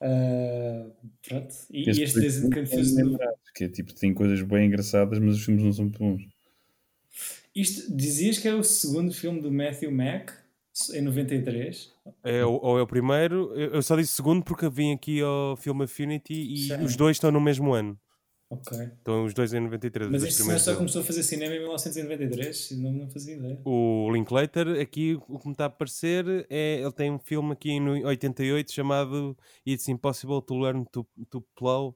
Ah, 0.00 0.86
pronto. 1.26 1.54
E, 1.72 1.90
Esse 1.90 2.00
e 2.00 2.04
este 2.04 2.20
Dazed 2.20 2.40
filme 2.42 2.56
é 2.56 2.60
Confused. 2.60 3.02
do- 3.04 3.18
que 3.54 3.64
é 3.64 3.68
tipo, 3.68 3.92
tem 3.92 4.14
coisas 4.14 4.40
bem 4.42 4.66
engraçadas, 4.68 5.18
mas 5.18 5.34
os 5.36 5.44
filmes 5.44 5.64
não 5.64 5.72
são 5.72 5.84
muito 5.86 5.98
bons. 5.98 6.22
Isto 7.54 7.94
dizias 7.96 8.38
que 8.38 8.46
é 8.46 8.54
o 8.54 8.62
segundo 8.62 9.12
filme 9.12 9.40
do 9.40 9.50
Matthew 9.50 9.90
Mack 9.90 10.32
em 10.94 11.00
93. 11.02 11.92
É, 12.22 12.44
ou 12.44 12.78
é 12.78 12.82
o 12.82 12.86
primeiro. 12.86 13.52
Eu 13.56 13.74
eu 13.74 13.82
só 13.82 13.96
disse 13.96 14.12
segundo 14.12 14.44
porque 14.44 14.68
vim 14.68 14.92
aqui 14.92 15.20
ao 15.20 15.56
Film 15.56 15.82
Affinity 15.82 16.34
e 16.34 16.68
Sim. 16.68 16.84
os 16.84 16.94
dois 16.94 17.16
estão 17.16 17.32
no 17.32 17.40
mesmo 17.40 17.72
ano. 17.74 17.98
Ok. 18.50 18.78
Estão 18.78 19.24
os 19.24 19.34
dois 19.34 19.52
em 19.52 19.60
93. 19.60 20.10
Mas 20.10 20.22
este 20.22 20.42
senhor 20.42 20.58
só 20.58 20.74
começou 20.74 21.02
a 21.02 21.04
fazer 21.04 21.22
cinema 21.22 21.54
em 21.54 21.58
1993? 21.58 22.70
Não, 22.78 22.92
não 22.92 23.10
fazia 23.10 23.36
ideia. 23.36 23.60
O 23.62 24.10
Linklater, 24.10 24.80
aqui 24.80 25.18
o 25.28 25.38
que 25.38 25.46
me 25.46 25.52
está 25.52 25.66
a 25.66 25.70
parecer 25.70 26.46
é. 26.48 26.80
Ele 26.80 26.92
tem 26.92 27.10
um 27.10 27.18
filme 27.18 27.52
aqui 27.52 27.72
em 27.72 28.04
88 28.04 28.72
chamado 28.72 29.36
It's 29.66 29.86
Impossible 29.88 30.40
to 30.40 30.58
Learn 30.58 30.86
to, 30.90 31.06
to 31.28 31.44
Plow 31.54 31.94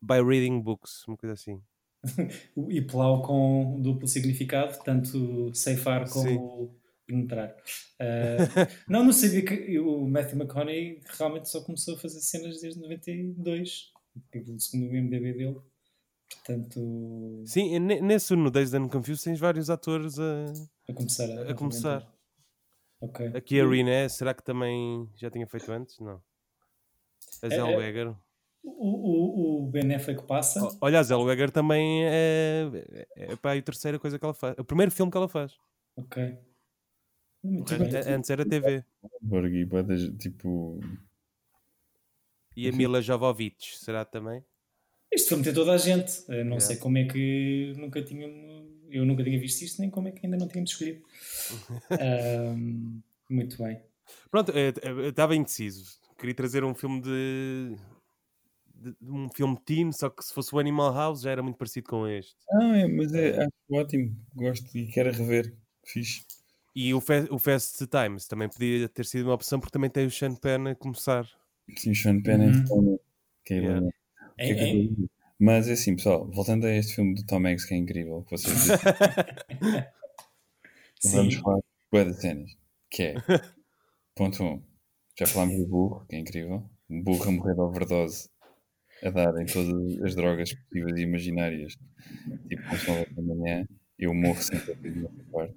by 0.00 0.22
Reading 0.22 0.60
Books. 0.60 1.06
Uma 1.06 1.18
coisa 1.18 1.34
assim. 1.34 1.60
E 2.70 2.80
plau 2.80 3.20
com 3.22 3.78
duplo 3.82 4.08
significado, 4.08 4.78
tanto 4.82 5.54
ceifar 5.54 6.06
Sim. 6.06 6.36
como 6.36 6.74
penetrar. 7.06 7.54
Ah, 8.02 8.66
não, 8.88 9.04
não 9.04 9.12
sabia 9.12 9.44
que 9.44 9.78
o 9.78 10.08
Matthew 10.08 10.38
McConaughey 10.38 11.02
realmente 11.18 11.50
só 11.50 11.60
começou 11.60 11.96
a 11.96 11.98
fazer 11.98 12.18
cenas 12.20 12.62
desde 12.62 12.80
92. 12.80 13.92
tipo, 14.32 14.58
Segundo 14.58 14.88
o 14.88 14.94
MDB 14.94 15.34
dele. 15.34 15.60
Portanto, 16.44 17.42
Sim, 17.46 17.78
ne- 17.78 18.00
nesse 18.00 18.34
no 18.34 18.50
Days 18.50 18.72
and 18.74 18.88
Confused 18.88 19.24
tens 19.24 19.38
vários 19.38 19.68
atores 19.70 20.18
a, 20.18 20.44
a 20.88 20.94
começar 20.94 21.24
a, 21.30 21.50
a 21.50 21.54
começar. 21.54 21.96
arrebentar. 21.96 22.14
Ok. 23.02 23.26
Aqui 23.34 23.60
a 23.60 23.66
René, 23.68 24.08
será 24.08 24.32
que 24.34 24.42
também 24.42 25.08
já 25.16 25.30
tinha 25.30 25.46
feito 25.46 25.70
antes? 25.72 25.98
Não. 26.00 26.22
A 27.42 27.46
É, 27.46 27.46
é. 27.46 27.50
Zellweger. 27.50 28.14
O, 28.62 28.68
o, 28.72 29.64
o 29.64 29.70
Ben 29.70 29.94
Affleck 29.94 30.22
passa. 30.26 30.62
O- 30.64 30.78
Olha, 30.82 30.98
a 31.00 31.02
Zellweger 31.02 31.50
também 31.50 32.04
é, 32.06 32.70
é, 33.16 33.32
é 33.32 33.36
pá, 33.36 33.54
a 33.54 33.62
terceira 33.62 33.98
coisa 33.98 34.18
que 34.18 34.24
ela 34.24 34.34
faz. 34.34 34.54
O 34.58 34.64
primeiro 34.64 34.90
filme 34.92 35.10
que 35.10 35.16
ela 35.16 35.28
faz. 35.28 35.56
Ok. 35.96 36.38
O 37.42 37.48
Muito 37.52 37.70
resto- 37.74 37.84
bem. 38.04 38.12
a- 38.12 38.16
Antes 38.16 38.28
era 38.30 38.44
TV. 38.46 38.84
Tipo, 40.18 40.78
E 42.56 42.68
a 42.68 42.72
Mila 42.72 43.00
Jovovich, 43.00 43.78
será 43.78 44.04
também? 44.04 44.44
Este 45.12 45.28
filme 45.28 45.42
tem 45.44 45.52
toda 45.52 45.72
a 45.72 45.78
gente. 45.78 46.22
Eu 46.28 46.44
não 46.44 46.56
Yeah. 46.56 46.60
sei 46.60 46.76
como 46.76 46.98
é 46.98 47.04
que 47.04 47.72
nunca 47.76 48.02
tinha. 48.02 48.28
Eu 48.90 49.04
nunca 49.04 49.22
tinha 49.24 49.38
visto 49.38 49.62
isto, 49.62 49.80
nem 49.80 49.90
como 49.90 50.08
é 50.08 50.12
que 50.12 50.24
ainda 50.26 50.36
não 50.36 50.48
tínhamos 50.48 50.70
escolhido. 50.70 51.02
Ahm, 51.90 53.00
muito 53.28 53.56
bem. 53.62 53.80
Pronto, 54.30 54.52
eh, 54.52 54.72
eu 54.82 55.08
estava 55.10 55.36
indeciso. 55.36 55.98
Queria 56.18 56.34
trazer 56.34 56.64
um 56.64 56.74
filme 56.74 57.00
de, 57.00 57.76
de, 58.74 58.90
de 59.00 59.10
um 59.10 59.28
filme 59.34 59.56
teen, 59.64 59.92
só 59.92 60.10
que 60.10 60.24
se 60.24 60.32
fosse 60.34 60.54
o 60.54 60.58
Animal 60.58 60.92
House 60.92 61.22
já 61.22 61.30
era 61.30 61.42
muito 61.42 61.56
parecido 61.56 61.88
com 61.88 62.06
este. 62.06 62.34
Ah, 62.52 62.76
é, 62.78 62.86
mas 62.88 63.12
é, 63.14 63.38
acho 63.42 63.50
ótimo. 63.72 64.16
Gosto 64.34 64.76
e 64.76 64.86
quero 64.88 65.10
rever. 65.12 65.54
Fixe. 65.84 66.22
E 66.74 66.92
o, 66.94 67.00
Fe 67.00 67.26
o 67.30 67.38
Fast 67.38 67.84
Times 67.88 68.26
também 68.26 68.48
podia 68.48 68.88
ter 68.88 69.04
sido 69.04 69.26
uma 69.26 69.34
opção 69.34 69.58
porque 69.58 69.72
também 69.72 69.90
tem 69.90 70.06
o 70.06 70.10
Sean 70.10 70.34
Penn 70.34 70.68
a 70.68 70.74
começar. 70.74 71.26
Sim, 71.76 71.94
Sean 71.94 72.20
Penn 72.22 72.42
é 72.42 72.46
Uhum. 72.46 72.64
uhum. 72.90 72.98
que 73.44 73.54
é 73.54 73.56
Yeah. 73.58 73.88
É 74.40 74.50
É- 74.50 74.54
dizer? 74.54 75.08
Mas 75.42 75.68
é 75.68 75.72
assim, 75.72 75.96
pessoal, 75.96 76.30
voltando 76.30 76.66
a 76.66 76.70
este 76.76 76.94
filme 76.96 77.14
do 77.14 77.24
Tom 77.24 77.46
Hanks 77.46 77.64
que 77.64 77.72
é 77.72 77.76
incrível, 77.78 78.22
que 78.24 78.30
vocês 78.32 78.54
dizem, 78.54 78.76
vamos 81.04 81.34
Sim. 81.34 81.40
falar 81.40 82.04
de 82.04 82.20
cenas, 82.20 82.50
que 82.90 83.02
é 83.04 83.14
ponto 84.14 84.42
1. 84.42 84.46
Um, 84.46 84.62
já 85.18 85.26
falámos 85.26 85.56
do 85.56 85.66
burro, 85.66 86.04
que 86.08 86.16
é 86.16 86.18
incrível. 86.18 86.68
Um 86.90 87.02
burro 87.02 87.24
a 87.28 87.30
morrer 87.32 87.54
de 87.54 87.60
overdose 87.60 88.28
a 89.02 89.10
dar 89.10 89.32
em 89.40 89.46
todas 89.46 90.02
as 90.02 90.14
drogas 90.14 90.52
possíveis 90.52 90.98
e 90.98 91.02
imaginárias, 91.02 91.74
tipo 92.48 92.62
às 92.66 92.86
9 92.86 93.06
da 93.14 93.22
manhã, 93.22 93.66
eu 93.98 94.12
morro 94.14 94.42
sempre 94.42 94.72
a 94.72 94.76
pedir 94.76 94.98
uma 95.06 95.24
parte. 95.32 95.54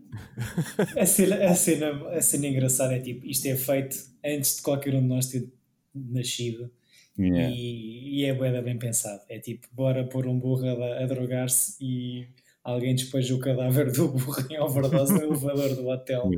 A 0.97 1.05
cena, 1.05 1.45
a, 1.49 1.55
cena, 1.55 2.09
a 2.09 2.21
cena 2.21 2.47
engraçada 2.47 2.93
é 2.95 2.99
tipo, 2.99 3.25
isto 3.25 3.45
é 3.47 3.55
feito 3.55 3.97
antes 4.23 4.57
de 4.57 4.61
qualquer 4.61 4.95
um 4.95 5.01
de 5.01 5.07
nós 5.07 5.27
ter 5.27 5.49
nascido 5.93 6.71
Yeah. 7.17 7.53
e, 7.55 8.21
e 8.21 8.25
é 8.25 8.33
bué 8.33 8.51
da 8.51 8.61
bem 8.61 8.77
pensado. 8.77 9.21
É 9.29 9.39
tipo, 9.39 9.67
bora 9.71 10.03
pôr 10.03 10.27
um 10.27 10.37
burro 10.39 10.65
a, 10.67 11.03
a 11.03 11.05
drogar-se 11.05 11.75
e 11.79 12.27
alguém 12.63 12.95
despeja 12.95 13.35
o 13.35 13.39
cadáver 13.39 13.91
do 13.91 14.09
burro 14.09 14.43
em 14.49 14.59
overdose 14.59 15.13
no 15.13 15.21
elevador 15.23 15.75
do 15.75 15.87
hotel. 15.87 16.29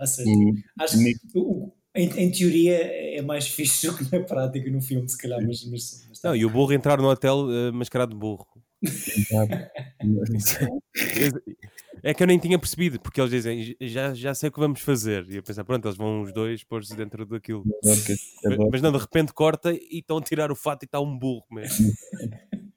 Ou 0.00 0.06
seja, 0.06 0.30
O- 0.30 0.54
acho 0.82 0.96
que 0.98 1.14
o- 1.34 1.40
o- 1.42 1.72
em, 1.94 2.08
em 2.20 2.30
teoria 2.30 2.76
é 2.76 3.20
mais 3.20 3.48
fixe 3.48 3.88
do 3.88 3.96
que 3.96 4.04
na 4.16 4.22
prática 4.24 4.70
no 4.70 4.80
filme, 4.80 5.08
se 5.08 5.18
calhar, 5.18 5.44
mas, 5.44 5.64
mas, 5.64 6.06
mas 6.08 6.22
Não, 6.22 6.36
e 6.36 6.44
o 6.44 6.50
burro 6.50 6.72
entrar 6.72 6.98
no 6.98 7.08
hotel 7.08 7.48
eh, 7.50 7.72
mascarado 7.72 8.12
de 8.12 8.18
burro. 8.18 8.46
É 12.02 12.14
que 12.14 12.22
eu 12.22 12.26
nem 12.26 12.38
tinha 12.38 12.58
percebido, 12.58 12.98
porque 13.00 13.20
eles 13.20 13.30
dizem 13.30 13.76
já, 13.80 14.14
já 14.14 14.34
sei 14.34 14.48
o 14.48 14.52
que 14.52 14.58
vamos 14.60 14.80
fazer. 14.80 15.26
E 15.30 15.36
eu 15.36 15.42
pensar, 15.42 15.64
pronto, 15.64 15.86
eles 15.86 15.96
vão 15.96 16.22
os 16.22 16.32
dois 16.32 16.62
pôr-se 16.64 16.94
dentro 16.96 17.24
daquilo. 17.26 17.64
Adoro 17.82 18.04
que- 18.04 18.16
Mas, 18.44 18.58
mas 18.72 18.82
não, 18.82 18.92
de 18.92 18.98
repente 18.98 19.32
corta 19.32 19.72
e 19.72 19.98
estão 19.98 20.18
a 20.18 20.22
tirar 20.22 20.50
o 20.50 20.56
fato 20.56 20.82
e 20.82 20.86
está 20.86 21.00
um 21.00 21.18
burro 21.18 21.44
mesmo. 21.50 21.92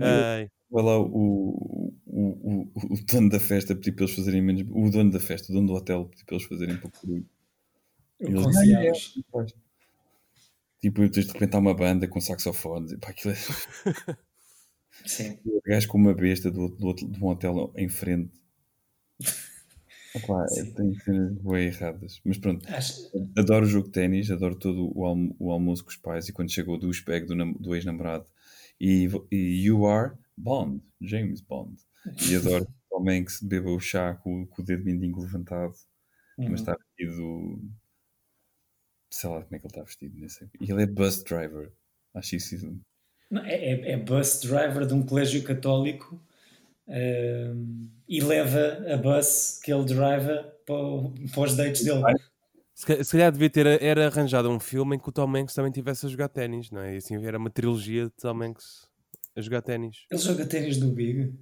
Ai, 0.00 0.50
Vai 0.70 0.82
lá 0.84 0.98
o, 0.98 1.92
o, 2.06 2.70
o, 2.76 2.94
o 2.94 3.04
dono 3.10 3.30
da 3.30 3.40
festa 3.40 3.74
pedir 3.74 3.92
para 3.92 4.04
eles 4.04 4.14
fazerem 4.14 4.42
menos. 4.42 4.62
O 4.70 4.90
dono 4.90 5.10
da 5.10 5.18
festa, 5.20 5.50
o 5.50 5.54
dono 5.54 5.66
do 5.68 5.72
hotel 5.74 6.04
pedir 6.06 6.24
para 6.24 6.36
eles 6.36 6.46
fazerem 6.46 6.76
pouco 6.76 6.98
Eles- 8.20 8.44
conciliamos. 8.44 9.22
Faz. 9.32 9.54
Tipo, 10.80 11.02
eu 11.02 11.08
de 11.08 11.20
repente 11.22 11.56
há 11.56 11.58
uma 11.58 11.74
banda 11.74 12.06
com 12.06 12.20
saxofones. 12.20 12.94
Pá, 13.00 13.08
aquilo 13.08 13.34
é 13.34 13.36
Sim. 15.06 15.38
o 15.44 15.60
gajo 15.64 15.88
com 15.88 15.98
uma 15.98 16.14
besta 16.14 16.50
do, 16.50 16.68
do, 16.68 16.92
de 16.94 17.22
um 17.22 17.26
hotel 17.28 17.72
em 17.76 17.88
frente. 17.88 18.30
Opa, 20.14 20.46
tem 20.76 20.94
cenas 21.00 21.36
bem 21.42 21.66
erradas. 21.66 22.20
Mas 22.24 22.38
pronto, 22.38 22.66
Acho, 22.72 23.10
adoro 23.36 23.66
o 23.66 23.68
jogo 23.68 23.86
de 23.86 23.92
ténis, 23.92 24.30
adoro 24.30 24.56
todo 24.56 24.90
o, 24.96 25.04
almo- 25.04 25.36
o 25.38 25.50
almoço 25.50 25.84
com 25.84 25.90
os 25.90 25.96
pais 25.96 26.28
e 26.28 26.32
quando 26.32 26.50
chegou 26.52 26.76
o 26.76 26.78
douchebag 26.78 27.26
do, 27.26 27.34
do 27.54 27.74
ex-namorado 27.74 28.26
e, 28.80 29.08
e 29.30 29.64
You 29.66 29.86
Are 29.86 30.14
Bond, 30.36 30.82
James 31.00 31.40
Bond. 31.40 31.76
E 32.30 32.36
adoro 32.36 32.64
que 32.66 32.72
o 32.72 32.98
Tom 32.98 33.10
Hanks 33.10 33.42
beba 33.42 33.70
o 33.70 33.80
chá 33.80 34.14
com, 34.14 34.46
com 34.46 34.62
o 34.62 34.64
dedo 34.64 34.84
mindinho 34.84 35.18
levantado, 35.18 35.74
Uhum. 36.38 36.50
mas 36.50 36.60
está 36.60 36.76
vestido. 36.76 37.60
Sei 39.10 39.28
lá 39.28 39.42
como 39.42 39.56
é 39.56 39.58
que 39.58 39.66
ele 39.66 39.72
está 39.72 39.82
vestido, 39.82 40.16
nem 40.18 40.28
sei. 40.28 40.48
E 40.60 40.70
ele 40.70 40.82
é 40.82 40.86
bus 40.86 41.22
driver. 41.22 41.72
Acho 42.14 42.36
isso. 42.36 42.56
É, 43.44 43.72
é, 43.72 43.90
é 43.92 43.96
bus 43.96 44.40
driver 44.40 44.86
de 44.86 44.94
um 44.94 45.02
colégio 45.04 45.42
católico 45.42 46.18
ehm, 46.88 47.88
e 48.08 48.20
leva 48.20 48.84
a 48.92 48.96
bus 48.96 49.60
que 49.62 49.72
ele 49.72 49.84
driva 49.84 50.52
para, 50.66 50.74
o- 50.76 51.12
para 51.32 51.42
os 51.42 51.54
dates 51.56 51.84
dele. 51.84 52.02
se, 52.74 53.04
se 53.04 53.12
calhar 53.12 53.30
devia 53.30 53.50
ter 53.50 53.66
era 53.82 54.06
arranjado 54.06 54.48
um 54.50 54.58
filme 54.58 54.96
em 54.96 54.98
que 54.98 55.08
o 55.08 55.12
Tom 55.12 55.36
Hanks 55.36 55.54
também 55.54 55.70
estivesse 55.70 56.06
a 56.06 56.08
jogar 56.08 56.28
ténis, 56.28 56.70
não 56.70 56.80
é? 56.80 56.94
E 56.94 56.96
assim 56.98 57.22
era 57.24 57.36
uma 57.38 57.50
trilogia 57.50 58.04
de 58.04 58.10
Tom 58.12 58.42
Hanks 58.42 58.88
a 59.36 59.40
jogar 59.40 59.60
ténis. 59.62 60.06
Ele 60.10 60.20
joga 60.20 60.46
ténis 60.46 60.78
no 60.78 60.90
Big. 60.90 61.34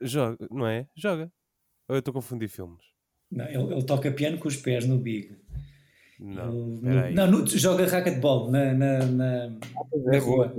Joga, 0.00 0.46
não 0.50 0.66
é? 0.66 0.86
Joga. 0.96 1.30
Ou 1.88 1.94
eu 1.96 2.00
estou 2.00 2.10
a 2.12 2.14
confundir 2.14 2.48
filmes? 2.48 2.82
Não, 3.30 3.44
ele, 3.46 3.74
ele 3.74 3.82
toca 3.84 4.10
piano 4.10 4.38
com 4.38 4.48
os 4.48 4.56
pés 4.56 4.84
no 4.86 4.98
Big. 4.98 5.36
Não, 6.18 6.80
Ele- 6.82 6.98
aí. 6.98 7.14
não, 7.14 7.30
no- 7.30 7.46
joga 7.46 7.86
racquetball 7.86 8.50
na, 8.50 8.74
na, 8.74 8.98
na, 9.06 9.48
na 10.04 10.18
rua. 10.18 10.52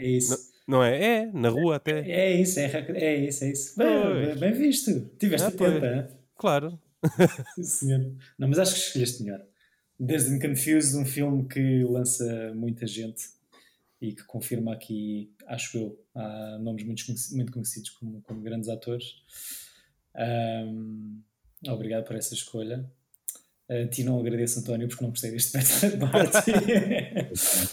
É 0.00 0.08
isso. 0.08 0.50
Não 0.66 0.82
é? 0.82 1.04
É, 1.04 1.32
na 1.32 1.48
rua 1.48 1.76
até. 1.76 2.00
É 2.08 2.40
isso, 2.40 2.58
é, 2.58 2.64
é 2.94 3.16
isso, 3.16 3.44
é 3.44 3.50
isso. 3.50 3.78
Bem, 3.78 4.34
bem 4.38 4.52
visto. 4.52 5.10
Tiveste 5.18 5.48
Ah, 5.62 5.96
hein? 5.96 6.06
Claro. 6.36 6.80
Sim, 7.54 7.62
senhor. 7.64 8.14
Não, 8.38 8.48
mas 8.48 8.58
acho 8.58 8.74
que 8.74 8.80
escolheste 8.80 9.22
melhor. 9.22 9.44
Desde 9.98 10.32
and 10.32 10.38
Confused, 10.38 10.96
um 10.96 11.04
filme 11.04 11.46
que 11.46 11.84
lança 11.84 12.54
muita 12.54 12.86
gente 12.86 13.24
e 14.00 14.14
que 14.14 14.24
confirma 14.24 14.72
aqui, 14.72 15.30
acho 15.46 15.76
eu, 15.76 16.04
há 16.14 16.58
nomes 16.58 16.84
muito, 16.84 17.04
muito 17.32 17.52
conhecidos 17.52 17.90
como, 17.90 18.22
como 18.22 18.40
grandes 18.40 18.70
atores. 18.70 19.16
Ahm, 20.14 21.20
obrigado 21.68 22.04
por 22.04 22.16
essa 22.16 22.32
escolha. 22.32 22.90
A 23.70 23.86
ti 23.86 24.02
não 24.02 24.18
agradeço, 24.18 24.58
António, 24.58 24.88
porque 24.88 25.04
não 25.04 25.10
gostei 25.10 25.30
deste 25.30 25.52
Bad 25.52 25.96
Party. 25.98 26.52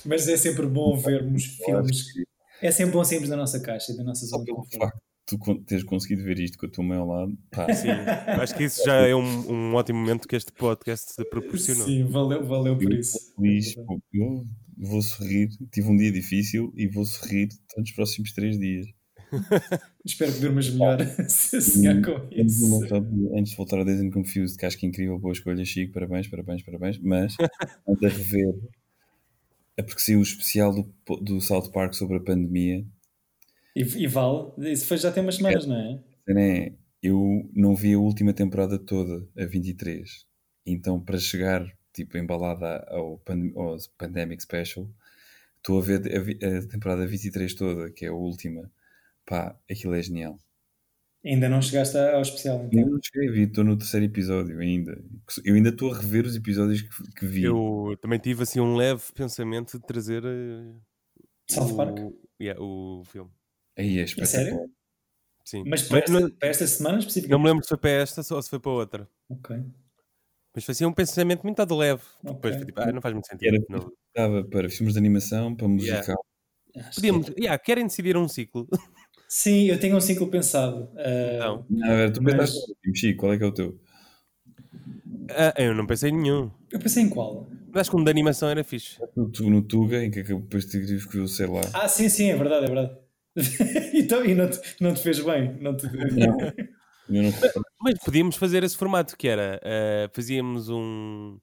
mas 0.05 0.27
é 0.27 0.37
sempre 0.37 0.67
bom 0.67 0.95
vermos 0.95 1.43
filmes. 1.45 2.05
É 2.61 2.69
sempre 2.69 2.93
bom 2.93 3.03
sairmos 3.03 3.29
da 3.29 3.35
nossa 3.35 3.59
caixa 3.59 3.91
e 3.91 3.97
da 3.97 4.03
nossa 4.03 4.25
zona 4.27 4.43
de 4.43 4.51
conforto. 4.51 4.77
facto 4.77 4.95
de 5.29 5.37
tu 5.37 5.63
teres 5.65 5.83
conseguido 5.83 6.23
ver 6.23 6.39
isto 6.39 6.57
com 6.57 6.67
a 6.67 6.69
tua 6.69 6.83
mãe 6.83 6.97
ao 6.97 7.07
lado, 7.07 7.37
pá, 7.51 7.73
Sim. 7.73 7.89
Acho 8.41 8.55
que 8.55 8.63
isso 8.63 8.83
já 8.85 9.07
é 9.07 9.15
um, 9.15 9.51
um 9.51 9.73
ótimo 9.73 9.99
momento 9.99 10.27
que 10.27 10.35
este 10.35 10.51
podcast 10.53 11.15
te 11.15 11.25
proporcionou. 11.25 11.85
Sim, 11.85 12.05
valeu, 12.05 12.45
valeu 12.45 12.77
por 12.77 12.91
eu 12.91 12.99
isso. 12.99 13.17
feliz, 13.35 13.75
eu 14.13 14.45
vou 14.77 15.01
sorrir. 15.01 15.49
Tive 15.71 15.89
um 15.89 15.97
dia 15.97 16.11
difícil 16.11 16.71
e 16.75 16.87
vou 16.87 17.05
sorrir 17.05 17.49
nos 17.75 17.91
próximos 17.91 18.31
três 18.31 18.57
dias. 18.57 18.85
Espero 20.05 20.34
que 20.34 20.39
durmas 20.39 20.69
melhor 20.69 20.99
se 21.28 21.61
sonhar 21.61 22.01
com 22.01 22.28
isso. 22.32 22.69
voltar, 22.69 23.03
antes 23.34 23.51
de 23.51 23.57
voltar 23.57 23.80
a 23.80 23.84
Days 23.84 24.01
and 24.01 24.11
Confused, 24.11 24.57
que 24.57 24.65
acho 24.65 24.78
que 24.78 24.86
é 24.86 24.89
incrível, 24.89 25.19
boa 25.19 25.34
escolha, 25.34 25.63
Chico, 25.65 25.93
parabéns, 25.93 26.28
parabéns, 26.28 26.61
parabéns. 26.63 26.97
Mas, 26.99 27.36
antes 27.88 27.99
de 27.99 28.07
rever, 28.07 28.55
é 29.75 29.84
porque 29.84 30.01
saiu 30.01 30.19
o 30.19 30.23
especial 30.23 30.73
do, 30.73 31.15
do 31.17 31.41
South 31.41 31.71
Park 31.71 31.93
sobre 31.93 32.17
a 32.17 32.21
pandemia. 32.21 32.86
E, 33.75 33.82
e 33.82 34.07
vale, 34.07 34.51
isso 34.71 34.88
foi 34.88 34.97
já 34.97 35.11
tem 35.11 35.21
umas 35.21 35.36
semanas, 35.36 35.67
não 35.67 35.75
é? 35.75 35.93
A 35.93 36.25
cena 36.25 36.41
é, 36.41 36.73
eu 37.01 37.49
não 37.53 37.75
vi 37.75 37.93
a 37.93 37.99
última 37.99 38.34
temporada 38.34 38.80
toda, 38.80 39.28
a 39.38 39.45
23. 39.45 40.25
Então, 40.65 40.99
para 40.99 41.19
chegar, 41.19 41.65
tipo, 41.93 42.17
embalada 42.17 42.86
ao, 42.89 43.17
pan, 43.19 43.51
ao 43.55 43.78
Pandemic 43.97 44.41
Special, 44.41 44.89
estou 45.57 45.80
a 45.80 45.82
ver 45.82 46.01
a, 46.11 46.57
a 46.57 46.67
temporada 46.67 47.05
23 47.05 47.53
toda, 47.53 47.91
que 47.91 48.05
é 48.05 48.09
a 48.09 48.13
última. 48.13 48.69
Pá, 49.28 49.59
aquilo 49.69 49.93
é 49.93 50.01
genial. 50.01 50.39
Ainda 51.25 51.49
não 51.49 51.61
chegaste 51.61 51.97
ao 51.97 52.21
especial, 52.21 52.59
Eu 52.61 52.67
então. 52.67 52.89
não 52.91 52.97
escrevi, 52.97 53.43
estou 53.43 53.63
no 53.63 53.78
terceiro 53.78 54.05
episódio 54.05 54.57
ainda. 54.59 54.97
Eu 55.43 55.55
ainda 55.55 55.69
estou 55.69 55.93
a 55.93 55.97
rever 55.97 56.25
os 56.25 56.36
episódios 56.38 56.82
que, 56.82 57.11
que 57.11 57.25
vi. 57.25 57.43
Eu 57.43 57.97
também 58.01 58.17
tive 58.17 58.43
assim 58.43 58.61
um 58.61 58.75
leve 58.75 59.03
pensamento 59.13 59.78
de 59.78 59.86
trazer 59.86 60.23
eh, 60.23 60.73
South 61.49 61.73
o, 61.73 61.75
Park? 61.75 61.97
yeah, 62.41 62.61
o 62.61 63.03
filme. 63.05 63.30
Aí 63.78 63.99
é 63.99 64.07
sério? 64.07 64.23
espetacular. 64.23 64.67
Sim. 65.43 65.63
Mas 65.67 65.82
para 65.84 65.99
esta, 65.99 66.11
não, 66.11 66.30
para 66.30 66.49
esta 66.49 66.67
semana 66.67 66.93
não 66.93 66.99
especificamente? 66.99 67.41
me 67.41 67.49
lembro 67.49 67.63
se 67.63 67.69
foi 67.69 67.78
para 67.78 67.89
esta 67.89 68.34
ou 68.34 68.41
se 68.41 68.49
foi 68.49 68.59
para 68.59 68.71
outra. 68.71 69.09
Ok. 69.30 69.57
Mas 70.55 70.63
foi 70.63 70.71
assim 70.71 70.86
um 70.86 70.93
pensamento 70.93 71.43
muito 71.43 71.65
de 71.65 71.73
leve. 71.73 72.03
Ok. 72.23 72.34
Depois 72.36 72.55
foi 72.55 72.65
tipo, 72.65 72.82
ah, 72.82 72.91
não 72.91 73.01
faz 73.01 73.13
muito 73.13 73.28
Era 73.30 73.39
sentido. 73.39 73.65
Não. 73.69 73.91
Estava 74.07 74.43
para 74.43 74.69
filmes 74.69 74.93
de 74.93 74.99
animação, 74.99 75.55
para 75.55 75.67
musical. 75.67 76.23
Yeah. 76.75 76.91
Podíamos, 76.95 77.28
yeah, 77.38 77.57
querem 77.57 77.86
decidir 77.86 78.15
um 78.17 78.28
ciclo? 78.28 78.67
Sim, 79.28 79.65
eu 79.65 79.80
tenho 79.80 79.95
um 79.97 80.01
ciclo 80.01 80.28
pensado. 80.28 80.89
Ah, 80.97 81.38
Não. 81.39 81.65
Não, 81.69 82.11
tu 82.13 82.23
Mas- 82.23 82.34
pensaste, 82.36 82.73
Chico, 82.95 83.19
qual 83.21 83.34
é 83.34 83.38
que 83.38 83.43
é 83.43 83.47
o 83.47 83.51
teu? 83.51 83.80
Ah, 85.32 85.53
eu 85.57 85.73
não 85.75 85.86
pensei 85.86 86.09
em 86.09 86.15
nenhum. 86.17 86.49
Eu 86.71 86.80
pensei 86.80 87.03
em 87.03 87.09
qual? 87.09 87.47
Mas 87.67 87.82
acho 87.82 87.91
que 87.91 87.97
um 87.97 88.03
de 88.03 88.09
animação 88.09 88.47
era 88.49 88.63
fixe. 88.63 88.97
Tu 89.34 89.49
no 89.49 89.61
Tuga, 89.61 90.03
em 90.03 90.09
que 90.09 90.19
acabou- 90.21 90.41
depois 90.41 90.65
tive 90.65 91.05
que 91.07 91.17
ver, 91.17 91.28
sei 91.28 91.47
lá. 91.47 91.61
Ah, 91.73 91.88
sim, 91.88 92.07
sim, 92.09 92.30
é 92.30 92.36
verdade, 92.36 92.65
é 92.65 92.67
verdade. 92.69 92.97
então, 93.93 94.25
e 94.25 94.34
não 94.34 94.49
te, 94.49 94.59
não 94.80 94.93
te 94.93 95.01
fez 95.01 95.19
bem. 95.19 95.57
Não 95.59 95.75
te... 95.75 95.86
Não. 95.86 96.38
Não 97.09 97.32
Mas 97.82 97.99
podíamos 98.03 98.36
fazer 98.36 98.63
esse 98.63 98.75
formato 98.78 99.15
que 99.17 99.28
era, 99.28 99.59
ah, 99.63 100.09
fazíamos 100.13 100.69
um 100.69 101.38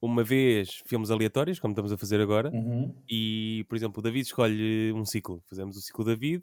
uma 0.00 0.22
vez 0.22 0.82
filmes 0.86 1.10
aleatórios, 1.10 1.58
como 1.58 1.72
estamos 1.72 1.90
a 1.90 1.96
fazer 1.96 2.20
agora, 2.20 2.50
Uhum. 2.50 2.94
e, 3.08 3.64
por 3.70 3.74
exemplo, 3.74 4.00
o 4.00 4.02
David 4.02 4.26
escolhe 4.26 4.92
um 4.92 5.02
ciclo. 5.06 5.42
Fazemos 5.48 5.78
o 5.78 5.80
ciclo 5.80 6.04
David, 6.04 6.42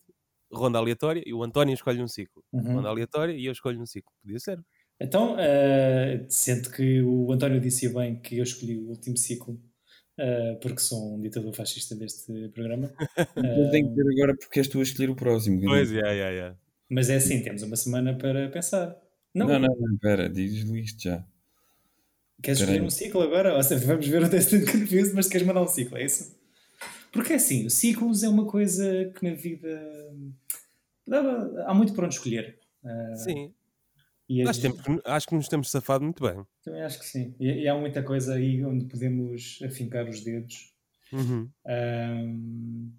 ronda 0.52 0.78
aleatória, 0.78 1.24
e 1.26 1.34
o 1.34 1.44
António 1.44 1.74
escolhe 1.74 2.02
um 2.02 2.08
ciclo. 2.08 2.44
Uhum. 2.52 2.76
Ronda 2.76 2.90
aleatória 2.90 3.34
e 3.34 3.46
eu 3.46 3.52
escolho 3.52 3.82
um 3.82 3.86
ciclo. 3.86 4.12
Podia 4.22 4.40
ser. 4.40 4.60
Então, 5.00 5.34
uh, 5.34 6.26
sendo 6.30 6.70
que 6.70 7.02
o 7.02 7.32
António 7.32 7.60
disse 7.60 7.90
bem 7.90 8.16
que 8.18 8.38
eu 8.38 8.44
escolhi 8.44 8.78
o 8.78 8.90
último 8.90 9.18
ciclo, 9.18 9.60
uh, 10.20 10.60
porque 10.62 10.80
sou 10.80 11.16
um 11.16 11.22
ditador 11.22 11.52
fascista 11.54 11.96
deste 11.96 12.50
programa. 12.50 12.94
Eu 13.36 13.72
tenho 13.72 13.88
que 13.88 13.94
Uh, 13.94 13.96
dizer 13.96 14.12
agora 14.12 14.38
porque 14.38 14.60
és 14.60 14.68
tu 14.68 14.80
a 14.80 14.84
escolher 14.84 15.10
o 15.10 15.16
próximo. 15.16 15.60
Pois, 15.62 15.92
yeah, 15.92 16.12
yeah, 16.12 16.32
yeah. 16.32 16.58
mas 16.88 17.10
é 17.10 17.16
assim, 17.16 17.42
temos 17.42 17.64
uma 17.64 17.76
semana 17.76 18.16
para 18.16 18.50
pensar. 18.50 18.96
Não, 19.34 19.48
Não, 19.48 19.58
não, 19.58 19.76
não, 19.80 19.98
pera, 19.98 20.30
diz-lhe 20.30 20.82
isto 20.82 21.02
já. 21.02 21.26
queres 22.44 22.60
Espera 22.60 22.78
escolher 22.78 22.86
um 22.86 22.90
ciclo 22.92 23.22
agora? 23.22 23.56
Ou 23.56 23.64
seja, 23.64 23.86
vamos 23.88 24.08
ver 24.08 24.22
o 24.22 24.30
Destined 24.30 24.72
Confused, 24.72 25.16
mas 25.16 25.28
queres 25.28 25.48
mandar 25.48 25.64
um 25.64 25.68
ciclo, 25.68 25.98
é 25.98 26.06
isso? 26.06 26.40
Porque 27.12 27.34
assim, 27.34 27.68
ciclos 27.70 28.24
é 28.24 28.30
uma 28.30 28.46
coisa 28.46 29.12
que 29.16 29.28
na 29.28 29.36
vida 29.36 30.14
há 31.66 31.74
muito 31.74 31.94
para 31.94 32.06
onde 32.06 32.16
escolher. 32.16 32.60
Uh, 32.84 33.16
Sim. 33.16 33.54
e 34.30 34.44
Nós 34.44 34.58
as- 34.58 34.62
temos, 34.62 34.80
acho 35.06 35.28
que 35.28 35.36
nos 35.36 35.48
temos 35.48 35.70
safado 35.70 36.04
muito 36.04 36.24
bem. 36.24 36.46
Também 36.64 36.82
acho 36.82 37.00
que 37.00 37.06
sim. 37.06 37.36
E, 37.40 37.48
e 37.64 37.68
há 37.68 37.76
muita 37.78 38.02
coisa 38.04 38.36
aí 38.36 38.64
onde 38.66 38.86
podemos 38.86 39.60
afincar 39.64 40.08
os 40.10 40.24
dedos. 40.24 40.74
Uhum. 41.14 41.50
Ahm, 41.66 42.92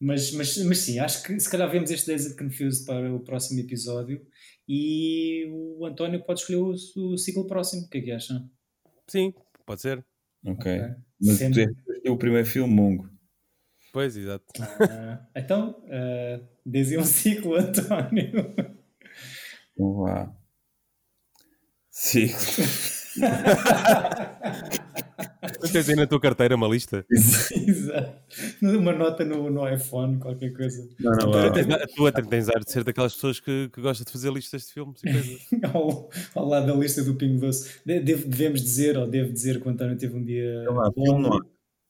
mas, 0.00 0.32
mas, 0.32 0.56
mas 0.64 0.78
sim, 0.78 0.98
acho 0.98 1.22
que 1.22 1.38
se 1.38 1.50
calhar 1.50 1.70
vemos 1.70 1.90
este 1.90 2.06
Desert 2.06 2.36
Confused 2.38 2.84
para 2.86 3.12
o 3.14 3.20
próximo 3.20 3.60
episódio 3.60 4.24
e 4.68 5.46
o 5.50 5.84
António 5.86 6.22
pode 6.24 6.40
escolher 6.40 6.58
o, 6.58 6.70
o 7.12 7.18
ciclo 7.18 7.46
próximo. 7.46 7.82
O 7.82 7.88
que 7.88 7.98
é 7.98 8.00
que 8.00 8.10
acham? 8.12 8.48
Sim, 9.06 9.32
pode 9.66 9.80
ser. 9.80 10.04
Ok. 10.44 10.80
Ok. 10.80 10.94
Mas 11.20 11.36
Sendo- 11.38 11.54
tu 11.54 11.60
és 11.60 12.10
o 12.10 12.16
primeiro 12.16 12.46
filme, 12.46 12.72
Mongo. 12.74 13.08
Pois, 13.92 14.16
exato. 14.16 14.46
Ah, 14.80 15.26
então, 15.36 15.76
uh, 15.84 16.42
dizia 16.64 16.98
um 16.98 17.04
ciclo, 17.04 17.54
António. 17.60 18.54
Então 19.74 19.94
vá. 19.98 20.32
Sim. 21.90 22.28
Tu 25.60 25.72
tens 25.72 25.88
aí 25.88 25.94
na 25.96 26.06
tua 26.06 26.18
carteira 26.20 26.56
uma 26.56 26.66
lista? 26.66 27.04
Exato. 27.10 28.22
Uma 28.62 28.92
nota 28.92 29.24
no, 29.24 29.50
no 29.50 29.68
iPhone, 29.68 30.18
qualquer 30.18 30.52
coisa. 30.54 30.88
Não, 30.98 31.10
não, 31.12 31.18
Tu, 31.18 31.30
vá. 31.32 31.50
tens, 31.50 31.66
tu 31.94 32.06
até 32.06 32.22
tens 32.22 32.48
ar 32.48 32.60
de 32.64 32.70
ser 32.72 32.82
daquelas 32.84 33.14
pessoas 33.14 33.40
que, 33.40 33.68
que 33.68 33.80
gosta 33.82 34.04
de 34.04 34.10
fazer 34.10 34.32
listas 34.32 34.66
de 34.66 34.72
filmes 34.72 35.00
e 35.04 35.12
coisas. 35.12 35.40
ao, 35.74 36.10
ao 36.34 36.48
lado 36.48 36.66
da 36.66 36.74
lista 36.74 37.04
do 37.04 37.14
Pingo 37.14 37.40
Doce. 37.40 37.80
De- 37.84 38.00
deve- 38.00 38.24
devemos 38.26 38.62
dizer, 38.62 38.96
ou 38.96 39.06
devo 39.06 39.30
dizer, 39.32 39.60
que 39.60 39.68
o 39.68 39.70
António 39.70 39.96
teve 39.98 40.16
um 40.16 40.24
dia. 40.24 40.64
Bom. 40.66 40.92
filme 41.04 41.22
no 41.22 41.34
ar. 41.34 41.40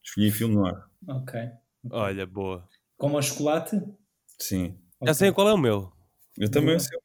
Escolhi 0.03 0.31
filme 0.31 0.55
no 0.55 0.65
ar. 0.65 0.85
Ok. 1.07 1.39
Olha, 1.89 2.25
boa. 2.25 2.67
Como 2.97 3.17
ao 3.17 3.21
chocolate? 3.23 3.81
Sim. 4.39 4.75
Já 5.03 5.11
Ok. 5.11 5.13
sei 5.15 5.31
qual 5.31 5.49
é 5.49 5.53
o 5.53 5.57
meu. 5.57 5.91
Eu 6.37 6.49
também 6.49 6.77
Boa. 6.77 6.79
sei. 6.79 6.97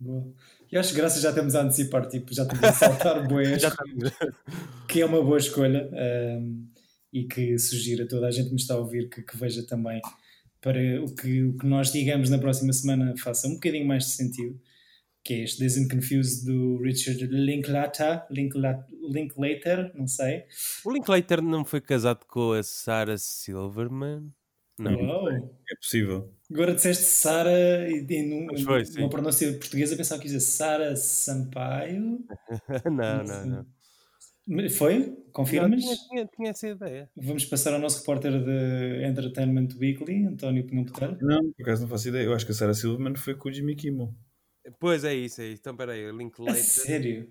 Boa. 0.00 0.32
E 0.70 0.76
acho 0.78 0.90
que 0.90 0.96
graças 0.96 1.20
já 1.22 1.30
estamos 1.30 1.54
a 1.54 1.62
antecipar, 1.62 2.06
tipo, 2.08 2.32
já 2.34 2.42
estamos 2.42 2.64
a 2.64 2.72
saltar 2.72 3.26
boas, 3.28 3.60
Já 3.60 3.68
estamos. 3.68 4.10
que 4.88 5.00
é 5.00 5.06
uma 5.06 5.22
boa 5.22 5.38
escolha 5.38 5.90
ahm, 5.92 6.66
e 7.12 7.24
que 7.24 7.58
sugiro 7.58 8.04
a 8.04 8.08
toda 8.08 8.26
a 8.26 8.30
gente 8.30 8.46
que 8.46 8.54
me 8.54 8.60
está 8.60 8.74
a 8.74 8.78
ouvir 8.78 9.08
que, 9.08 9.22
que 9.22 9.36
veja 9.36 9.66
também 9.66 10.00
para 10.60 10.78
o 11.02 11.14
que, 11.14 11.42
o 11.44 11.56
que 11.56 11.66
nós 11.66 11.90
digamos 11.92 12.30
na 12.30 12.38
próxima 12.38 12.72
semana 12.72 13.14
faça 13.16 13.46
um 13.48 13.54
bocadinho 13.54 13.86
mais 13.86 14.04
de 14.04 14.10
sentido, 14.10 14.60
que 15.28 15.34
é 15.34 15.38
este 15.44 15.60
Dazed 15.62 15.84
and 15.84 15.88
Confused 15.94 16.46
do 16.46 16.78
Richard 16.82 17.22
Linklater, 17.26 18.22
Linkla- 18.30 18.86
Linklater, 19.10 19.92
não 19.94 20.06
sei. 20.06 20.44
O 20.86 20.90
Linklater 20.90 21.42
não 21.42 21.66
foi 21.66 21.82
casado 21.82 22.24
com 22.26 22.52
a 22.52 22.62
Sarah 22.62 23.18
Silverman? 23.18 24.32
Não. 24.78 24.94
Uau. 24.96 25.28
É 25.30 25.74
possível. 25.78 26.32
Agora 26.50 26.74
disseste 26.74 27.02
Sara 27.04 27.50
e, 27.90 28.06
e 28.08 28.22
num- 28.22 28.46
Mas 28.46 28.62
foi, 28.62 28.84
sim. 28.86 29.00
uma 29.00 29.10
pronúncia 29.10 29.52
portuguesa 29.52 29.96
pensava 29.96 30.18
que 30.22 30.28
ia 30.28 30.32
dizer 30.32 30.46
Sara 30.46 30.96
Sampaio. 30.96 32.24
não, 32.86 33.22
não, 33.24 33.46
não. 34.48 34.70
Foi? 34.70 34.98
Não, 35.00 35.16
Confirmas? 35.32 35.82
tinha, 35.84 35.96
tinha, 36.08 36.26
tinha 36.26 36.50
essa 36.52 36.68
ideia. 36.68 37.10
Vamos 37.14 37.44
passar 37.44 37.74
ao 37.74 37.80
nosso 37.80 37.98
repórter 37.98 38.32
de 38.32 39.04
Entertainment 39.06 39.68
Weekly, 39.78 40.24
António 40.24 40.64
Pinhão 40.64 40.84
Botelho. 40.84 41.18
Não, 41.20 41.52
por 41.52 41.62
acaso 41.62 41.82
não 41.82 41.88
faço 41.90 42.08
ideia. 42.08 42.24
Eu 42.24 42.32
acho 42.32 42.46
que 42.46 42.52
a 42.52 42.54
Sarah 42.54 42.72
Silverman 42.72 43.14
foi 43.14 43.34
com 43.34 43.50
o 43.50 43.52
Jimmy 43.52 43.76
Kimmel. 43.76 44.14
Pois 44.78 45.04
é 45.04 45.14
isso, 45.14 45.40
é 45.40 45.46
isso. 45.48 45.60
Então 45.60 45.76
peraí, 45.76 46.10
Linklater. 46.12 46.62
sério? 46.62 47.30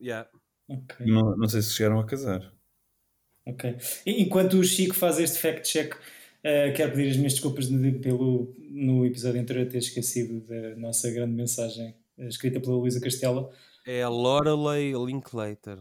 Yeah. 0.00 0.28
Ok, 0.68 1.06
Não, 1.06 1.36
não 1.36 1.48
sei 1.48 1.62
se 1.62 1.72
chegaram 1.74 1.98
a 2.00 2.06
casar. 2.06 2.52
ok. 3.46 3.76
E 4.06 4.22
Enquanto 4.22 4.54
o 4.58 4.64
Chico 4.64 4.94
faz 4.94 5.18
este 5.18 5.38
fact-check, 5.38 5.94
eh, 6.42 6.70
quero 6.72 6.92
pedir 6.92 7.10
as 7.10 7.16
minhas 7.16 7.32
desculpas 7.34 7.68
de- 7.68 7.92
pelo 7.98 8.54
no 8.70 9.04
episódio 9.04 9.40
anterior 9.40 9.66
ter 9.68 9.78
esquecido 9.78 10.40
da 10.40 10.74
nossa 10.76 11.10
grande 11.10 11.32
mensagem 11.34 11.94
eh, 12.18 12.26
escrita 12.28 12.58
pela 12.60 12.76
Luísa 12.76 13.00
Castela. 13.00 13.50
É 13.86 14.02
a 14.02 14.08
Lorelei 14.08 14.92
Linklater. 14.92 15.78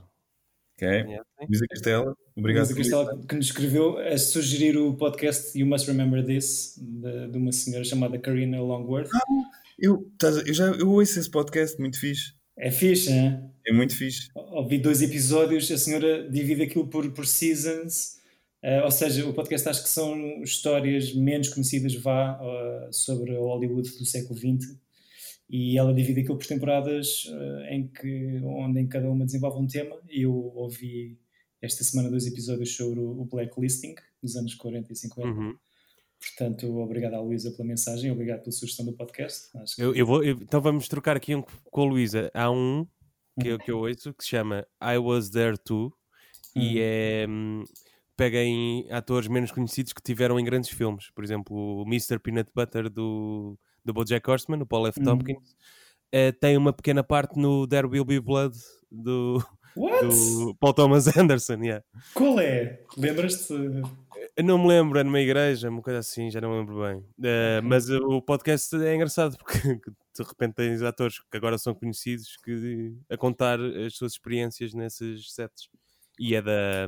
Ok? 0.75 1.03
Conhecem? 1.03 1.21
Luísa 1.47 1.65
Castela, 1.69 2.17
obrigado. 2.35 2.65
Luísa 2.65 2.75
Castela 2.77 3.25
que 3.27 3.35
nos 3.35 3.45
escreveu 3.45 3.97
a 3.99 4.17
sugerir 4.17 4.77
o 4.77 4.95
podcast 4.95 5.57
You 5.57 5.67
Must 5.67 5.85
Remember 5.87 6.25
This, 6.25 6.75
de, 6.79 7.27
de 7.27 7.37
uma 7.37 7.51
senhora 7.51 7.83
chamada 7.83 8.17
Karina 8.19 8.59
Longworth. 8.61 9.09
Eu, 9.81 10.07
eu 10.45 10.53
já 10.53 10.65
eu 10.67 10.89
ouço 10.91 11.19
esse 11.19 11.29
podcast, 11.29 11.79
muito 11.79 11.99
fixe. 11.99 12.33
É 12.57 12.69
fixe, 12.69 13.11
hein? 13.11 13.39
É 13.65 13.73
muito 13.73 13.95
fixe. 13.95 14.29
ouvi 14.35 14.77
dois 14.77 15.01
episódios, 15.01 15.71
a 15.71 15.77
senhora 15.77 16.29
divide 16.29 16.61
aquilo 16.61 16.87
por, 16.87 17.11
por 17.11 17.25
seasons, 17.25 18.21
eh, 18.61 18.83
ou 18.83 18.91
seja, 18.91 19.27
o 19.27 19.33
podcast 19.33 19.67
acho 19.67 19.83
que 19.83 19.89
são 19.89 20.43
histórias 20.43 21.13
menos 21.15 21.49
conhecidas 21.49 21.95
vá 21.95 22.39
eh, 22.39 22.89
sobre 22.91 23.35
a 23.35 23.39
Hollywood 23.39 23.89
do 23.97 24.05
século 24.05 24.37
XX 24.37 24.77
e 25.49 25.77
ela 25.77 25.93
divide 25.93 26.21
aquilo 26.21 26.37
por 26.37 26.45
temporadas 26.45 27.25
eh, 27.27 27.75
em 27.75 27.87
que, 27.87 28.39
onde 28.43 28.79
em 28.79 28.87
cada 28.87 29.09
uma 29.09 29.25
desenvolve 29.25 29.63
um 29.63 29.67
tema 29.67 29.95
e 30.07 30.21
eu 30.21 30.33
ouvi 30.55 31.17
esta 31.59 31.83
semana 31.83 32.09
dois 32.09 32.27
episódios 32.27 32.75
sobre 32.75 32.99
o, 32.99 33.21
o 33.21 33.25
Blacklisting 33.25 33.95
dos 34.21 34.35
anos 34.35 34.53
40 34.53 34.93
e 34.93 34.95
50 34.95 35.27
Uhum. 35.27 35.55
Portanto 36.21 36.77
obrigado 36.79 37.15
à 37.15 37.21
Luísa 37.21 37.51
pela 37.51 37.67
mensagem 37.67 38.11
obrigado 38.11 38.41
pela 38.41 38.51
sugestão 38.51 38.85
do 38.85 38.93
podcast 38.93 39.49
que 39.75 39.81
Eu, 39.81 39.95
eu 39.95 40.05
vou, 40.05 40.23
eu- 40.23 40.37
então 40.41 40.61
vamos 40.61 40.87
trocar 40.87 41.17
aqui 41.17 41.35
um 41.35 41.41
com 41.71 41.81
a 41.81 41.85
Luísa. 41.85 42.29
Há 42.33 42.49
um 42.51 42.85
que 43.39 43.47
eu, 43.47 43.57
que 43.57 43.71
eu 43.71 43.79
ouço 43.79 44.13
que 44.13 44.23
se 44.23 44.29
chama 44.31 44.65
I 44.83 44.97
Was 44.97 45.29
There 45.29 45.57
Too 45.57 45.91
e 46.55 46.77
Hum. 46.77 46.81
é. 46.81 47.25
hum, 47.29 47.63
Pega 48.17 48.37
em 48.37 48.85
atores 48.91 49.27
menos 49.27 49.51
conhecidos 49.51 49.93
que 49.93 50.01
tiveram 50.01 50.39
em 50.39 50.43
grandes 50.43 50.69
filmes. 50.69 51.09
Por 51.15 51.23
exemplo, 51.23 51.55
o 51.57 51.83
Mr. 51.87 52.19
Peanut 52.19 52.51
Butter 52.53 52.87
do, 52.87 53.57
do 53.83 53.93
Bojack 53.93 54.29
Horseman, 54.29 54.61
o 54.61 54.65
Paul 54.65 54.85
F. 54.87 54.99
Hum. 54.99 55.03
Tompkins, 55.05 55.55
eh, 56.11 56.31
tem 56.33 56.55
uma 56.55 56.71
pequena 56.71 57.03
parte 57.03 57.39
no 57.39 57.65
There 57.67 57.87
Will 57.87 58.05
Be 58.05 58.19
Blood 58.19 58.55
do, 58.91 59.39
do 59.75 60.55
Paul 60.59 60.73
Thomas 60.73 61.07
Anderson. 61.17 61.63
yeah. 61.63 61.83
qual 62.13 62.39
é? 62.39 62.83
lembras-te? 62.95 63.53
Eu 64.41 64.45
não 64.45 64.57
me 64.57 64.69
lembro, 64.69 64.97
é 64.97 65.03
numa 65.03 65.19
igreja, 65.19 65.69
uma 65.69 65.83
coisa 65.83 65.99
assim, 65.99 66.31
já 66.31 66.41
não 66.41 66.49
me 66.49 66.57
lembro 66.57 66.81
bem. 66.81 67.05
Eh, 67.23 67.61
mas 67.61 67.87
o 67.91 68.19
podcast 68.23 68.75
é 68.75 68.95
engraçado 68.95 69.37
porque 69.37 69.59
de 69.59 70.23
repente 70.27 70.55
tens 70.55 70.81
atores 70.81 71.19
que 71.19 71.37
agora 71.37 71.59
são 71.59 71.75
conhecidos 71.75 72.37
que, 72.37 72.91
a 73.07 73.15
contar 73.15 73.59
as 73.61 73.93
suas 73.93 74.13
experiências 74.13 74.73
nesses 74.73 75.31
sets. 75.31 75.69
E 76.19 76.33
é 76.33 76.41
da, 76.41 76.87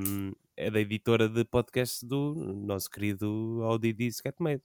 é 0.58 0.72
da 0.72 0.80
editora 0.80 1.30
de 1.30 1.46
podcast 1.46 2.04
do 2.04 2.34
nosso 2.34 2.90
querido 2.90 3.60
Audi 3.62 4.12
Scatmade, 4.12 4.64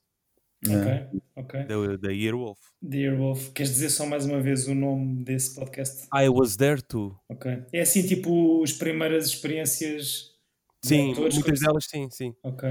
Ah, 0.67 1.11
ok, 1.13 1.21
ok 1.37 1.65
da, 1.67 1.97
da 1.99 2.15
Earwolf. 2.15 2.59
Dear 2.81 3.19
Wolf, 3.19 3.51
queres 3.53 3.73
dizer 3.73 3.91
só 3.91 4.07
mais 4.07 4.25
uma 4.25 4.41
vez 4.41 4.67
o 4.67 4.75
nome 4.75 5.25
desse 5.25 5.55
podcast? 5.55 6.09
I 6.15 6.31
was 6.31 6.57
there 6.57 6.81
too. 6.81 7.15
Ok. 7.29 7.65
É 7.71 7.83
assim, 7.83 8.07
tipo, 8.07 8.63
as 8.65 8.73
primeiras 8.73 9.27
experiências 9.27 10.38
Sim, 10.85 11.13
atores, 11.13 11.35
muitas 11.35 11.61
delas 11.61 11.85
sim, 11.87 12.09
sim. 12.11 12.35
Ok. 12.43 12.69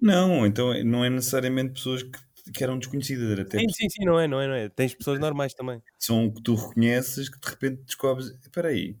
Não, 0.00 0.46
então 0.46 0.72
não 0.84 1.04
é 1.04 1.10
necessariamente 1.10 1.74
pessoas 1.74 2.02
que, 2.02 2.18
que 2.52 2.64
eram 2.64 2.78
desconhecidas, 2.78 3.30
era 3.30 3.42
até 3.42 3.58
Sim, 3.58 3.68
sim, 3.68 3.88
sim, 3.90 4.04
não 4.04 4.18
é, 4.18 4.26
não 4.26 4.40
é, 4.40 4.46
não 4.48 4.54
é. 4.54 4.68
Tens 4.68 4.94
pessoas 4.94 5.18
normais 5.20 5.54
também. 5.54 5.82
são 5.98 6.30
que 6.30 6.42
tu 6.42 6.54
reconheces 6.54 7.28
que 7.28 7.38
de 7.38 7.48
repente 7.48 7.82
descobres. 7.84 8.28
Espera 8.42 8.68
aí, 8.68 8.96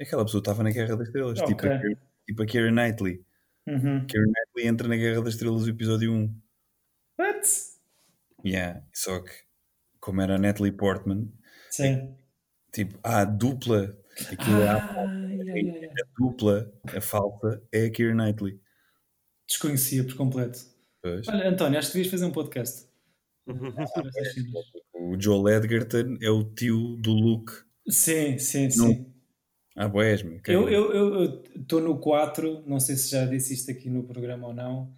aquela 0.00 0.24
pessoa 0.24 0.40
estava 0.40 0.62
na 0.62 0.70
Guerra 0.70 0.96
das 0.96 1.08
Estrelas, 1.08 1.38
tipo, 1.40 1.66
Ok. 1.66 1.70
a, 1.70 1.80
tipo 2.26 2.42
a 2.42 2.46
Keira 2.46 2.70
Knightley. 2.70 3.24
Uhum. 3.66 4.06
Keira 4.06 4.26
Knightley 4.26 4.66
entra 4.68 4.88
na 4.88 4.96
Guerra 4.96 5.22
das 5.22 5.34
Estrelas 5.34 5.62
no 5.62 5.68
episódio 5.68 6.12
1. 6.12 6.34
What? 7.18 7.48
Yeah, 8.44 8.82
só 8.94 9.20
que, 9.20 9.32
como 9.98 10.20
era 10.20 10.36
a 10.36 10.38
Natalie 10.38 10.70
Portman, 10.72 11.32
Sim. 11.70 12.14
tipo, 12.72 12.98
ah, 13.02 13.20
a 13.22 13.24
dupla, 13.24 13.98
aquilo 14.32 14.60
é 14.62 14.68
a, 14.68 14.76
Ah, 14.76 14.94
ai, 15.08 15.40
ai, 15.50 15.70
ai. 15.70 15.84
a 15.86 16.06
dupla, 16.18 16.72
a 16.96 17.00
falsa, 17.00 17.62
é 17.72 17.86
a 17.86 17.90
Keira 17.90 18.14
Knightley. 18.14 18.60
Desconhecia 19.48 20.04
por 20.04 20.14
completo. 20.16 20.58
Pois. 21.02 21.26
Olha, 21.28 21.48
António, 21.48 21.78
acho 21.78 21.88
que 21.88 21.94
devias 21.98 22.10
fazer 22.10 22.24
um 22.24 22.32
podcast. 22.32 22.86
O 24.98 25.20
Joel 25.20 25.48
Edgerton 25.62 26.16
é 26.20 26.28
o 26.30 26.42
tio 26.42 26.96
do 26.96 27.12
Luke. 27.12 27.52
sim, 27.88 28.38
sim, 28.38 28.64
Não. 28.76 28.88
sim. 28.88 29.12
Ah, 29.76 29.86
boés, 29.88 30.22
meu. 30.22 30.40
Eu 30.46 31.42
estou 31.54 31.80
no 31.82 31.98
4, 32.00 32.64
não 32.66 32.80
sei 32.80 32.96
se 32.96 33.10
já 33.10 33.24
disse 33.26 33.52
isto 33.54 33.70
aqui 33.70 33.90
no 33.90 34.02
programa 34.04 34.48
ou 34.48 34.54
não. 34.54 34.92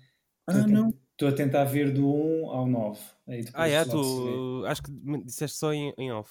Ah, 0.46 0.66
não. 0.66 0.94
Estou 1.12 1.28
a 1.28 1.32
tentar 1.32 1.64
ver 1.64 1.92
do 1.92 2.06
1 2.08 2.50
ao 2.50 2.66
9. 2.66 3.00
Aí 3.26 3.42
depois 3.42 3.54
Ah, 3.54 3.68
é, 3.68 3.84
tu 3.84 4.64
acho 4.66 4.82
que 4.84 4.90
me 4.92 5.22
disseste 5.24 5.58
só 5.58 5.72
em, 5.74 5.92
em 5.98 6.12
off. 6.12 6.30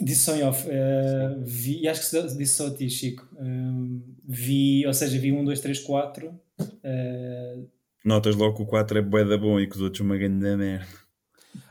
Disse 0.00 0.24
só 0.24 0.36
em 0.36 0.42
off. 0.42 0.68
Uh, 0.68 1.42
vi, 1.42 1.88
acho 1.88 2.10
que 2.10 2.36
disse 2.36 2.54
só 2.54 2.66
a 2.66 2.74
ti, 2.74 2.90
Chico. 2.90 3.26
Uh, 3.32 4.02
vi, 4.24 4.86
ou 4.86 4.92
seja, 4.92 5.18
vi 5.18 5.32
1, 5.32 5.44
2, 5.44 5.60
3, 5.60 5.78
4. 5.80 6.40
Notas 8.04 8.36
logo 8.36 8.56
que 8.56 8.62
o 8.62 8.66
4 8.66 8.98
é 8.98 9.02
bué 9.02 9.24
da 9.24 9.36
bom 9.36 9.58
e 9.58 9.66
que 9.66 9.74
os 9.74 9.82
outros 9.82 10.00
uma 10.00 10.16
grande 10.16 10.36
merda. 10.36 10.86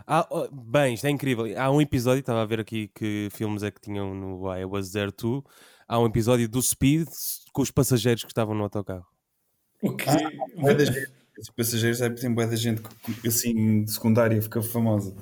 Ah, 0.08 0.28
oh, 0.30 0.48
bem, 0.52 0.94
isto 0.94 1.08
é 1.08 1.10
incrível. 1.10 1.46
Há 1.58 1.72
um 1.72 1.82
episódio, 1.82 2.20
estava 2.20 2.42
a 2.42 2.46
ver 2.46 2.60
aqui 2.60 2.90
que 2.90 3.28
filmes 3.32 3.64
é 3.64 3.72
que 3.72 3.82
tinham 3.82 4.14
no 4.14 4.54
I 4.56 4.66
Was 4.66 4.92
There 4.92 5.12
Too. 5.12 5.44
Há 5.88 6.00
um 6.00 6.06
episódio 6.06 6.48
do 6.48 6.62
Speed 6.62 7.08
com 7.52 7.62
os 7.62 7.72
passageiros 7.72 8.24
que 8.24 8.30
estavam 8.30 8.54
no 8.54 8.64
autocarro. 8.64 9.06
O 9.82 9.96
quê? 9.96 10.10
Ah, 10.10 11.16
os 11.38 11.50
passageiros 11.50 12.02
é 12.02 12.10
tem 12.10 12.34
boa 12.34 12.48
da 12.48 12.56
gente 12.56 12.82
assim 13.26 13.84
de 13.84 13.92
secundária 13.92 14.42
fica 14.42 14.62
famosa. 14.62 15.16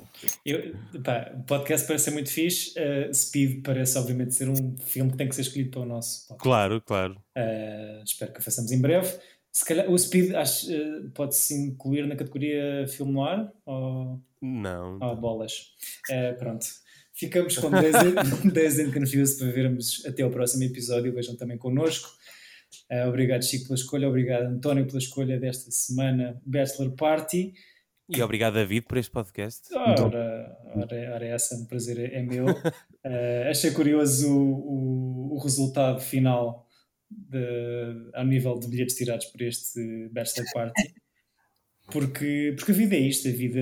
Eu, 0.44 0.74
pá, 1.02 1.32
o 1.34 1.42
podcast 1.42 1.86
parece 1.86 2.04
ser 2.04 2.10
muito 2.12 2.30
fixe. 2.30 2.74
Uh, 2.78 3.12
Speed 3.14 3.62
parece, 3.62 3.98
obviamente, 3.98 4.34
ser 4.34 4.48
um 4.48 4.76
filme 4.78 5.10
que 5.10 5.16
tem 5.16 5.28
que 5.28 5.34
ser 5.34 5.42
escolhido 5.42 5.70
para 5.70 5.80
o 5.80 5.86
nosso 5.86 6.28
podcast. 6.28 6.42
Claro, 6.42 6.80
claro. 6.82 7.14
Uh, 7.36 8.02
espero 8.04 8.32
que 8.32 8.40
o 8.40 8.42
façamos 8.42 8.70
em 8.70 8.80
breve. 8.80 9.12
Se 9.52 9.64
calhar 9.64 9.90
o 9.90 9.98
Speed 9.98 10.34
acho, 10.34 10.72
uh, 10.72 11.10
pode-se 11.10 11.54
incluir 11.54 12.06
na 12.06 12.16
categoria 12.16 12.86
filme 12.88 13.12
no 13.12 13.24
ar? 13.24 13.52
Ou... 13.66 14.20
Não. 14.40 14.98
Ou 15.00 15.16
bolas. 15.16 15.72
pronto. 16.38 16.66
Ficamos 17.12 17.56
com 17.58 17.70
10, 17.70 17.94
10 18.52 18.78
and 18.80 18.92
Confused 18.92 19.38
para 19.38 19.52
vermos 19.52 20.04
até 20.04 20.24
o 20.24 20.30
próximo 20.30 20.64
episódio. 20.64 21.14
Vejam 21.14 21.36
também 21.36 21.56
connosco. 21.56 22.10
Uh, 22.90 23.08
obrigado, 23.08 23.42
Chico, 23.42 23.64
pela 23.64 23.74
escolha. 23.74 24.08
Obrigado, 24.08 24.44
António, 24.44 24.86
pela 24.86 24.98
escolha 24.98 25.38
desta 25.38 25.70
semana, 25.70 26.40
Bachelor 26.44 26.92
Party. 26.92 27.54
E 28.08 28.22
obrigado, 28.22 28.54
David, 28.54 28.86
por 28.86 28.98
este 28.98 29.10
podcast. 29.10 29.74
Ora, 29.74 30.58
ora, 30.76 31.14
ora 31.14 31.26
essa, 31.26 31.56
um 31.56 31.64
prazer 31.64 32.12
é 32.12 32.22
meu. 32.22 32.46
uh, 32.46 32.50
achei 33.50 33.70
curioso 33.70 34.30
o, 34.30 35.32
o, 35.32 35.34
o 35.34 35.38
resultado 35.38 36.00
final 36.00 36.68
de, 37.10 38.10
ao 38.12 38.26
nível 38.26 38.58
de 38.58 38.68
bilhetes 38.68 38.96
tirados 38.96 39.26
por 39.26 39.40
este 39.40 40.08
Bachelor 40.12 40.46
Party. 40.52 40.94
Porque, 41.92 42.54
porque 42.56 42.72
a 42.72 42.74
vida 42.74 42.94
é 42.94 42.98
isto, 42.98 43.28
a 43.28 43.30
vida, 43.30 43.60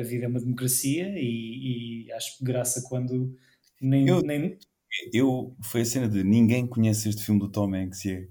a 0.00 0.02
vida 0.02 0.24
é 0.24 0.28
uma 0.28 0.40
democracia 0.40 1.14
e, 1.16 2.06
e 2.06 2.12
acho 2.12 2.42
graça 2.42 2.82
quando 2.88 3.32
nem, 3.80 4.08
eu, 4.08 4.20
nem... 4.22 4.58
eu 5.12 5.56
foi 5.62 5.82
a 5.82 5.84
cena 5.84 6.08
de 6.08 6.24
ninguém 6.24 6.66
conhece 6.66 7.08
este 7.08 7.24
filme 7.24 7.38
do 7.38 7.48
Tom 7.48 7.72
Hanks 7.72 8.04
e 8.06 8.10
é 8.10 8.28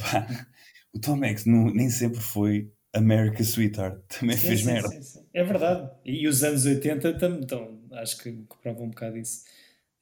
Pá, 0.00 0.26
o 0.92 0.98
Tom 0.98 1.22
Hanks 1.24 1.44
não, 1.44 1.70
nem 1.72 1.90
sempre 1.90 2.20
foi 2.20 2.72
America 2.92 3.42
Sweetheart, 3.42 4.00
também 4.08 4.36
sim, 4.36 4.46
fez 4.48 4.60
sim, 4.60 4.66
merda. 4.66 5.02
Sim, 5.02 5.24
é 5.32 5.44
verdade. 5.44 5.90
E 6.04 6.26
os 6.26 6.42
anos 6.42 6.66
80 6.66 7.18
também, 7.18 7.40
então, 7.42 7.80
acho 7.92 8.18
que, 8.18 8.32
que 8.32 8.56
provam 8.60 8.86
um 8.86 8.90
bocado 8.90 9.16
isso. 9.16 9.44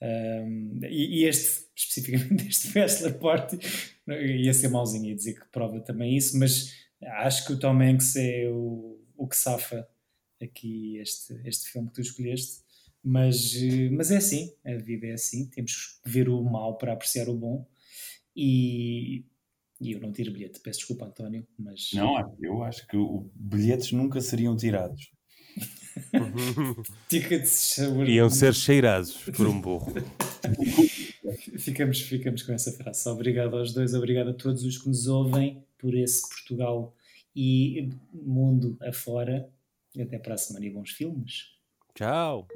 Um, 0.00 0.78
e, 0.84 1.22
e, 1.22 1.24
este, 1.24 1.66
especificamente 1.74 2.46
este 2.48 2.72
Bachelor 2.72 3.14
Party, 3.14 3.58
ia 4.06 4.54
ser 4.54 4.68
mauzinho 4.68 5.10
e 5.10 5.14
dizer 5.14 5.34
que 5.34 5.46
prova 5.48 5.80
também 5.80 6.16
isso, 6.16 6.38
mas 6.38 6.72
acho 7.02 7.46
que 7.46 7.52
o 7.52 7.58
Tom 7.58 7.80
Hanks 7.82 8.16
é 8.16 8.48
o, 8.48 9.00
o 9.16 9.26
que 9.26 9.36
safa 9.36 9.86
aqui 10.40 10.98
este, 10.98 11.40
este 11.44 11.70
filme 11.70 11.88
que 11.88 11.94
tu 11.94 12.00
escolheste. 12.00 12.66
Mas, 13.02 13.54
mas 13.92 14.10
é 14.10 14.16
assim, 14.16 14.52
a 14.64 14.74
vida 14.74 15.06
é 15.06 15.12
assim, 15.12 15.46
temos 15.46 16.00
que 16.02 16.10
ver 16.10 16.28
o 16.28 16.42
mal 16.42 16.76
para 16.76 16.92
apreciar 16.92 17.28
o 17.28 17.34
bom. 17.34 17.66
E 18.34 19.24
e 19.80 19.92
eu 19.92 20.00
não 20.00 20.12
tiro 20.12 20.32
bilhete. 20.32 20.60
Peço 20.60 20.80
desculpa, 20.80 21.06
António, 21.06 21.46
mas. 21.58 21.90
Não, 21.94 22.36
eu 22.40 22.62
acho 22.62 22.86
que 22.86 22.96
o, 22.96 23.30
bilhetes 23.34 23.92
nunca 23.92 24.20
seriam 24.20 24.56
tirados. 24.56 25.10
Tickets 27.08 27.78
Iam 28.06 28.30
ser 28.30 28.54
cheirados 28.54 29.16
por 29.36 29.46
um 29.46 29.60
burro. 29.60 29.92
ficamos, 31.58 32.00
ficamos 32.00 32.42
com 32.42 32.52
essa 32.52 32.72
frase. 32.72 33.08
Obrigado 33.08 33.56
aos 33.56 33.72
dois, 33.72 33.94
obrigado 33.94 34.30
a 34.30 34.34
todos 34.34 34.64
os 34.64 34.78
que 34.78 34.88
nos 34.88 35.06
ouvem 35.06 35.64
por 35.78 35.94
esse 35.94 36.22
Portugal 36.28 36.94
e 37.34 37.90
mundo 38.12 38.76
afora. 38.82 39.48
Até 39.98 40.18
para 40.18 40.34
a 40.34 40.38
semana 40.38 40.66
e 40.66 40.70
bons 40.70 40.90
filmes. 40.90 41.56
Tchau. 41.94 42.46